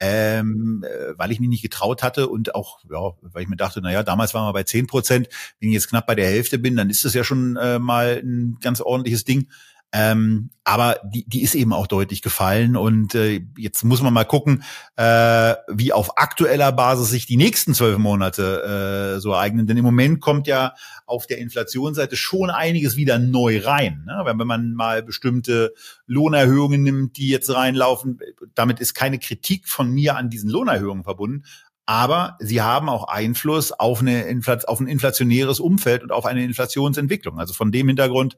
ähm, 0.01 0.85
äh, 0.87 1.15
weil 1.17 1.33
ich 1.33 1.41
mich 1.41 1.49
nicht 1.49 1.63
getraut 1.63 2.03
hatte 2.03 2.29
und 2.29 2.55
auch, 2.55 2.81
ja, 2.91 3.13
weil 3.23 3.43
ich 3.43 3.49
mir 3.49 3.57
dachte, 3.57 3.81
na 3.83 3.93
ja, 3.93 4.03
damals 4.03 4.35
waren 4.35 4.47
wir 4.47 4.53
bei 4.53 4.65
zehn 4.65 4.87
Prozent, 4.87 5.29
wenn 5.61 5.69
ich 5.69 5.75
jetzt 5.75 5.89
knapp 5.89 6.07
bei 6.07 6.15
der 6.15 6.27
Hälfte 6.27 6.59
bin, 6.59 6.77
dann 6.77 6.91
ist 6.91 7.05
das 7.05 7.15
ja 7.15 7.25
schon 7.25 7.57
äh, 7.57 7.79
mal 7.79 8.21
ein 8.23 8.59
ganz 8.61 8.81
ordentliches 8.81 9.25
Ding. 9.25 9.49
Ähm, 9.93 10.51
aber 10.65 10.99
die, 11.05 11.25
die 11.29 11.43
ist 11.43 11.55
eben 11.55 11.73
auch 11.73 11.87
deutlich 11.87 12.21
gefallen 12.21 12.77
und 12.77 13.15
äh, 13.15 13.41
jetzt 13.57 13.85
muss 13.85 14.03
man 14.03 14.13
mal 14.13 14.25
gucken, 14.25 14.65
äh, 14.97 15.55
wie 15.69 15.93
auf 15.93 16.19
aktueller 16.19 16.73
Basis 16.73 17.11
sich 17.11 17.27
die 17.27 17.37
nächsten 17.37 17.73
zwölf 17.73 17.97
Monate 17.97 19.15
äh, 19.17 19.21
so 19.21 19.35
eignen. 19.35 19.67
Denn 19.67 19.77
im 19.77 19.85
Moment 19.85 20.21
kommt 20.21 20.49
ja 20.49 20.75
auf 21.07 21.27
der 21.27 21.39
Inflationsseite 21.39 22.17
schon 22.17 22.51
einiges 22.51 22.97
wieder 22.97 23.19
neu 23.19 23.61
rein. 23.65 24.05
Ne? 24.07 24.23
Wenn, 24.25 24.39
wenn 24.41 24.47
man 24.49 24.73
mal 24.75 25.03
bestimmte 25.05 25.73
Lohnerhöhungen 26.07 26.83
nimmt, 26.83 27.17
die 27.17 27.29
jetzt 27.29 27.55
reinlaufen, 27.55 28.19
damit 28.55 28.81
ist 28.81 28.95
keine 28.95 29.21
Kritik 29.21 29.69
von 29.69 29.91
mir 29.91 30.17
an 30.17 30.31
diesen 30.31 30.51
Lohnerhöhungen 30.51 31.05
verbunden, 31.05 31.45
aber 31.87 32.37
sie 32.41 32.61
haben 32.61 32.89
auch 32.89 33.05
Einfluss 33.05 33.71
auf, 33.71 34.01
eine 34.01 34.41
auf 34.67 34.81
ein 34.81 34.89
inflationäres 34.89 35.61
Umfeld 35.61 36.03
und 36.03 36.11
auf 36.11 36.27
eine 36.27 36.45
Inflationsentwicklung. 36.45 37.39
Also 37.39 37.55
von 37.55 37.71
dem 37.71 37.87
Hintergrund 37.87 38.37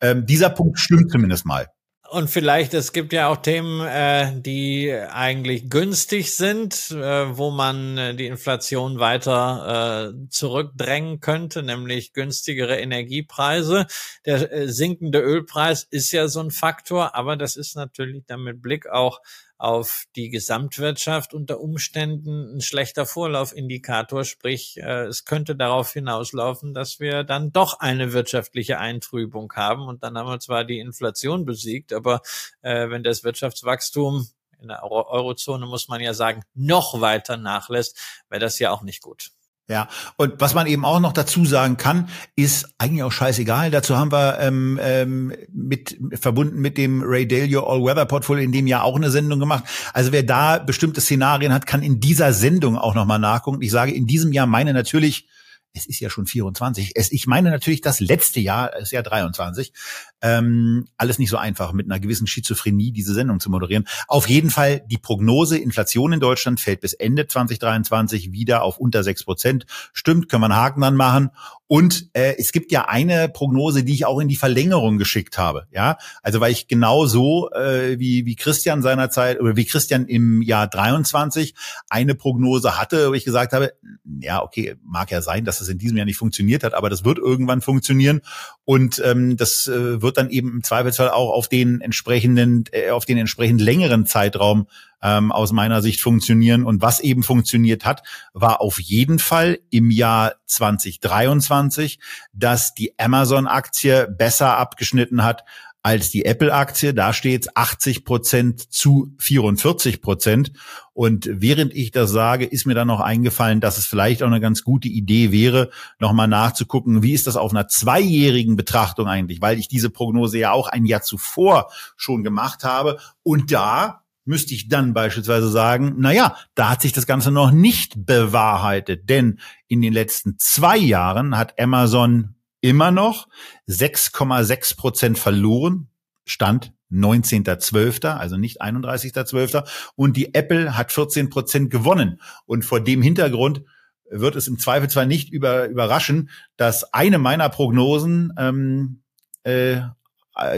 ähm, 0.00 0.26
dieser 0.26 0.50
Punkt 0.50 0.78
stimmt 0.78 1.10
zumindest 1.10 1.46
mal. 1.46 1.66
Und 2.10 2.30
vielleicht, 2.30 2.72
es 2.72 2.94
gibt 2.94 3.12
ja 3.12 3.28
auch 3.28 3.36
Themen, 3.36 3.86
äh, 3.86 4.40
die 4.40 4.90
eigentlich 4.90 5.68
günstig 5.68 6.34
sind, 6.34 6.90
äh, 6.90 7.36
wo 7.36 7.50
man 7.50 7.98
äh, 7.98 8.14
die 8.14 8.26
Inflation 8.26 8.98
weiter 8.98 10.14
äh, 10.14 10.28
zurückdrängen 10.30 11.20
könnte, 11.20 11.62
nämlich 11.62 12.14
günstigere 12.14 12.78
Energiepreise. 12.78 13.86
Der 14.24 14.50
äh, 14.50 14.68
sinkende 14.68 15.20
Ölpreis 15.20 15.86
ist 15.90 16.10
ja 16.12 16.28
so 16.28 16.40
ein 16.40 16.50
Faktor, 16.50 17.14
aber 17.14 17.36
das 17.36 17.56
ist 17.56 17.76
natürlich 17.76 18.24
dann 18.26 18.42
mit 18.42 18.62
Blick 18.62 18.88
auch 18.88 19.20
auf 19.58 20.04
die 20.14 20.30
Gesamtwirtschaft 20.30 21.34
unter 21.34 21.60
Umständen 21.60 22.56
ein 22.56 22.60
schlechter 22.60 23.06
Vorlaufindikator, 23.06 24.24
sprich 24.24 24.76
äh, 24.78 25.06
es 25.06 25.24
könnte 25.24 25.56
darauf 25.56 25.92
hinauslaufen, 25.92 26.74
dass 26.74 27.00
wir 27.00 27.24
dann 27.24 27.52
doch 27.52 27.80
eine 27.80 28.12
wirtschaftliche 28.12 28.78
Eintrübung 28.78 29.52
haben 29.54 29.82
und 29.82 30.04
dann 30.04 30.16
haben 30.16 30.28
wir 30.28 30.40
zwar 30.40 30.64
die 30.64 30.78
Inflation 30.78 31.44
besiegt, 31.44 31.92
aber 31.92 32.22
äh, 32.62 32.88
wenn 32.88 33.02
das 33.02 33.24
Wirtschaftswachstum 33.24 34.28
in 34.60 34.68
der 34.68 34.82
Eurozone 34.82 35.66
muss 35.66 35.88
man 35.88 36.00
ja 36.00 36.14
sagen, 36.14 36.42
noch 36.54 37.00
weiter 37.00 37.36
nachlässt, 37.36 37.96
wäre 38.28 38.40
das 38.40 38.58
ja 38.58 38.70
auch 38.70 38.82
nicht 38.82 39.02
gut. 39.02 39.30
Ja, 39.70 39.88
und 40.16 40.40
was 40.40 40.54
man 40.54 40.66
eben 40.66 40.86
auch 40.86 40.98
noch 40.98 41.12
dazu 41.12 41.44
sagen 41.44 41.76
kann, 41.76 42.08
ist 42.36 42.70
eigentlich 42.78 43.02
auch 43.02 43.12
scheißegal. 43.12 43.70
Dazu 43.70 43.98
haben 43.98 44.10
wir 44.10 44.38
ähm, 44.40 44.80
ähm, 44.82 45.34
mit 45.52 45.98
verbunden 46.14 46.58
mit 46.60 46.78
dem 46.78 47.02
Ray 47.04 47.28
Dalio 47.28 47.66
All 47.66 47.84
Weather 47.84 48.06
Portfolio 48.06 48.42
in 48.42 48.52
dem 48.52 48.66
Jahr 48.66 48.84
auch 48.84 48.96
eine 48.96 49.10
Sendung 49.10 49.38
gemacht. 49.40 49.64
Also 49.92 50.10
wer 50.10 50.22
da 50.22 50.56
bestimmte 50.56 51.02
Szenarien 51.02 51.52
hat, 51.52 51.66
kann 51.66 51.82
in 51.82 52.00
dieser 52.00 52.32
Sendung 52.32 52.78
auch 52.78 52.94
noch 52.94 53.04
mal 53.04 53.18
nachgucken. 53.18 53.60
Ich 53.60 53.70
sage 53.70 53.92
in 53.92 54.06
diesem 54.06 54.32
Jahr 54.32 54.46
meine 54.46 54.72
natürlich 54.72 55.28
es 55.74 55.86
ist 55.86 56.00
ja 56.00 56.10
schon 56.10 56.26
24. 56.26 56.92
Es, 56.94 57.12
ich 57.12 57.26
meine 57.26 57.50
natürlich 57.50 57.80
das 57.80 58.00
letzte 58.00 58.40
Jahr, 58.40 58.74
ist 58.76 58.90
ja 58.90 59.02
23. 59.02 59.72
Ähm, 60.20 60.86
alles 60.96 61.18
nicht 61.18 61.30
so 61.30 61.36
einfach, 61.36 61.72
mit 61.72 61.86
einer 61.86 62.00
gewissen 62.00 62.26
Schizophrenie 62.26 62.92
diese 62.92 63.14
Sendung 63.14 63.40
zu 63.40 63.50
moderieren. 63.50 63.86
Auf 64.06 64.28
jeden 64.28 64.50
Fall 64.50 64.80
die 64.90 64.98
Prognose, 64.98 65.58
Inflation 65.58 66.12
in 66.12 66.20
Deutschland 66.20 66.60
fällt 66.60 66.80
bis 66.80 66.92
Ende 66.92 67.26
2023 67.26 68.32
wieder 68.32 68.62
auf 68.62 68.78
unter 68.78 69.02
sechs 69.02 69.24
Prozent. 69.24 69.66
Stimmt, 69.92 70.28
können 70.28 70.42
wir 70.42 70.46
einen 70.46 70.56
Haken 70.56 70.80
dann 70.80 70.96
machen. 70.96 71.30
Und 71.68 72.08
äh, 72.14 72.34
es 72.38 72.52
gibt 72.52 72.72
ja 72.72 72.88
eine 72.88 73.28
Prognose, 73.28 73.84
die 73.84 73.92
ich 73.92 74.06
auch 74.06 74.20
in 74.20 74.28
die 74.28 74.36
Verlängerung 74.36 74.96
geschickt 74.96 75.36
habe. 75.36 75.66
Ja, 75.70 75.98
also 76.22 76.40
weil 76.40 76.50
ich 76.50 76.66
genau 76.66 77.04
so 77.04 77.50
äh, 77.50 77.98
wie 77.98 78.24
wie 78.24 78.36
Christian 78.36 78.80
seinerzeit 78.80 79.38
oder 79.38 79.54
wie 79.54 79.66
Christian 79.66 80.06
im 80.06 80.40
Jahr 80.40 80.66
23 80.66 81.54
eine 81.90 82.14
Prognose 82.14 82.78
hatte, 82.78 83.10
wo 83.10 83.14
ich 83.14 83.26
gesagt 83.26 83.52
habe, 83.52 83.74
ja 84.18 84.42
okay, 84.42 84.76
mag 84.82 85.10
ja 85.10 85.20
sein, 85.20 85.44
dass 85.44 85.60
es 85.60 85.68
in 85.68 85.76
diesem 85.76 85.98
Jahr 85.98 86.06
nicht 86.06 86.16
funktioniert 86.16 86.64
hat, 86.64 86.72
aber 86.72 86.88
das 86.88 87.04
wird 87.04 87.18
irgendwann 87.18 87.60
funktionieren 87.60 88.22
und 88.64 89.02
ähm, 89.04 89.36
das 89.36 89.66
äh, 89.66 90.00
wird 90.00 90.07
dann 90.16 90.30
eben 90.30 90.52
im 90.52 90.62
Zweifelsfall 90.64 91.10
auch 91.10 91.30
auf 91.30 91.48
den 91.48 91.80
entsprechenden 91.80 92.64
äh, 92.72 92.90
auf 92.90 93.04
den 93.04 93.18
entsprechend 93.18 93.60
längeren 93.60 94.06
Zeitraum 94.06 94.66
ähm, 95.02 95.32
aus 95.32 95.52
meiner 95.52 95.82
Sicht 95.82 96.00
funktionieren. 96.00 96.64
Und 96.64 96.82
was 96.82 97.00
eben 97.00 97.22
funktioniert 97.22 97.84
hat, 97.84 98.02
war 98.32 98.60
auf 98.60 98.80
jeden 98.80 99.18
Fall 99.18 99.58
im 99.70 99.90
Jahr 99.90 100.34
2023, 100.46 101.98
dass 102.32 102.74
die 102.74 102.98
Amazon-Aktie 102.98 104.08
besser 104.08 104.56
abgeschnitten 104.56 105.24
hat 105.24 105.44
als 105.82 106.10
die 106.10 106.24
Apple-Aktie. 106.24 106.92
Da 106.94 107.12
steht 107.12 107.56
80 107.56 108.04
Prozent 108.04 108.72
zu 108.72 109.14
44 109.18 110.02
Prozent. 110.02 110.52
Und 110.92 111.28
während 111.30 111.74
ich 111.74 111.90
das 111.90 112.10
sage, 112.10 112.44
ist 112.44 112.66
mir 112.66 112.74
dann 112.74 112.88
noch 112.88 113.00
eingefallen, 113.00 113.60
dass 113.60 113.78
es 113.78 113.86
vielleicht 113.86 114.22
auch 114.22 114.26
eine 114.26 114.40
ganz 114.40 114.64
gute 114.64 114.88
Idee 114.88 115.30
wäre, 115.30 115.70
nochmal 115.98 116.28
nachzugucken, 116.28 117.02
wie 117.02 117.12
ist 117.12 117.26
das 117.26 117.36
auf 117.36 117.52
einer 117.52 117.68
zweijährigen 117.68 118.56
Betrachtung 118.56 119.06
eigentlich, 119.06 119.40
weil 119.40 119.58
ich 119.58 119.68
diese 119.68 119.90
Prognose 119.90 120.38
ja 120.38 120.52
auch 120.52 120.68
ein 120.68 120.84
Jahr 120.84 121.02
zuvor 121.02 121.70
schon 121.96 122.24
gemacht 122.24 122.64
habe. 122.64 122.98
Und 123.22 123.52
da 123.52 124.02
müsste 124.28 124.54
ich 124.54 124.68
dann 124.68 124.92
beispielsweise 124.92 125.48
sagen, 125.48 125.94
na 125.98 126.12
ja, 126.12 126.36
da 126.54 126.70
hat 126.70 126.82
sich 126.82 126.92
das 126.92 127.06
Ganze 127.06 127.30
noch 127.30 127.50
nicht 127.50 128.04
bewahrheitet, 128.04 129.08
denn 129.08 129.40
in 129.68 129.80
den 129.80 129.94
letzten 129.94 130.36
zwei 130.38 130.76
Jahren 130.76 131.38
hat 131.38 131.58
Amazon 131.58 132.34
immer 132.60 132.90
noch 132.90 133.28
6,6 133.68 134.76
Prozent 134.76 135.18
verloren, 135.18 135.88
Stand 136.24 136.72
19.12., 136.90 138.06
also 138.06 138.36
nicht 138.36 138.62
31.12. 138.62 139.66
Und 139.94 140.16
die 140.16 140.34
Apple 140.34 140.76
hat 140.76 140.92
14 140.92 141.30
Prozent 141.30 141.70
gewonnen. 141.70 142.20
Und 142.46 142.64
vor 142.64 142.80
dem 142.80 143.02
Hintergrund 143.02 143.62
wird 144.10 144.36
es 144.36 144.48
im 144.48 144.58
Zweifelsfall 144.58 145.06
nicht 145.06 145.30
über, 145.30 145.66
überraschen, 145.66 146.30
dass 146.56 146.94
eine 146.94 147.18
meiner 147.18 147.48
Prognosen 147.48 148.32
ähm, 148.38 149.02
äh, 149.42 149.82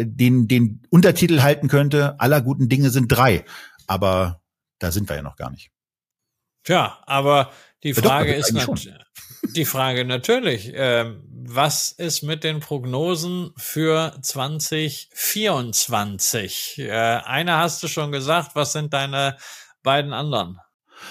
den, 0.01 0.47
den 0.47 0.83
Untertitel 0.91 1.41
halten 1.41 1.69
könnte, 1.69 2.21
aller 2.21 2.43
guten 2.43 2.69
Dinge 2.69 2.91
sind 2.91 3.09
drei. 3.09 3.45
Aber 3.87 4.43
da 4.79 4.93
sind 4.93 5.09
wir 5.09 5.17
ja 5.17 5.23
noch 5.23 5.37
gar 5.37 5.51
nicht. 5.51 5.71
Tja, 6.65 6.99
aber 7.07 7.51
die 7.83 7.95
Frage 7.95 8.37
ja, 8.37 8.41
doch, 8.41 8.75
ist 8.75 8.91
die 9.57 9.65
Frage 9.65 10.05
natürlich, 10.05 10.73
äh, 10.75 11.15
was 11.49 11.93
ist 11.93 12.23
mit 12.23 12.45
den 12.45 12.61
Prognosen 12.61 13.53
für 13.57 14.15
2024? 14.21 16.75
Äh, 16.79 16.91
eine 16.91 17.57
hast 17.57 17.83
du 17.83 17.89
schon 17.89 18.13
gesagt, 18.13 18.51
was 18.55 18.73
sind 18.73 18.93
deine 18.93 19.39
beiden 19.83 20.13
anderen? 20.13 20.59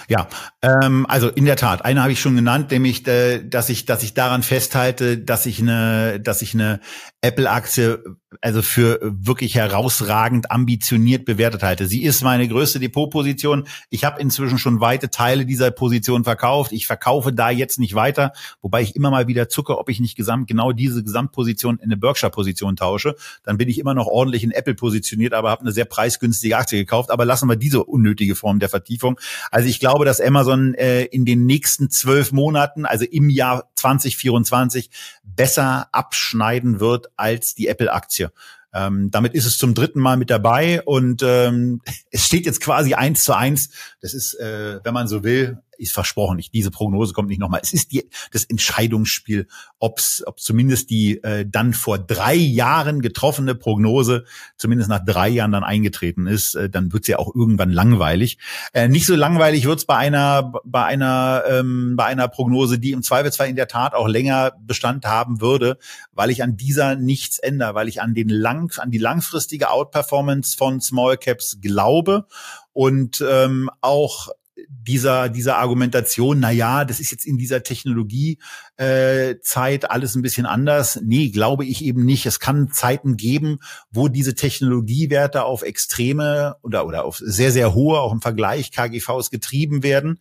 Ja, 0.08 0.28
ähm, 0.62 1.04
also 1.08 1.28
in 1.28 1.46
der 1.46 1.56
Tat. 1.56 1.84
Eine 1.84 2.02
habe 2.02 2.12
ich 2.12 2.20
schon 2.20 2.36
genannt, 2.36 2.70
nämlich, 2.70 3.04
äh, 3.08 3.42
dass 3.42 3.68
ich, 3.68 3.86
dass 3.86 4.04
ich 4.04 4.14
daran 4.14 4.44
festhalte, 4.44 5.18
dass 5.18 5.46
ich 5.46 5.58
eine, 5.58 6.20
dass 6.20 6.42
ich 6.42 6.54
eine 6.54 6.78
Apple-Aktie 7.22 8.04
also 8.40 8.62
für 8.62 8.98
wirklich 9.02 9.56
herausragend 9.56 10.50
ambitioniert 10.50 11.24
bewertet 11.24 11.62
halte. 11.62 11.86
Sie 11.86 12.04
ist 12.04 12.22
meine 12.22 12.46
größte 12.46 12.78
Depotposition. 12.78 13.66
Ich 13.90 14.04
habe 14.04 14.20
inzwischen 14.20 14.58
schon 14.58 14.80
weite 14.80 15.10
Teile 15.10 15.46
dieser 15.46 15.70
Position 15.70 16.24
verkauft. 16.24 16.72
Ich 16.72 16.86
verkaufe 16.86 17.32
da 17.32 17.50
jetzt 17.50 17.78
nicht 17.78 17.94
weiter, 17.94 18.32
wobei 18.62 18.82
ich 18.82 18.94
immer 18.94 19.10
mal 19.10 19.26
wieder 19.26 19.48
zucke, 19.48 19.78
ob 19.78 19.88
ich 19.88 20.00
nicht 20.00 20.16
gesamt 20.16 20.46
genau 20.46 20.72
diese 20.72 21.02
Gesamtposition 21.02 21.78
in 21.78 21.84
eine 21.84 21.96
Berkshire-Position 21.96 22.76
tausche. 22.76 23.16
Dann 23.42 23.58
bin 23.58 23.68
ich 23.68 23.78
immer 23.78 23.94
noch 23.94 24.06
ordentlich 24.06 24.44
in 24.44 24.52
Apple 24.52 24.74
positioniert, 24.74 25.34
aber 25.34 25.50
habe 25.50 25.62
eine 25.62 25.72
sehr 25.72 25.84
preisgünstige 25.84 26.56
Aktie 26.56 26.78
gekauft. 26.78 27.10
Aber 27.10 27.24
lassen 27.24 27.48
wir 27.48 27.56
diese 27.56 27.84
unnötige 27.84 28.36
Form 28.36 28.60
der 28.60 28.68
Vertiefung. 28.68 29.18
Also 29.50 29.68
ich 29.68 29.80
glaube, 29.80 30.04
dass 30.04 30.20
Amazon 30.20 30.74
äh, 30.74 31.04
in 31.04 31.24
den 31.24 31.46
nächsten 31.46 31.90
zwölf 31.90 32.30
Monaten, 32.30 32.86
also 32.86 33.04
im 33.04 33.28
Jahr 33.28 33.69
2024, 33.80 34.90
besser 35.22 35.88
abschneiden 35.92 36.80
wird 36.80 37.08
als 37.16 37.54
die 37.54 37.68
Apple-Aktie. 37.68 38.32
Ähm, 38.72 39.10
damit 39.10 39.34
ist 39.34 39.46
es 39.46 39.58
zum 39.58 39.74
dritten 39.74 40.00
Mal 40.00 40.16
mit 40.16 40.30
dabei 40.30 40.82
und 40.82 41.22
ähm, 41.24 41.80
es 42.10 42.26
steht 42.26 42.46
jetzt 42.46 42.60
quasi 42.60 42.94
eins 42.94 43.24
zu 43.24 43.34
eins. 43.34 43.70
Das 44.00 44.14
ist, 44.14 44.34
äh, 44.34 44.80
wenn 44.84 44.94
man 44.94 45.08
so 45.08 45.24
will, 45.24 45.58
ist 45.80 45.92
versprochen, 45.92 46.36
nicht, 46.36 46.54
diese 46.54 46.70
Prognose 46.70 47.12
kommt 47.12 47.28
nicht 47.28 47.40
nochmal. 47.40 47.60
Es 47.62 47.72
ist 47.72 47.92
die, 47.92 48.08
das 48.32 48.44
Entscheidungsspiel, 48.44 49.46
ob's, 49.78 50.22
ob 50.26 50.40
zumindest 50.40 50.90
die 50.90 51.22
äh, 51.22 51.46
dann 51.48 51.74
vor 51.74 51.98
drei 51.98 52.34
Jahren 52.34 53.00
getroffene 53.02 53.54
Prognose 53.54 54.24
zumindest 54.56 54.90
nach 54.90 55.04
drei 55.04 55.28
Jahren 55.28 55.52
dann 55.52 55.64
eingetreten 55.64 56.26
ist, 56.26 56.54
äh, 56.54 56.68
dann 56.68 56.92
wird's 56.92 57.08
ja 57.08 57.18
auch 57.18 57.34
irgendwann 57.34 57.70
langweilig. 57.70 58.38
Äh, 58.72 58.88
nicht 58.88 59.06
so 59.06 59.14
langweilig 59.14 59.64
wird's 59.64 59.84
bei 59.84 59.96
einer, 59.96 60.52
bei 60.64 60.84
einer, 60.84 61.44
ähm, 61.48 61.94
bei 61.96 62.04
einer 62.04 62.28
Prognose, 62.28 62.78
die 62.78 62.92
im 62.92 63.02
Zweifelsfall 63.02 63.48
in 63.48 63.56
der 63.56 63.68
Tat 63.68 63.94
auch 63.94 64.08
länger 64.08 64.52
Bestand 64.60 65.06
haben 65.06 65.40
würde, 65.40 65.78
weil 66.12 66.30
ich 66.30 66.42
an 66.42 66.56
dieser 66.56 66.96
nichts 66.96 67.38
ändere, 67.38 67.74
weil 67.74 67.88
ich 67.88 68.02
an 68.02 68.14
den 68.14 68.28
lang, 68.28 68.72
an 68.78 68.90
die 68.90 68.98
langfristige 68.98 69.70
Outperformance 69.70 70.56
von 70.56 70.80
Small 70.80 71.16
Caps 71.16 71.58
glaube 71.60 72.26
und 72.72 73.24
ähm, 73.28 73.70
auch 73.80 74.28
dieser, 74.72 75.28
dieser 75.28 75.58
Argumentation, 75.58 76.40
na 76.40 76.50
ja, 76.50 76.84
das 76.84 77.00
ist 77.00 77.10
jetzt 77.10 77.26
in 77.26 77.38
dieser 77.38 77.62
Technologiezeit 77.62 78.38
äh, 78.76 79.40
Zeit 79.40 79.90
alles 79.90 80.14
ein 80.14 80.22
bisschen 80.22 80.46
anders. 80.46 81.00
Nee, 81.02 81.30
glaube 81.30 81.64
ich 81.64 81.84
eben 81.84 82.04
nicht. 82.04 82.24
Es 82.26 82.40
kann 82.40 82.70
Zeiten 82.70 83.16
geben, 83.16 83.58
wo 83.90 84.08
diese 84.08 84.34
Technologiewerte 84.34 85.44
auf 85.44 85.62
extreme 85.62 86.56
oder, 86.62 86.86
oder 86.86 87.04
auf 87.04 87.18
sehr, 87.18 87.52
sehr 87.52 87.74
hohe, 87.74 88.00
auch 88.00 88.12
im 88.12 88.22
Vergleich 88.22 88.70
KGVs 88.70 89.30
getrieben 89.30 89.82
werden. 89.82 90.18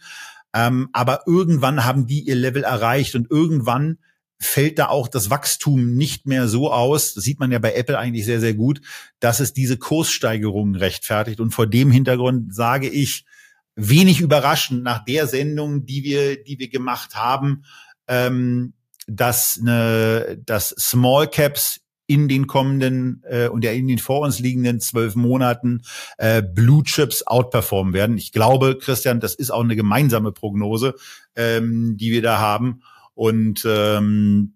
Ähm, 0.54 0.90
aber 0.94 1.22
irgendwann 1.28 1.86
haben 1.86 2.08
die 2.08 2.22
ihr 2.22 2.36
Level 2.36 2.64
erreicht 2.64 3.16
und 3.16 3.30
irgendwann 3.30 4.00
fällt 4.40 4.80
da 4.80 4.88
auch 4.88 5.08
das 5.08 5.30
Wachstum 5.30 5.96
nicht 5.96 6.26
mehr 6.26 6.48
so 6.48 6.72
aus, 6.72 7.14
das 7.14 7.26
sieht 7.26 7.40
man 7.40 7.52
ja 7.52 7.60
bei 7.60 7.74
Apple 7.74 7.98
eigentlich 7.98 8.26
sehr, 8.26 8.40
sehr 8.40 8.54
gut, 8.54 8.82
dass 9.20 9.42
es 9.42 9.54
diese 9.54 9.78
Kurssteigerungen 9.78 10.76
rechtfertigt. 10.76 11.40
Und 11.42 11.52
vor 11.52 11.68
dem 11.68 11.92
Hintergrund 11.92 12.56
sage 12.56 12.88
ich, 12.90 13.26
wenig 13.80 14.20
überraschend 14.22 14.84
nach 14.84 15.04
der 15.06 15.28
Sendung, 15.28 15.86
die 15.86 16.04
wir, 16.04 16.44
die 16.44 16.60
wir 16.60 16.70
gemacht 16.70 17.16
haben, 17.16 17.64
ähm, 18.08 18.74
dass, 19.08 19.60
eine, 19.62 20.40
dass 20.46 20.70
Small 20.70 21.28
Caps 21.28 21.82
in 22.06 22.28
den 22.28 22.48
kommenden 22.48 23.24
äh, 23.30 23.48
und 23.48 23.64
ja 23.64 23.72
in 23.72 23.88
den 23.88 24.00
vor 24.00 24.22
uns 24.22 24.40
liegenden 24.40 24.80
zwölf 24.80 25.16
Monaten 25.16 25.84
äh, 26.18 26.42
Blue 26.42 26.84
Chips 26.84 27.26
outperformen 27.26 27.94
werden. 27.94 28.18
Ich 28.18 28.32
glaube, 28.32 28.80
Christian, 28.80 29.20
das 29.20 29.36
ist 29.36 29.52
auch 29.52 29.64
eine 29.64 29.76
gemeinsame 29.76 30.32
Prognose, 30.32 30.96
ähm, 31.36 31.98
die 31.98 32.12
wir 32.12 32.24
da 32.24 32.40
haben. 32.40 32.82
Und 33.14 33.64
ähm, 33.70 34.56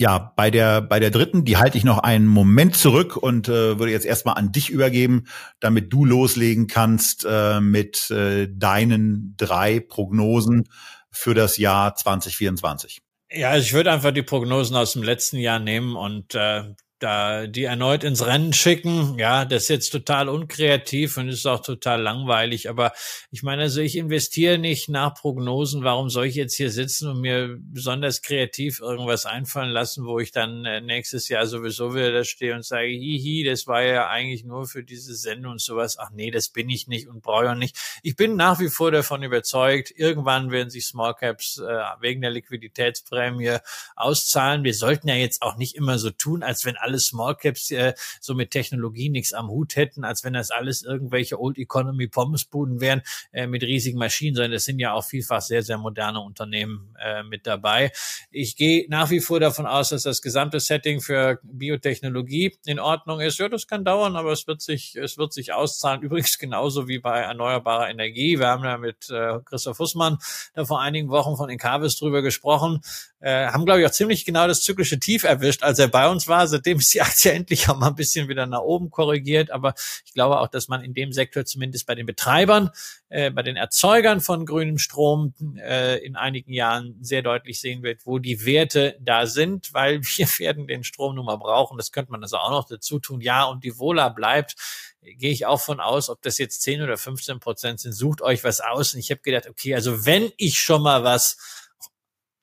ja, 0.00 0.32
bei 0.36 0.50
der, 0.50 0.80
bei 0.80 0.98
der 0.98 1.10
dritten, 1.10 1.44
die 1.44 1.56
halte 1.56 1.78
ich 1.78 1.84
noch 1.84 1.98
einen 1.98 2.26
Moment 2.26 2.76
zurück 2.76 3.16
und 3.16 3.48
äh, 3.48 3.78
würde 3.78 3.92
jetzt 3.92 4.06
erstmal 4.06 4.36
an 4.36 4.50
dich 4.50 4.70
übergeben, 4.70 5.24
damit 5.60 5.92
du 5.92 6.04
loslegen 6.04 6.66
kannst 6.66 7.24
äh, 7.28 7.60
mit 7.60 8.10
äh, 8.10 8.48
deinen 8.50 9.34
drei 9.36 9.80
Prognosen 9.80 10.64
für 11.10 11.34
das 11.34 11.58
Jahr 11.58 11.94
2024. 11.94 13.02
Ja, 13.30 13.56
ich 13.56 13.72
würde 13.72 13.92
einfach 13.92 14.12
die 14.12 14.22
Prognosen 14.22 14.76
aus 14.76 14.92
dem 14.92 15.02
letzten 15.02 15.38
Jahr 15.38 15.60
nehmen 15.60 15.96
und 15.96 16.34
äh, 16.34 16.64
da 17.04 17.46
die 17.46 17.64
erneut 17.64 18.02
ins 18.02 18.24
Rennen 18.24 18.54
schicken. 18.54 19.18
Ja, 19.18 19.44
das 19.44 19.64
ist 19.64 19.68
jetzt 19.68 19.90
total 19.90 20.30
unkreativ 20.30 21.18
und 21.18 21.28
ist 21.28 21.46
auch 21.46 21.60
total 21.60 22.00
langweilig. 22.00 22.70
Aber 22.70 22.92
ich 23.30 23.42
meine, 23.42 23.62
also 23.62 23.82
ich 23.82 23.96
investiere 23.96 24.56
nicht 24.56 24.88
nach 24.88 25.14
Prognosen. 25.14 25.84
Warum 25.84 26.08
soll 26.08 26.26
ich 26.26 26.34
jetzt 26.34 26.54
hier 26.54 26.70
sitzen 26.70 27.08
und 27.08 27.20
mir 27.20 27.58
besonders 27.60 28.22
kreativ 28.22 28.80
irgendwas 28.80 29.26
einfallen 29.26 29.70
lassen, 29.70 30.06
wo 30.06 30.18
ich 30.18 30.32
dann 30.32 30.64
äh, 30.64 30.80
nächstes 30.80 31.28
Jahr 31.28 31.46
sowieso 31.46 31.94
wieder 31.94 32.10
da 32.10 32.24
stehe 32.24 32.54
und 32.54 32.64
sage, 32.64 32.88
hihi, 32.88 33.44
das 33.44 33.66
war 33.66 33.82
ja 33.82 34.08
eigentlich 34.08 34.44
nur 34.44 34.66
für 34.66 34.82
diese 34.82 35.14
Sendung 35.14 35.52
und 35.52 35.60
sowas. 35.60 35.98
Ach 35.98 36.10
nee, 36.10 36.30
das 36.30 36.48
bin 36.48 36.70
ich 36.70 36.88
nicht 36.88 37.06
und 37.06 37.22
brauche 37.22 37.52
ich 37.52 37.58
nicht. 37.58 37.76
Ich 38.02 38.16
bin 38.16 38.36
nach 38.36 38.60
wie 38.60 38.70
vor 38.70 38.90
davon 38.90 39.22
überzeugt, 39.22 39.92
irgendwann 39.94 40.50
werden 40.50 40.70
sich 40.70 40.86
Small 40.86 41.14
Caps 41.14 41.58
äh, 41.58 41.62
wegen 42.00 42.22
der 42.22 42.30
Liquiditätsprämie 42.30 43.58
auszahlen. 43.94 44.64
Wir 44.64 44.74
sollten 44.74 45.08
ja 45.08 45.16
jetzt 45.16 45.42
auch 45.42 45.56
nicht 45.56 45.74
immer 45.74 45.98
so 45.98 46.10
tun, 46.10 46.42
als 46.42 46.64
wenn 46.64 46.76
alle 46.76 46.93
Small 46.98 47.36
Caps 47.36 47.70
äh, 47.70 47.94
so 48.20 48.34
mit 48.34 48.50
Technologie 48.50 49.08
nichts 49.10 49.32
am 49.32 49.48
Hut 49.48 49.76
hätten, 49.76 50.04
als 50.04 50.24
wenn 50.24 50.32
das 50.32 50.50
alles 50.50 50.82
irgendwelche 50.82 51.40
Old 51.40 51.58
Economy 51.58 52.08
Pommesbuden 52.08 52.80
wären 52.80 53.02
äh, 53.32 53.46
mit 53.46 53.62
riesigen 53.62 53.98
Maschinen, 53.98 54.34
sondern 54.34 54.52
es 54.52 54.64
sind 54.64 54.78
ja 54.78 54.92
auch 54.92 55.04
vielfach 55.04 55.40
sehr, 55.40 55.62
sehr 55.62 55.78
moderne 55.78 56.20
Unternehmen 56.20 56.94
äh, 57.02 57.22
mit 57.22 57.46
dabei. 57.46 57.92
Ich 58.30 58.56
gehe 58.56 58.86
nach 58.88 59.10
wie 59.10 59.20
vor 59.20 59.40
davon 59.40 59.66
aus, 59.66 59.90
dass 59.90 60.02
das 60.02 60.22
gesamte 60.22 60.60
Setting 60.60 61.00
für 61.00 61.38
Biotechnologie 61.42 62.56
in 62.66 62.78
Ordnung 62.78 63.20
ist. 63.20 63.38
Ja, 63.38 63.48
das 63.48 63.66
kann 63.66 63.84
dauern, 63.84 64.16
aber 64.16 64.32
es 64.32 64.46
wird 64.46 64.62
sich, 64.62 64.96
es 64.96 65.18
wird 65.18 65.32
sich 65.32 65.52
auszahlen. 65.52 66.02
Übrigens 66.02 66.38
genauso 66.38 66.88
wie 66.88 66.98
bei 66.98 67.20
erneuerbarer 67.20 67.90
Energie. 67.90 68.38
Wir 68.38 68.48
haben 68.48 68.64
ja 68.64 68.78
mit 68.78 69.10
äh, 69.10 69.38
Christoph 69.44 69.76
Fussmann 69.76 70.18
da 70.54 70.64
vor 70.64 70.80
einigen 70.80 71.08
Wochen 71.08 71.36
von 71.36 71.50
Encarvis 71.50 71.96
drüber 71.98 72.22
gesprochen 72.22 72.80
äh, 73.24 73.46
haben, 73.46 73.64
glaube 73.64 73.80
ich, 73.80 73.86
auch 73.86 73.90
ziemlich 73.90 74.26
genau 74.26 74.46
das 74.46 74.60
zyklische 74.60 74.98
Tief 74.98 75.24
erwischt, 75.24 75.62
als 75.62 75.78
er 75.78 75.88
bei 75.88 76.08
uns 76.08 76.28
war. 76.28 76.46
Seitdem 76.46 76.73
ist 76.78 76.94
die 76.94 77.02
Aktie 77.02 77.32
endlich 77.32 77.68
auch 77.68 77.76
mal 77.76 77.88
ein 77.88 77.94
bisschen 77.94 78.28
wieder 78.28 78.46
nach 78.46 78.60
oben 78.60 78.90
korrigiert. 78.90 79.50
Aber 79.50 79.74
ich 80.04 80.12
glaube 80.12 80.40
auch, 80.40 80.48
dass 80.48 80.68
man 80.68 80.82
in 80.82 80.94
dem 80.94 81.12
Sektor 81.12 81.44
zumindest 81.44 81.86
bei 81.86 81.94
den 81.94 82.06
Betreibern, 82.06 82.70
äh, 83.08 83.30
bei 83.30 83.42
den 83.42 83.56
Erzeugern 83.56 84.20
von 84.20 84.46
grünem 84.46 84.78
Strom 84.78 85.34
äh, 85.58 86.04
in 86.04 86.16
einigen 86.16 86.52
Jahren 86.52 86.96
sehr 87.00 87.22
deutlich 87.22 87.60
sehen 87.60 87.82
wird, 87.82 88.06
wo 88.06 88.18
die 88.18 88.44
Werte 88.44 88.96
da 89.00 89.26
sind, 89.26 89.72
weil 89.72 90.02
wir 90.16 90.26
werden 90.38 90.66
den 90.66 90.84
Strom 90.84 91.14
nun 91.14 91.26
mal 91.26 91.36
brauchen. 91.36 91.76
Das 91.76 91.92
könnte 91.92 92.12
man 92.12 92.22
also 92.22 92.36
auch 92.36 92.50
noch 92.50 92.68
dazu 92.68 92.98
tun. 92.98 93.20
Ja, 93.20 93.44
und 93.44 93.64
die 93.64 93.78
Vola 93.78 94.08
bleibt 94.08 94.56
gehe 95.04 95.32
ich 95.32 95.46
auch 95.46 95.60
von 95.60 95.80
aus, 95.80 96.08
ob 96.08 96.22
das 96.22 96.38
jetzt 96.38 96.62
10 96.62 96.82
oder 96.82 96.96
15 96.96 97.40
Prozent 97.40 97.80
sind, 97.80 97.92
sucht 97.92 98.22
euch 98.22 98.44
was 98.44 98.60
aus. 98.60 98.94
Und 98.94 99.00
ich 99.00 99.10
habe 99.10 99.20
gedacht, 99.20 99.48
okay, 99.48 99.74
also 99.74 100.06
wenn 100.06 100.30
ich 100.36 100.58
schon 100.60 100.82
mal 100.82 101.04
was 101.04 101.36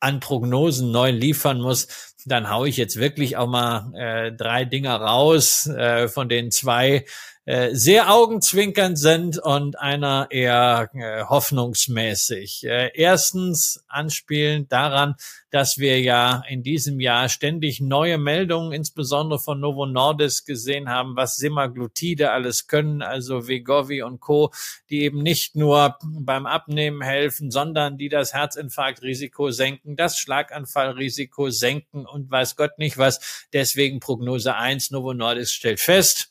an 0.01 0.19
Prognosen 0.19 0.91
neu 0.91 1.11
liefern 1.11 1.61
muss, 1.61 2.13
dann 2.25 2.49
haue 2.49 2.67
ich 2.67 2.77
jetzt 2.77 2.97
wirklich 2.97 3.37
auch 3.37 3.47
mal 3.47 3.93
äh, 3.95 4.31
drei 4.31 4.65
Dinger 4.65 4.95
raus, 4.95 5.67
äh, 5.67 6.07
von 6.07 6.27
denen 6.27 6.51
zwei 6.51 7.05
äh, 7.45 7.73
sehr 7.73 8.13
augenzwinkernd 8.13 8.99
sind 8.99 9.39
und 9.39 9.79
einer 9.79 10.27
eher 10.29 10.89
äh, 10.93 11.23
hoffnungsmäßig. 11.23 12.65
Äh, 12.65 12.91
erstens 12.93 13.83
anspielend 13.87 14.71
daran, 14.71 15.15
dass 15.49 15.79
wir 15.79 15.99
ja 15.99 16.43
in 16.47 16.61
diesem 16.61 16.99
Jahr 16.99 17.29
ständig 17.29 17.81
neue 17.81 18.19
Meldungen, 18.19 18.71
insbesondere 18.73 19.39
von 19.39 19.59
Novo 19.59 19.87
Nordisk 19.87 20.45
gesehen 20.45 20.89
haben, 20.89 21.15
was 21.15 21.35
Semaglutide 21.35 22.31
alles 22.31 22.67
können, 22.67 23.01
also 23.01 23.47
Vegovi 23.47 24.03
und 24.03 24.19
Co., 24.19 24.51
die 24.91 25.01
eben 25.01 25.23
nicht 25.23 25.55
nur 25.55 25.97
beim 26.03 26.45
Abnehmen 26.45 27.01
helfen, 27.01 27.49
sondern 27.49 27.97
die 27.97 28.09
das 28.09 28.33
Herzinfarktrisiko 28.33 29.49
senken, 29.49 29.95
das 29.95 30.19
Schlaganfallrisiko 30.19 31.49
senken 31.49 32.05
und 32.05 32.29
weiß 32.29 32.55
Gott 32.55 32.77
nicht 32.77 32.99
was. 32.99 33.47
Deswegen 33.51 33.99
Prognose 33.99 34.55
1, 34.55 34.91
Novo 34.91 35.13
Nordisk 35.15 35.53
stellt 35.53 35.79
fest, 35.79 36.30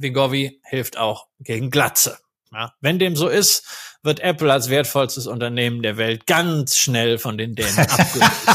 Vigovi 0.00 0.60
hilft 0.64 0.96
auch 0.96 1.26
gegen 1.38 1.70
Glatze. 1.70 2.18
Ja, 2.52 2.74
wenn 2.80 2.98
dem 2.98 3.14
so 3.14 3.28
ist, 3.28 3.64
wird 4.02 4.20
Apple 4.20 4.52
als 4.52 4.70
wertvollstes 4.70 5.26
Unternehmen 5.26 5.82
der 5.82 5.96
Welt 5.96 6.26
ganz 6.26 6.76
schnell 6.76 7.18
von 7.18 7.38
den 7.38 7.54
Dänen 7.54 7.78
abgelöst. 7.78 8.46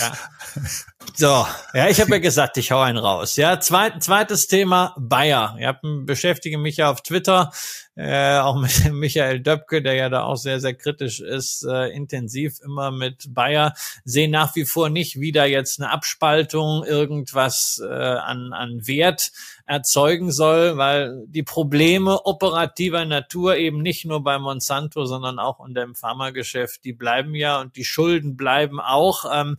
ja. 0.00 0.12
So, 1.20 1.44
ja, 1.74 1.88
ich 1.88 2.00
habe 2.00 2.12
ja 2.12 2.18
gesagt, 2.18 2.58
ich 2.58 2.70
hau 2.70 2.78
einen 2.78 2.96
raus. 2.96 3.34
Ja, 3.34 3.58
zweit, 3.58 4.04
zweites 4.04 4.46
Thema 4.46 4.94
Bayer. 4.96 5.56
Ich 5.58 5.66
hab, 5.66 5.80
beschäftige 5.82 6.58
mich 6.58 6.76
ja 6.76 6.92
auf 6.92 7.02
Twitter, 7.02 7.50
äh, 7.96 8.38
auch 8.38 8.54
mit 8.54 8.84
Michael 8.92 9.40
Döpke, 9.40 9.82
der 9.82 9.94
ja 9.94 10.10
da 10.10 10.22
auch 10.22 10.36
sehr, 10.36 10.60
sehr 10.60 10.74
kritisch 10.74 11.18
ist, 11.18 11.66
äh, 11.68 11.88
intensiv 11.88 12.60
immer 12.64 12.92
mit 12.92 13.34
Bayer. 13.34 13.74
Sehe 14.04 14.30
nach 14.30 14.54
wie 14.54 14.64
vor 14.64 14.90
nicht, 14.90 15.18
wie 15.18 15.32
da 15.32 15.44
jetzt 15.44 15.80
eine 15.80 15.90
Abspaltung 15.90 16.84
irgendwas 16.84 17.82
äh, 17.84 17.92
an, 17.92 18.52
an 18.52 18.86
Wert 18.86 19.32
erzeugen 19.66 20.30
soll, 20.30 20.76
weil 20.76 21.24
die 21.26 21.42
Probleme 21.42 22.26
operativer 22.26 23.04
Natur 23.04 23.56
eben 23.56 23.82
nicht 23.82 24.04
nur 24.04 24.22
bei 24.22 24.38
Monsanto, 24.38 25.04
sondern 25.04 25.40
auch 25.40 25.66
in 25.66 25.74
dem 25.74 25.96
Pharmageschäft, 25.96 26.84
die 26.84 26.92
bleiben 26.92 27.34
ja 27.34 27.60
und 27.60 27.74
die 27.74 27.84
Schulden 27.84 28.36
bleiben 28.36 28.78
auch. 28.78 29.24
Ähm, 29.34 29.56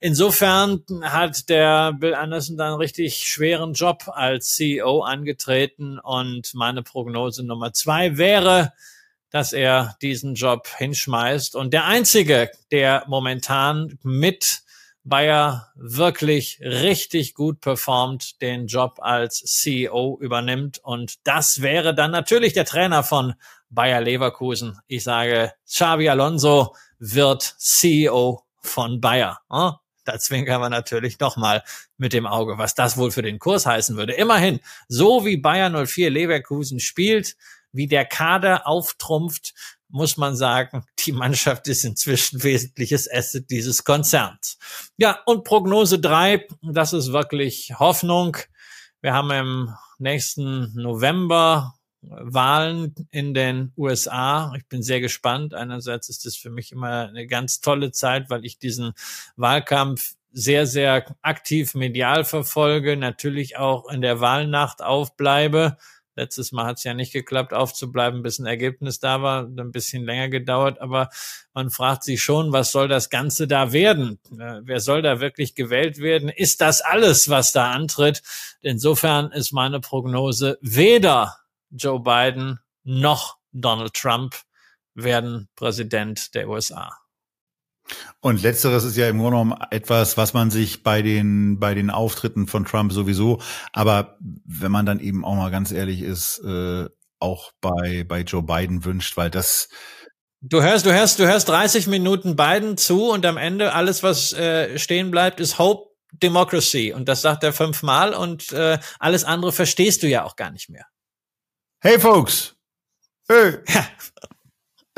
Insofern 0.00 0.82
hat 1.02 1.48
der 1.48 1.92
Bill 1.92 2.14
Anderson 2.14 2.56
dann 2.56 2.74
richtig 2.74 3.26
schweren 3.26 3.72
Job 3.72 4.04
als 4.08 4.54
CEO 4.54 5.00
angetreten 5.00 5.98
und 5.98 6.52
meine 6.54 6.82
Prognose 6.82 7.44
Nummer 7.44 7.72
zwei 7.72 8.18
wäre, 8.18 8.72
dass 9.30 9.52
er 9.52 9.96
diesen 10.02 10.34
Job 10.34 10.68
hinschmeißt 10.76 11.56
und 11.56 11.72
der 11.72 11.86
einzige, 11.86 12.50
der 12.70 13.04
momentan 13.06 13.98
mit 14.02 14.62
Bayer 15.06 15.72
wirklich 15.76 16.58
richtig 16.60 17.34
gut 17.34 17.60
performt, 17.60 18.42
den 18.42 18.66
Job 18.66 18.98
als 19.00 19.38
CEO 19.38 20.18
übernimmt. 20.20 20.80
Und 20.82 21.24
das 21.24 21.62
wäre 21.62 21.94
dann 21.94 22.10
natürlich 22.10 22.54
der 22.54 22.64
Trainer 22.64 23.04
von 23.04 23.34
Bayer 23.70 24.00
Leverkusen. 24.00 24.80
Ich 24.88 25.04
sage, 25.04 25.52
Xavi 25.64 26.08
Alonso 26.08 26.74
wird 26.98 27.42
CEO 27.58 28.42
von 28.60 29.00
Bayer. 29.00 29.38
Da 30.06 30.18
zwinkern 30.18 30.60
wir 30.60 30.68
natürlich 30.68 31.18
nochmal 31.18 31.62
mit 31.96 32.12
dem 32.12 32.26
Auge, 32.26 32.58
was 32.58 32.74
das 32.74 32.96
wohl 32.96 33.10
für 33.10 33.22
den 33.22 33.38
Kurs 33.38 33.66
heißen 33.66 33.96
würde. 33.96 34.14
Immerhin, 34.14 34.60
so 34.88 35.24
wie 35.24 35.36
Bayern 35.36 35.86
04 35.86 36.10
Leverkusen 36.10 36.80
spielt, 36.80 37.36
wie 37.72 37.86
der 37.86 38.04
Kader 38.04 38.66
auftrumpft, 38.66 39.54
muss 39.88 40.16
man 40.16 40.34
sagen, 40.34 40.84
die 40.98 41.12
Mannschaft 41.12 41.68
ist 41.68 41.84
inzwischen 41.84 42.42
wesentliches 42.42 43.10
Asset 43.10 43.50
dieses 43.50 43.84
Konzerns. 43.84 44.58
Ja, 44.96 45.20
und 45.26 45.44
Prognose 45.44 45.98
drei, 45.98 46.46
das 46.62 46.92
ist 46.92 47.12
wirklich 47.12 47.74
Hoffnung. 47.78 48.36
Wir 49.00 49.14
haben 49.14 49.30
im 49.30 49.74
nächsten 49.98 50.72
November 50.74 51.75
Wahlen 52.08 52.94
in 53.10 53.34
den 53.34 53.72
USA. 53.76 54.52
Ich 54.56 54.66
bin 54.66 54.82
sehr 54.82 55.00
gespannt. 55.00 55.54
Einerseits 55.54 56.08
ist 56.08 56.26
es 56.26 56.36
für 56.36 56.50
mich 56.50 56.72
immer 56.72 57.08
eine 57.08 57.26
ganz 57.26 57.60
tolle 57.60 57.92
Zeit, 57.92 58.30
weil 58.30 58.44
ich 58.44 58.58
diesen 58.58 58.92
Wahlkampf 59.36 60.14
sehr, 60.32 60.66
sehr 60.66 61.16
aktiv 61.22 61.74
medial 61.74 62.24
verfolge, 62.24 62.96
natürlich 62.96 63.56
auch 63.56 63.88
in 63.88 64.02
der 64.02 64.20
Wahlnacht 64.20 64.82
aufbleibe. 64.82 65.78
Letztes 66.14 66.50
Mal 66.50 66.64
hat 66.64 66.78
es 66.78 66.84
ja 66.84 66.94
nicht 66.94 67.12
geklappt, 67.12 67.52
aufzubleiben, 67.52 68.22
bis 68.22 68.38
ein 68.38 68.46
Ergebnis 68.46 69.00
da 69.00 69.20
war, 69.20 69.44
ein 69.44 69.70
bisschen 69.70 70.04
länger 70.04 70.30
gedauert, 70.30 70.80
aber 70.80 71.10
man 71.52 71.70
fragt 71.70 72.04
sich 72.04 72.22
schon, 72.22 72.52
was 72.52 72.72
soll 72.72 72.88
das 72.88 73.10
Ganze 73.10 73.46
da 73.46 73.72
werden? 73.72 74.18
Äh, 74.32 74.60
wer 74.62 74.80
soll 74.80 75.02
da 75.02 75.20
wirklich 75.20 75.54
gewählt 75.54 75.98
werden? 75.98 76.30
Ist 76.30 76.62
das 76.62 76.80
alles, 76.80 77.28
was 77.28 77.52
da 77.52 77.70
antritt? 77.70 78.22
Insofern 78.62 79.30
ist 79.30 79.52
meine 79.52 79.80
Prognose 79.80 80.58
weder 80.62 81.36
Joe 81.76 82.00
Biden 82.00 82.60
noch 82.84 83.36
Donald 83.52 83.94
Trump 83.94 84.36
werden 84.94 85.48
Präsident 85.56 86.34
der 86.34 86.48
USA. 86.48 86.90
Und 88.20 88.42
letzteres 88.42 88.84
ist 88.84 88.96
ja 88.96 89.08
im 89.08 89.18
Grunde 89.18 89.32
genommen 89.32 89.60
etwas, 89.70 90.16
was 90.16 90.34
man 90.34 90.50
sich 90.50 90.82
bei 90.82 91.02
den 91.02 91.60
bei 91.60 91.74
den 91.74 91.90
Auftritten 91.90 92.48
von 92.48 92.64
Trump 92.64 92.92
sowieso, 92.92 93.40
aber 93.72 94.16
wenn 94.20 94.72
man 94.72 94.86
dann 94.86 94.98
eben 94.98 95.24
auch 95.24 95.36
mal 95.36 95.50
ganz 95.50 95.70
ehrlich 95.70 96.02
ist, 96.02 96.40
äh, 96.40 96.88
auch 97.20 97.52
bei 97.60 98.04
bei 98.04 98.22
Joe 98.22 98.42
Biden 98.42 98.84
wünscht, 98.84 99.16
weil 99.16 99.30
das 99.30 99.68
Du 100.42 100.62
hörst, 100.62 100.84
du 100.84 100.92
hörst, 100.92 101.18
du 101.18 101.26
hörst 101.26 101.48
30 101.48 101.86
Minuten 101.86 102.36
Biden 102.36 102.76
zu 102.76 103.10
und 103.10 103.24
am 103.24 103.36
Ende 103.36 103.72
alles, 103.72 104.02
was 104.02 104.32
äh, 104.34 104.78
stehen 104.78 105.10
bleibt, 105.10 105.40
ist 105.40 105.58
Hope 105.58 105.90
Democracy 106.12 106.92
und 106.92 107.08
das 107.08 107.22
sagt 107.22 107.42
er 107.42 107.52
fünfmal 107.52 108.14
und 108.14 108.52
äh, 108.52 108.78
alles 108.98 109.24
andere 109.24 109.52
verstehst 109.52 110.02
du 110.02 110.08
ja 110.08 110.24
auch 110.24 110.36
gar 110.36 110.50
nicht 110.50 110.68
mehr. 110.68 110.86
Hey 111.80 111.98
folks. 112.00 112.54
Hey. 113.28 113.58
Ja. 113.68 113.86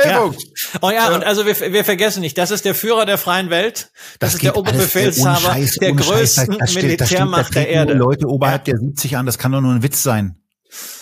Hey, 0.00 0.10
ja. 0.10 0.18
folks. 0.18 0.44
Oh 0.80 0.90
ja, 0.90 1.12
und 1.14 1.24
also 1.24 1.44
wir, 1.44 1.58
wir 1.72 1.84
vergessen 1.84 2.20
nicht, 2.20 2.38
das 2.38 2.52
ist 2.52 2.64
der 2.64 2.74
Führer 2.74 3.04
der 3.04 3.18
freien 3.18 3.50
Welt. 3.50 3.90
Das, 4.20 4.32
das 4.32 4.34
ist 4.34 4.42
der 4.44 4.56
Oberbefehlshaber 4.56 5.40
Scheiß, 5.40 5.76
der 5.80 5.92
größten 5.92 6.58
Scheiß, 6.60 6.70
steht, 6.70 6.82
Militärmacht 6.84 7.54
der 7.54 7.68
Erde. 7.68 7.94
Leute 7.94 8.28
oberhalb 8.28 8.68
ja. 8.68 8.74
der 8.74 8.80
70 8.80 9.16
an, 9.16 9.26
das 9.26 9.38
kann 9.38 9.50
doch 9.50 9.60
nur 9.60 9.74
ein 9.74 9.82
Witz 9.82 10.02
sein. 10.02 10.40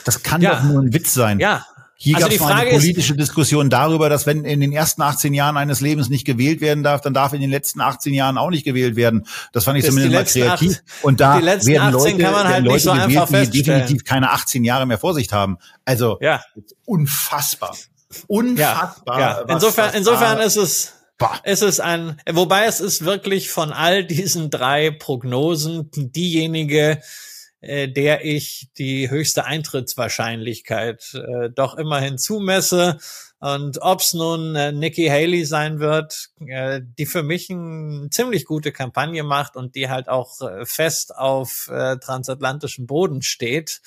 Das 0.05 0.23
kann 0.23 0.41
ja. 0.41 0.55
doch 0.55 0.63
nur 0.63 0.81
ein 0.81 0.95
Witz 0.95 1.13
sein. 1.13 1.41
Ja, 1.41 1.67
Hier 1.99 2.17
also 2.17 2.29
gab 2.29 2.35
es 2.35 2.43
eine 2.43 2.71
politische 2.71 3.15
ist, 3.15 3.21
Diskussion 3.21 3.71
darüber, 3.71 4.11
dass 4.11 4.27
wenn 4.27 4.45
in 4.45 4.61
den 4.61 4.73
ersten 4.73 5.01
18 5.01 5.33
Jahren 5.33 5.57
eines 5.57 5.81
Lebens 5.81 6.11
nicht 6.11 6.27
gewählt 6.27 6.61
werden 6.61 6.85
darf, 6.85 7.01
dann 7.01 7.15
darf 7.15 7.33
in 7.33 7.41
den 7.41 7.51
letzten 7.51 7.81
18 7.81 8.13
Jahren 8.13 8.37
auch 8.37 8.51
nicht 8.51 8.65
gewählt 8.65 8.97
werden. 8.97 9.27
Das 9.53 9.65
fand 9.65 9.79
ich 9.79 9.87
zumindest 9.87 10.13
mal 10.13 10.25
kreativ. 10.25 10.83
8, 10.99 11.05
und 11.05 11.21
da 11.21 11.41
werden 11.41 11.93
Leute, 11.93 12.19
kann 12.19 12.33
man 12.33 12.49
halt 12.49 12.65
Leute 12.65 12.81
so 12.81 12.93
gewählt, 12.93 13.55
die 13.55 13.63
definitiv 13.63 14.05
keine 14.05 14.31
18 14.31 14.63
Jahre 14.63 14.85
mehr 14.85 14.99
vor 14.99 15.15
sich 15.15 15.33
haben. 15.33 15.57
Also 15.87 16.19
ja. 16.21 16.43
unfassbar. 16.85 17.75
Unfassbar. 18.27 19.21
Ja, 19.21 19.41
ja. 19.41 19.55
Insofern, 19.55 19.95
insofern 19.95 20.39
ist 20.41 20.57
es 20.57 20.93
Bah. 21.19 21.41
Es 21.45 21.63
ist 21.63 21.81
ein, 21.81 22.21
wobei 22.31 22.67
es 22.67 22.81
ist 22.81 23.07
wirklich 23.07 23.51
von 23.51 23.73
all 23.73 24.05
diesen 24.05 24.51
drei 24.51 24.91
Prognosen 24.91 25.91
diejenige, 25.95 27.01
äh, 27.67 27.89
der 27.89 28.25
ich 28.25 28.69
die 28.79 29.11
höchste 29.11 29.45
Eintrittswahrscheinlichkeit 29.45 31.15
äh, 31.15 31.51
doch 31.51 31.77
immerhin 31.77 32.19
zumesse. 32.19 32.99
Und 33.55 33.81
ob's 33.81 34.13
nun 34.13 34.57
äh, 34.57 34.73
Nikki 34.73 35.07
Haley 35.07 35.45
sein 35.45 35.79
wird, 35.79 36.31
äh, 36.45 36.81
die 36.99 37.07
für 37.07 37.23
mich 37.23 37.49
eine 37.49 38.11
ziemlich 38.11 38.45
gute 38.45 38.73
Kampagne 38.73 39.23
macht 39.23 39.55
und 39.55 39.77
die 39.77 39.89
halt 39.89 40.09
auch 40.09 40.41
äh, 40.41 40.67
fest 40.67 41.15
auf 41.15 41.71
äh, 41.73 41.97
transatlantischem 41.99 42.89
Boden 42.89 43.23
steht 43.23 43.83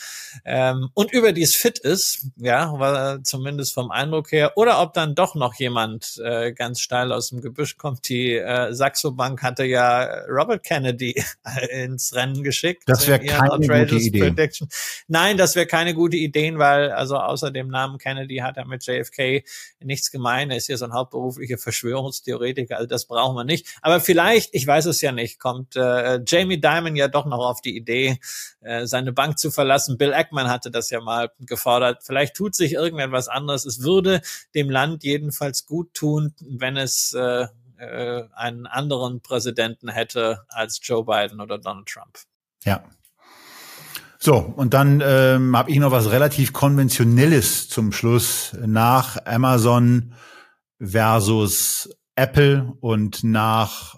ähm, 0.45 0.89
und 0.93 1.11
überdies 1.11 1.57
fit 1.57 1.77
ist, 1.77 2.27
ja, 2.37 2.71
weil, 2.77 3.21
zumindest 3.23 3.73
vom 3.73 3.91
Eindruck 3.91 4.31
her, 4.31 4.53
oder 4.55 4.81
ob 4.81 4.93
dann 4.93 5.13
doch 5.13 5.35
noch 5.35 5.55
jemand 5.55 6.21
äh, 6.23 6.53
ganz 6.53 6.79
steil 6.79 7.11
aus 7.11 7.29
dem 7.29 7.41
Gebüsch 7.41 7.75
kommt. 7.75 8.07
Die 8.07 8.35
äh, 8.35 8.73
Saxo 8.73 9.11
Bank 9.11 9.43
hatte 9.43 9.65
ja 9.65 10.23
Robert 10.29 10.63
Kennedy 10.63 11.21
ins 11.69 12.15
Rennen 12.15 12.43
geschickt. 12.43 12.83
Das 12.85 13.07
wäre 13.07 13.19
keine 13.19 13.67
gute 13.67 13.95
Idee. 13.95 14.19
Prediction. 14.19 14.69
Nein, 15.09 15.35
das 15.35 15.57
wäre 15.57 15.67
keine 15.67 15.93
gute 15.93 16.15
Idee, 16.15 16.57
weil 16.57 16.91
also 16.91 17.17
außer 17.17 17.51
dem 17.51 17.67
Namen 17.67 17.97
Kennedy 17.97 18.37
hat 18.37 18.55
er 18.55 18.65
mit 18.65 18.85
JFK 18.85 19.43
nichts 19.79 20.11
gemein. 20.11 20.51
Er 20.51 20.57
ist 20.57 20.67
ja 20.67 20.77
so 20.77 20.85
ein 20.85 20.93
hauptberuflicher 20.93 21.57
Verschwörungstheoretiker, 21.57 22.77
also 22.77 22.87
das 22.87 23.05
brauchen 23.05 23.35
wir 23.35 23.43
nicht. 23.43 23.67
Aber 23.81 23.99
vielleicht, 23.99 24.53
ich 24.53 24.65
weiß 24.65 24.85
es 24.85 25.01
ja 25.01 25.11
nicht, 25.11 25.39
kommt 25.39 25.75
äh, 25.75 26.19
Jamie 26.25 26.59
Dimon 26.59 26.95
ja 26.95 27.07
doch 27.07 27.25
noch 27.25 27.39
auf 27.39 27.61
die 27.61 27.75
Idee, 27.75 28.19
äh, 28.61 28.85
seine 28.85 29.13
Bank 29.13 29.39
zu 29.39 29.51
verlassen. 29.51 29.97
Bill 29.97 30.13
Ackman 30.13 30.49
hatte 30.49 30.71
das 30.71 30.89
ja 30.89 31.01
mal 31.01 31.31
gefordert. 31.39 32.03
Vielleicht 32.03 32.35
tut 32.35 32.55
sich 32.55 32.73
irgendetwas 32.73 33.27
anderes. 33.27 33.65
Es 33.65 33.83
würde 33.83 34.21
dem 34.55 34.69
Land 34.69 35.03
jedenfalls 35.03 35.65
gut 35.65 35.93
tun, 35.93 36.33
wenn 36.41 36.77
es 36.77 37.13
äh, 37.13 37.47
äh, 37.77 38.23
einen 38.33 38.67
anderen 38.67 39.21
Präsidenten 39.21 39.89
hätte 39.89 40.45
als 40.49 40.79
Joe 40.83 41.05
Biden 41.05 41.41
oder 41.41 41.57
Donald 41.57 41.87
Trump. 41.87 42.19
Ja, 42.63 42.83
so, 44.21 44.35
und 44.35 44.73
dann 44.73 45.01
ähm, 45.01 45.55
habe 45.55 45.71
ich 45.71 45.79
noch 45.79 45.91
was 45.91 46.11
relativ 46.11 46.51
Konventionelles 46.51 47.69
zum 47.69 47.93
Schluss 47.93 48.53
nach 48.65 49.17
Amazon 49.25 50.13
versus 50.77 51.89
Apple 52.15 52.73
und 52.81 53.23
nach 53.23 53.95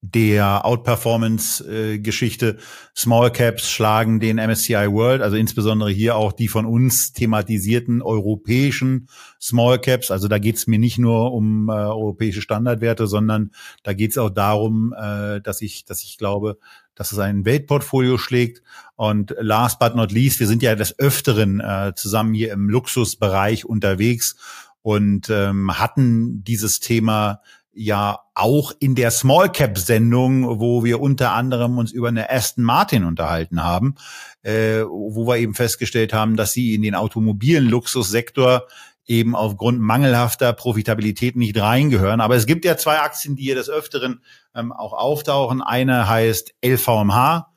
der 0.00 0.64
Outperformance-Geschichte. 0.64 2.50
Äh, 2.50 2.56
Small 2.96 3.32
Caps 3.32 3.68
schlagen 3.68 4.20
den 4.20 4.36
MSCI 4.36 4.92
World, 4.92 5.22
also 5.22 5.36
insbesondere 5.36 5.90
hier 5.90 6.14
auch 6.14 6.32
die 6.32 6.46
von 6.46 6.64
uns 6.64 7.12
thematisierten 7.12 8.00
europäischen 8.00 9.08
Small 9.40 9.80
Caps. 9.80 10.12
Also 10.12 10.28
da 10.28 10.38
geht 10.38 10.54
es 10.56 10.68
mir 10.68 10.78
nicht 10.78 10.98
nur 10.98 11.32
um 11.32 11.68
äh, 11.68 11.72
europäische 11.72 12.42
Standardwerte, 12.42 13.08
sondern 13.08 13.50
da 13.82 13.92
geht 13.92 14.12
es 14.12 14.18
auch 14.18 14.30
darum, 14.30 14.94
äh, 14.96 15.40
dass 15.40 15.62
ich, 15.62 15.84
dass 15.84 16.04
ich 16.04 16.16
glaube, 16.16 16.58
dass 16.98 17.12
es 17.12 17.18
ein 17.18 17.44
Weltportfolio 17.44 18.18
schlägt. 18.18 18.62
Und 18.96 19.34
last 19.38 19.78
but 19.78 19.94
not 19.94 20.10
least, 20.10 20.40
wir 20.40 20.48
sind 20.48 20.62
ja 20.62 20.74
des 20.74 20.98
Öfteren 20.98 21.60
äh, 21.60 21.92
zusammen 21.94 22.34
hier 22.34 22.52
im 22.52 22.68
Luxusbereich 22.68 23.64
unterwegs 23.64 24.36
und 24.82 25.30
ähm, 25.30 25.78
hatten 25.78 26.42
dieses 26.42 26.80
Thema 26.80 27.40
ja 27.72 28.18
auch 28.34 28.72
in 28.80 28.96
der 28.96 29.12
Small 29.12 29.52
Cap 29.52 29.78
Sendung, 29.78 30.58
wo 30.58 30.82
wir 30.82 31.00
unter 31.00 31.32
anderem 31.32 31.78
uns 31.78 31.92
über 31.92 32.08
eine 32.08 32.28
Aston 32.28 32.64
Martin 32.64 33.04
unterhalten 33.04 33.62
haben, 33.62 33.94
äh, 34.42 34.80
wo 34.80 35.28
wir 35.28 35.36
eben 35.36 35.54
festgestellt 35.54 36.12
haben, 36.12 36.36
dass 36.36 36.52
sie 36.52 36.74
in 36.74 36.82
den 36.82 36.96
automobilen 36.96 37.68
Luxussektor 37.68 38.64
eben 39.08 39.34
aufgrund 39.34 39.80
mangelhafter 39.80 40.52
Profitabilität 40.52 41.34
nicht 41.34 41.58
reingehören. 41.58 42.20
Aber 42.20 42.36
es 42.36 42.46
gibt 42.46 42.64
ja 42.64 42.76
zwei 42.76 43.00
Aktien, 43.00 43.34
die 43.34 43.44
hier 43.44 43.54
des 43.54 43.70
Öfteren 43.70 44.22
ähm, 44.54 44.70
auch 44.70 44.92
auftauchen. 44.92 45.62
Eine 45.62 46.08
heißt 46.08 46.54
LVMH 46.64 47.48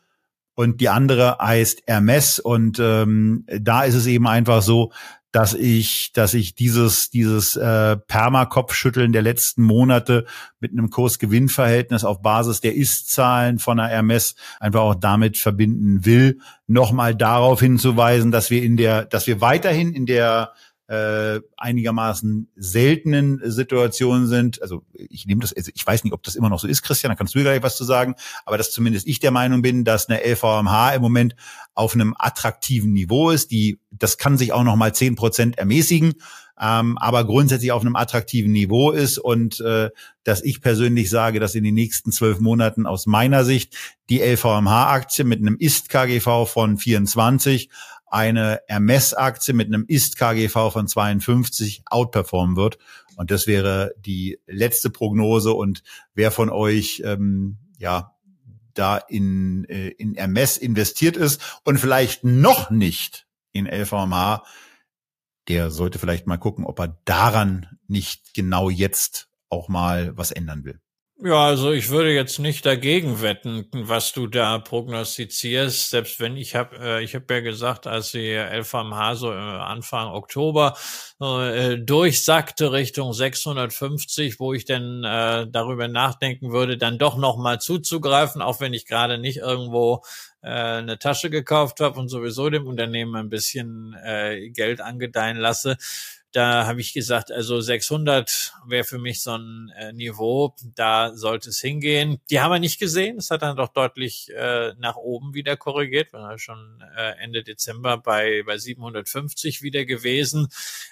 und 0.55 0.81
die 0.81 0.89
andere 0.89 1.37
heißt 1.39 1.83
Hermes. 1.85 2.39
Und 2.39 2.79
ähm, 2.79 3.45
da 3.47 3.83
ist 3.83 3.95
es 3.95 4.07
eben 4.07 4.27
einfach 4.27 4.61
so, 4.61 4.91
dass 5.31 5.53
ich, 5.53 6.11
dass 6.13 6.33
ich 6.33 6.55
dieses, 6.55 7.09
dieses 7.09 7.55
äh, 7.55 7.95
Perma-Kopfschütteln 7.95 9.13
der 9.13 9.21
letzten 9.21 9.63
Monate 9.63 10.25
mit 10.59 10.71
einem 10.71 10.89
Kurs-Gewinn-Verhältnis 10.89 12.03
auf 12.03 12.21
Basis 12.21 12.59
der 12.59 12.75
Ist-Zahlen 12.75 13.57
von 13.59 13.77
der 13.77 13.87
Hermes 13.87 14.35
einfach 14.59 14.81
auch 14.81 14.95
damit 14.95 15.37
verbinden 15.37 16.05
will, 16.05 16.39
nochmal 16.67 17.15
darauf 17.15 17.61
hinzuweisen, 17.61 18.31
dass 18.31 18.49
wir 18.49 18.61
in 18.61 18.75
der, 18.75 19.05
dass 19.05 19.25
wir 19.25 19.39
weiterhin 19.39 19.93
in 19.93 20.05
der 20.05 20.51
äh, 20.91 21.39
einigermaßen 21.55 22.49
seltenen 22.57 23.39
Situationen 23.49 24.27
sind. 24.27 24.61
Also 24.61 24.83
ich 24.93 25.25
nehme 25.25 25.39
das, 25.39 25.53
also 25.53 25.71
ich 25.73 25.87
weiß 25.87 26.03
nicht, 26.03 26.11
ob 26.11 26.21
das 26.23 26.35
immer 26.35 26.49
noch 26.49 26.59
so 26.59 26.67
ist, 26.67 26.81
Christian, 26.81 27.11
da 27.11 27.15
kannst 27.15 27.33
du 27.33 27.39
gleich 27.39 27.63
was 27.63 27.77
zu 27.77 27.85
sagen, 27.85 28.15
aber 28.45 28.57
dass 28.57 28.71
zumindest 28.71 29.07
ich 29.07 29.19
der 29.21 29.31
Meinung 29.31 29.61
bin, 29.61 29.85
dass 29.85 30.09
eine 30.09 30.19
LVMH 30.21 30.95
im 30.95 31.01
Moment 31.01 31.37
auf 31.75 31.93
einem 31.93 32.13
attraktiven 32.19 32.91
Niveau 32.91 33.29
ist. 33.29 33.51
Die, 33.51 33.79
das 33.89 34.17
kann 34.17 34.37
sich 34.37 34.51
auch 34.51 34.65
noch 34.65 34.75
mal 34.75 34.93
zehn 34.93 35.15
Prozent 35.15 35.57
ermäßigen, 35.57 36.15
ähm, 36.59 36.97
aber 36.97 37.23
grundsätzlich 37.23 37.71
auf 37.71 37.83
einem 37.83 37.95
attraktiven 37.95 38.51
Niveau 38.51 38.91
ist 38.91 39.17
und 39.17 39.61
äh, 39.61 39.91
dass 40.25 40.43
ich 40.43 40.59
persönlich 40.59 41.09
sage, 41.09 41.39
dass 41.39 41.55
in 41.55 41.63
den 41.63 41.73
nächsten 41.73 42.11
zwölf 42.11 42.41
Monaten 42.41 42.85
aus 42.85 43.05
meiner 43.05 43.45
Sicht 43.45 43.77
die 44.09 44.19
LVMH-Aktie 44.19 45.23
mit 45.23 45.39
einem 45.39 45.55
Ist-KGV 45.57 46.47
von 46.47 46.77
24 46.77 47.69
eine 48.11 48.61
Ermessaktie 48.67 49.53
mit 49.53 49.67
einem 49.67 49.85
Ist-KGV 49.87 50.71
von 50.71 50.87
52 50.87 51.83
outperformen 51.85 52.55
wird. 52.55 52.77
Und 53.15 53.31
das 53.31 53.47
wäre 53.47 53.93
die 53.97 54.39
letzte 54.47 54.89
Prognose. 54.89 55.53
Und 55.53 55.83
wer 56.13 56.31
von 56.31 56.49
euch 56.49 57.01
ähm, 57.05 57.57
ja 57.77 58.15
da 58.73 58.97
in, 58.97 59.65
äh, 59.65 59.89
in 59.89 60.15
Ermess 60.15 60.57
investiert 60.57 61.17
ist 61.17 61.41
und 61.63 61.79
vielleicht 61.79 62.23
noch 62.23 62.69
nicht 62.69 63.27
in 63.51 63.65
LVMH, 63.65 64.43
der 65.47 65.71
sollte 65.71 65.99
vielleicht 65.99 66.27
mal 66.27 66.37
gucken, 66.37 66.65
ob 66.65 66.79
er 66.79 66.99
daran 67.05 67.67
nicht 67.87 68.33
genau 68.33 68.69
jetzt 68.69 69.29
auch 69.49 69.67
mal 69.67 70.15
was 70.17 70.31
ändern 70.31 70.63
will. 70.63 70.79
Ja, 71.23 71.45
also 71.45 71.71
ich 71.71 71.89
würde 71.89 72.11
jetzt 72.11 72.39
nicht 72.39 72.65
dagegen 72.65 73.21
wetten, 73.21 73.67
was 73.73 74.11
du 74.11 74.25
da 74.25 74.57
prognostizierst. 74.57 75.91
Selbst 75.91 76.19
wenn 76.19 76.35
ich 76.35 76.55
habe, 76.55 76.75
äh, 76.79 77.03
ich 77.03 77.13
habe 77.13 77.31
ja 77.31 77.41
gesagt, 77.41 77.85
als 77.85 78.09
die 78.11 78.31
LVMH 78.33 79.15
so 79.15 79.31
äh, 79.31 79.35
Anfang 79.35 80.07
Oktober 80.13 80.75
äh, 81.21 81.77
durchsackte 81.77 82.71
Richtung 82.71 83.13
650, 83.13 84.39
wo 84.39 84.53
ich 84.53 84.65
denn 84.65 85.03
äh, 85.03 85.45
darüber 85.47 85.87
nachdenken 85.87 86.51
würde, 86.53 86.77
dann 86.79 86.97
doch 86.97 87.15
noch 87.17 87.37
mal 87.37 87.59
zuzugreifen, 87.61 88.41
auch 88.41 88.59
wenn 88.59 88.73
ich 88.73 88.87
gerade 88.87 89.19
nicht 89.19 89.37
irgendwo 89.37 90.01
äh, 90.41 90.49
eine 90.49 90.97
Tasche 90.97 91.29
gekauft 91.29 91.81
habe 91.81 91.99
und 91.99 92.09
sowieso 92.09 92.49
dem 92.49 92.65
Unternehmen 92.65 93.15
ein 93.15 93.29
bisschen 93.29 93.93
äh, 94.03 94.49
Geld 94.49 94.81
angedeihen 94.81 95.37
lasse 95.37 95.77
da 96.31 96.65
habe 96.65 96.81
ich 96.81 96.93
gesagt, 96.93 97.31
also 97.31 97.59
600 97.59 98.53
wäre 98.65 98.83
für 98.83 98.99
mich 98.99 99.21
so 99.21 99.31
ein 99.31 99.71
äh, 99.77 99.91
Niveau, 99.91 100.55
da 100.75 101.15
sollte 101.15 101.49
es 101.49 101.59
hingehen. 101.59 102.21
Die 102.29 102.39
haben 102.39 102.51
wir 102.51 102.59
nicht 102.59 102.79
gesehen. 102.79 103.17
Es 103.17 103.31
hat 103.31 103.41
dann 103.41 103.57
doch 103.57 103.69
deutlich 103.69 104.29
äh, 104.33 104.73
nach 104.77 104.95
oben 104.95 105.33
wieder 105.33 105.57
korrigiert. 105.57 106.13
Waren 106.13 106.39
schon 106.39 106.81
äh, 106.95 107.21
Ende 107.21 107.43
Dezember 107.43 107.97
bei, 107.97 108.43
bei 108.45 108.57
750 108.57 109.61
wieder 109.61 109.85
gewesen. 109.85 110.47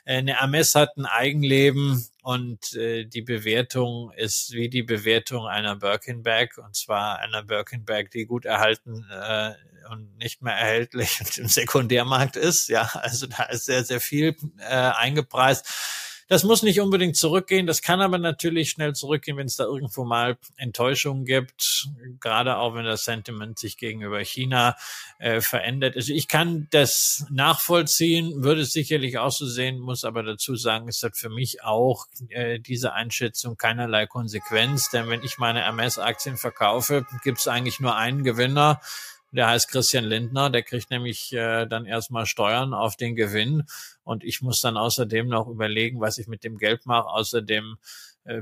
Äh, 0.06 0.18
eine 0.18 0.42
Ames 0.42 0.76
hat 0.76 0.98
ein 0.98 1.06
Eigenleben 1.06 2.06
und 2.22 2.74
äh, 2.76 3.06
die 3.06 3.22
Bewertung 3.22 4.12
ist 4.12 4.52
wie 4.52 4.70
die 4.70 4.84
Bewertung 4.84 5.48
einer 5.48 5.76
Birkenberg 5.76 6.58
und 6.58 6.76
zwar 6.76 7.20
einer 7.20 7.44
Birkenberg, 7.44 8.12
die 8.12 8.26
gut 8.26 8.46
erhalten 8.46 9.06
äh, 9.10 9.54
und 9.90 10.18
nicht 10.18 10.42
mehr 10.42 10.56
erhältlich 10.56 11.20
im 11.38 11.48
Sekundärmarkt 11.48 12.36
ist. 12.36 12.70
Ja, 12.70 12.90
also 12.94 13.28
da 13.28 13.44
ist 13.44 13.66
sehr, 13.66 13.84
sehr 13.84 14.02
viel 14.02 14.36
äh, 14.58 14.74
eingepreist. 14.74 15.66
Das 16.30 16.44
muss 16.44 16.62
nicht 16.62 16.80
unbedingt 16.80 17.18
zurückgehen, 17.18 17.66
das 17.66 17.82
kann 17.82 18.02
aber 18.02 18.20
natürlich 18.20 18.70
schnell 18.70 18.94
zurückgehen, 18.94 19.36
wenn 19.38 19.48
es 19.48 19.56
da 19.56 19.64
irgendwo 19.64 20.06
mal 20.06 20.38
Enttäuschungen 20.58 21.26
gibt, 21.26 21.88
gerade 22.20 22.58
auch 22.58 22.76
wenn 22.76 22.86
das 22.86 23.04
Sentiment 23.04 23.58
sich 23.58 23.78
gegenüber 23.78 24.20
China 24.20 24.76
äh, 25.18 25.42
verändert. 25.42 25.96
Also 25.96 26.14
ich 26.14 26.28
kann 26.28 26.68
das 26.70 27.26
nachvollziehen, 27.32 28.44
würde 28.44 28.62
es 28.62 28.72
sicherlich 28.72 29.18
auch 29.18 29.32
so 29.32 29.48
sehen, 29.48 29.80
muss 29.80 30.04
aber 30.04 30.22
dazu 30.22 30.56
sagen, 30.56 30.88
es 30.88 31.02
hat 31.02 31.18
für 31.18 31.30
mich 31.30 31.64
auch 31.64 32.06
äh, 32.30 32.60
diese 32.60 32.94
Einschätzung 32.94 33.58
keinerlei 33.58 34.06
Konsequenz, 34.06 34.92
denn 34.92 35.10
wenn 35.10 35.24
ich 35.24 35.40
meine 35.40 35.64
MS-Aktien 35.64 36.38
verkaufe, 36.38 37.08
gibt 37.24 37.40
es 37.40 37.48
eigentlich 37.48 37.80
nur 37.80 37.96
einen 37.96 38.24
Gewinner 38.24 38.80
der 39.32 39.48
heißt 39.48 39.70
Christian 39.70 40.06
Lindner, 40.06 40.50
der 40.50 40.64
kriegt 40.64 40.90
nämlich 40.90 41.32
äh, 41.34 41.68
dann 41.68 41.86
erstmal 41.86 42.26
Steuern 42.26 42.74
auf 42.74 42.96
den 42.96 43.16
Gewinn 43.16 43.64
Und 44.10 44.24
ich 44.24 44.42
muss 44.42 44.60
dann 44.60 44.76
außerdem 44.76 45.28
noch 45.28 45.48
überlegen, 45.48 46.02
was 46.02 46.18
ich 46.18 46.28
mit 46.28 46.44
dem 46.44 46.58
Geld 46.58 46.88
mache. 46.88 47.10
Außerdem 47.10 47.78
äh, 48.24 48.42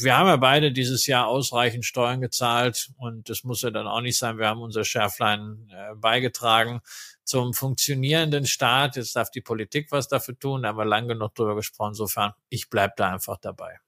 wir 0.00 0.18
haben 0.18 0.26
ja 0.26 0.36
beide 0.36 0.72
dieses 0.72 1.06
Jahr 1.06 1.26
ausreichend 1.26 1.86
Steuern 1.86 2.20
gezahlt 2.20 2.90
und 2.98 3.30
das 3.30 3.42
muss 3.42 3.62
ja 3.62 3.70
dann 3.70 3.86
auch 3.86 4.02
nicht 4.02 4.18
sein. 4.18 4.36
Wir 4.36 4.48
haben 4.48 4.60
unser 4.60 4.84
Schärflein 4.84 5.70
äh, 5.70 5.94
beigetragen 5.94 6.80
zum 7.24 7.54
funktionierenden 7.54 8.44
Staat. 8.46 8.96
Jetzt 8.96 9.16
darf 9.16 9.30
die 9.30 9.40
Politik 9.40 9.90
was 9.90 10.06
dafür 10.08 10.38
tun, 10.38 10.62
da 10.62 10.68
haben 10.68 10.78
wir 10.78 10.84
lang 10.84 11.08
genug 11.08 11.34
drüber 11.34 11.54
gesprochen. 11.54 11.92
Insofern, 11.92 12.34
ich 12.50 12.68
bleib 12.68 12.96
da 12.96 13.10
einfach 13.10 13.38
dabei. 13.38 13.78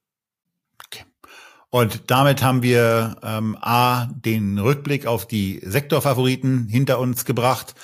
Okay. 0.87 1.05
Und 1.69 2.11
damit 2.11 2.43
haben 2.43 2.63
wir 2.63 3.17
ähm, 3.23 3.59
A, 3.61 4.07
den 4.07 4.59
Rückblick 4.59 5.07
auf 5.07 5.29
die 5.29 5.61
Sektorfavoriten 5.63 6.69
hinter 6.69 6.99
uns 6.99 7.27
gebracht, 7.27 7.75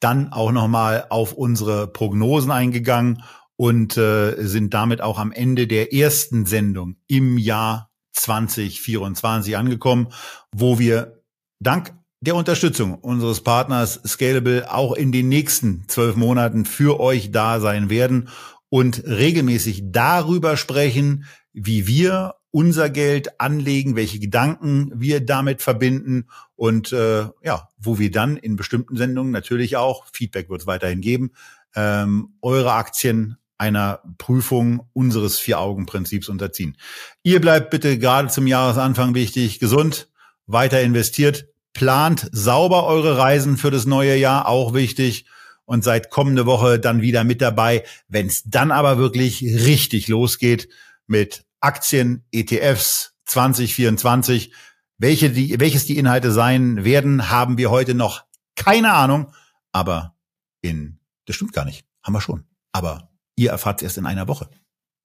dann 0.00 0.32
auch 0.32 0.52
nochmal 0.52 1.06
auf 1.10 1.32
unsere 1.32 1.86
Prognosen 1.86 2.50
eingegangen 2.50 3.22
und 3.56 3.96
äh, 3.96 4.36
sind 4.38 4.72
damit 4.74 5.02
auch 5.02 5.18
am 5.18 5.32
Ende 5.32 5.66
der 5.66 5.92
ersten 5.92 6.46
Sendung 6.46 6.96
im 7.06 7.38
Jahr 7.38 7.90
2024 8.12 9.56
angekommen, 9.56 10.08
wo 10.50 10.78
wir 10.78 11.22
dank 11.60 11.94
der 12.22 12.34
Unterstützung 12.34 12.94
unseres 12.94 13.42
Partners 13.42 14.00
Scalable 14.06 14.72
auch 14.72 14.94
in 14.94 15.12
den 15.12 15.28
nächsten 15.28 15.84
zwölf 15.88 16.16
Monaten 16.16 16.64
für 16.64 17.00
euch 17.00 17.30
da 17.32 17.60
sein 17.60 17.88
werden 17.90 18.28
und 18.68 19.04
regelmäßig 19.06 19.84
darüber 19.86 20.56
sprechen, 20.56 21.24
wie 21.52 21.86
wir 21.86 22.34
unser 22.50 22.90
Geld 22.90 23.40
anlegen, 23.40 23.96
welche 23.96 24.18
Gedanken 24.18 24.90
wir 24.94 25.20
damit 25.20 25.62
verbinden 25.62 26.26
und 26.56 26.92
äh, 26.92 27.28
ja, 27.42 27.68
wo 27.78 27.98
wir 27.98 28.10
dann 28.10 28.36
in 28.36 28.56
bestimmten 28.56 28.96
Sendungen 28.96 29.32
natürlich 29.32 29.76
auch 29.76 30.06
Feedback 30.12 30.50
wird 30.50 30.62
es 30.62 30.66
weiterhin 30.66 31.00
geben, 31.00 31.32
ähm, 31.74 32.34
eure 32.42 32.72
Aktien 32.72 33.36
einer 33.56 34.00
Prüfung 34.18 34.86
unseres 34.94 35.38
Vier-Augen-Prinzips 35.38 36.28
unterziehen. 36.28 36.76
Ihr 37.22 37.40
bleibt 37.40 37.70
bitte 37.70 37.98
gerade 37.98 38.28
zum 38.28 38.46
Jahresanfang 38.46 39.14
wichtig, 39.14 39.58
gesund, 39.58 40.08
weiter 40.46 40.80
investiert, 40.80 41.46
plant 41.74 42.28
sauber 42.32 42.86
eure 42.86 43.18
Reisen 43.18 43.58
für 43.58 43.70
das 43.70 43.84
neue 43.84 44.16
Jahr, 44.16 44.48
auch 44.48 44.74
wichtig, 44.74 45.26
und 45.66 45.84
seid 45.84 46.10
kommende 46.10 46.46
Woche 46.46 46.80
dann 46.80 47.00
wieder 47.00 47.22
mit 47.22 47.40
dabei, 47.40 47.84
wenn 48.08 48.26
es 48.26 48.42
dann 48.44 48.72
aber 48.72 48.98
wirklich 48.98 49.42
richtig 49.42 50.08
losgeht 50.08 50.68
mit 51.06 51.44
Aktien, 51.60 52.24
ETFs 52.32 53.14
2024. 53.26 54.52
Welche 54.98 55.30
die, 55.30 55.58
welches 55.60 55.86
die 55.86 55.98
Inhalte 55.98 56.32
sein 56.32 56.84
werden, 56.84 57.30
haben 57.30 57.58
wir 57.58 57.70
heute 57.70 57.94
noch 57.94 58.24
keine 58.56 58.92
Ahnung, 58.92 59.32
aber 59.72 60.16
in, 60.60 61.00
das 61.26 61.36
stimmt 61.36 61.52
gar 61.52 61.64
nicht, 61.64 61.86
haben 62.02 62.12
wir 62.12 62.20
schon. 62.20 62.44
Aber 62.72 63.10
Ihr 63.40 63.52
erfahrt 63.52 63.80
es 63.80 63.84
erst 63.84 63.96
in 63.96 64.04
einer 64.04 64.28
Woche. 64.28 64.50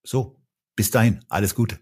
So, 0.03 0.36
bis 0.76 0.91
dahin, 0.91 1.24
alles 1.30 1.56
Gute. 1.56 1.80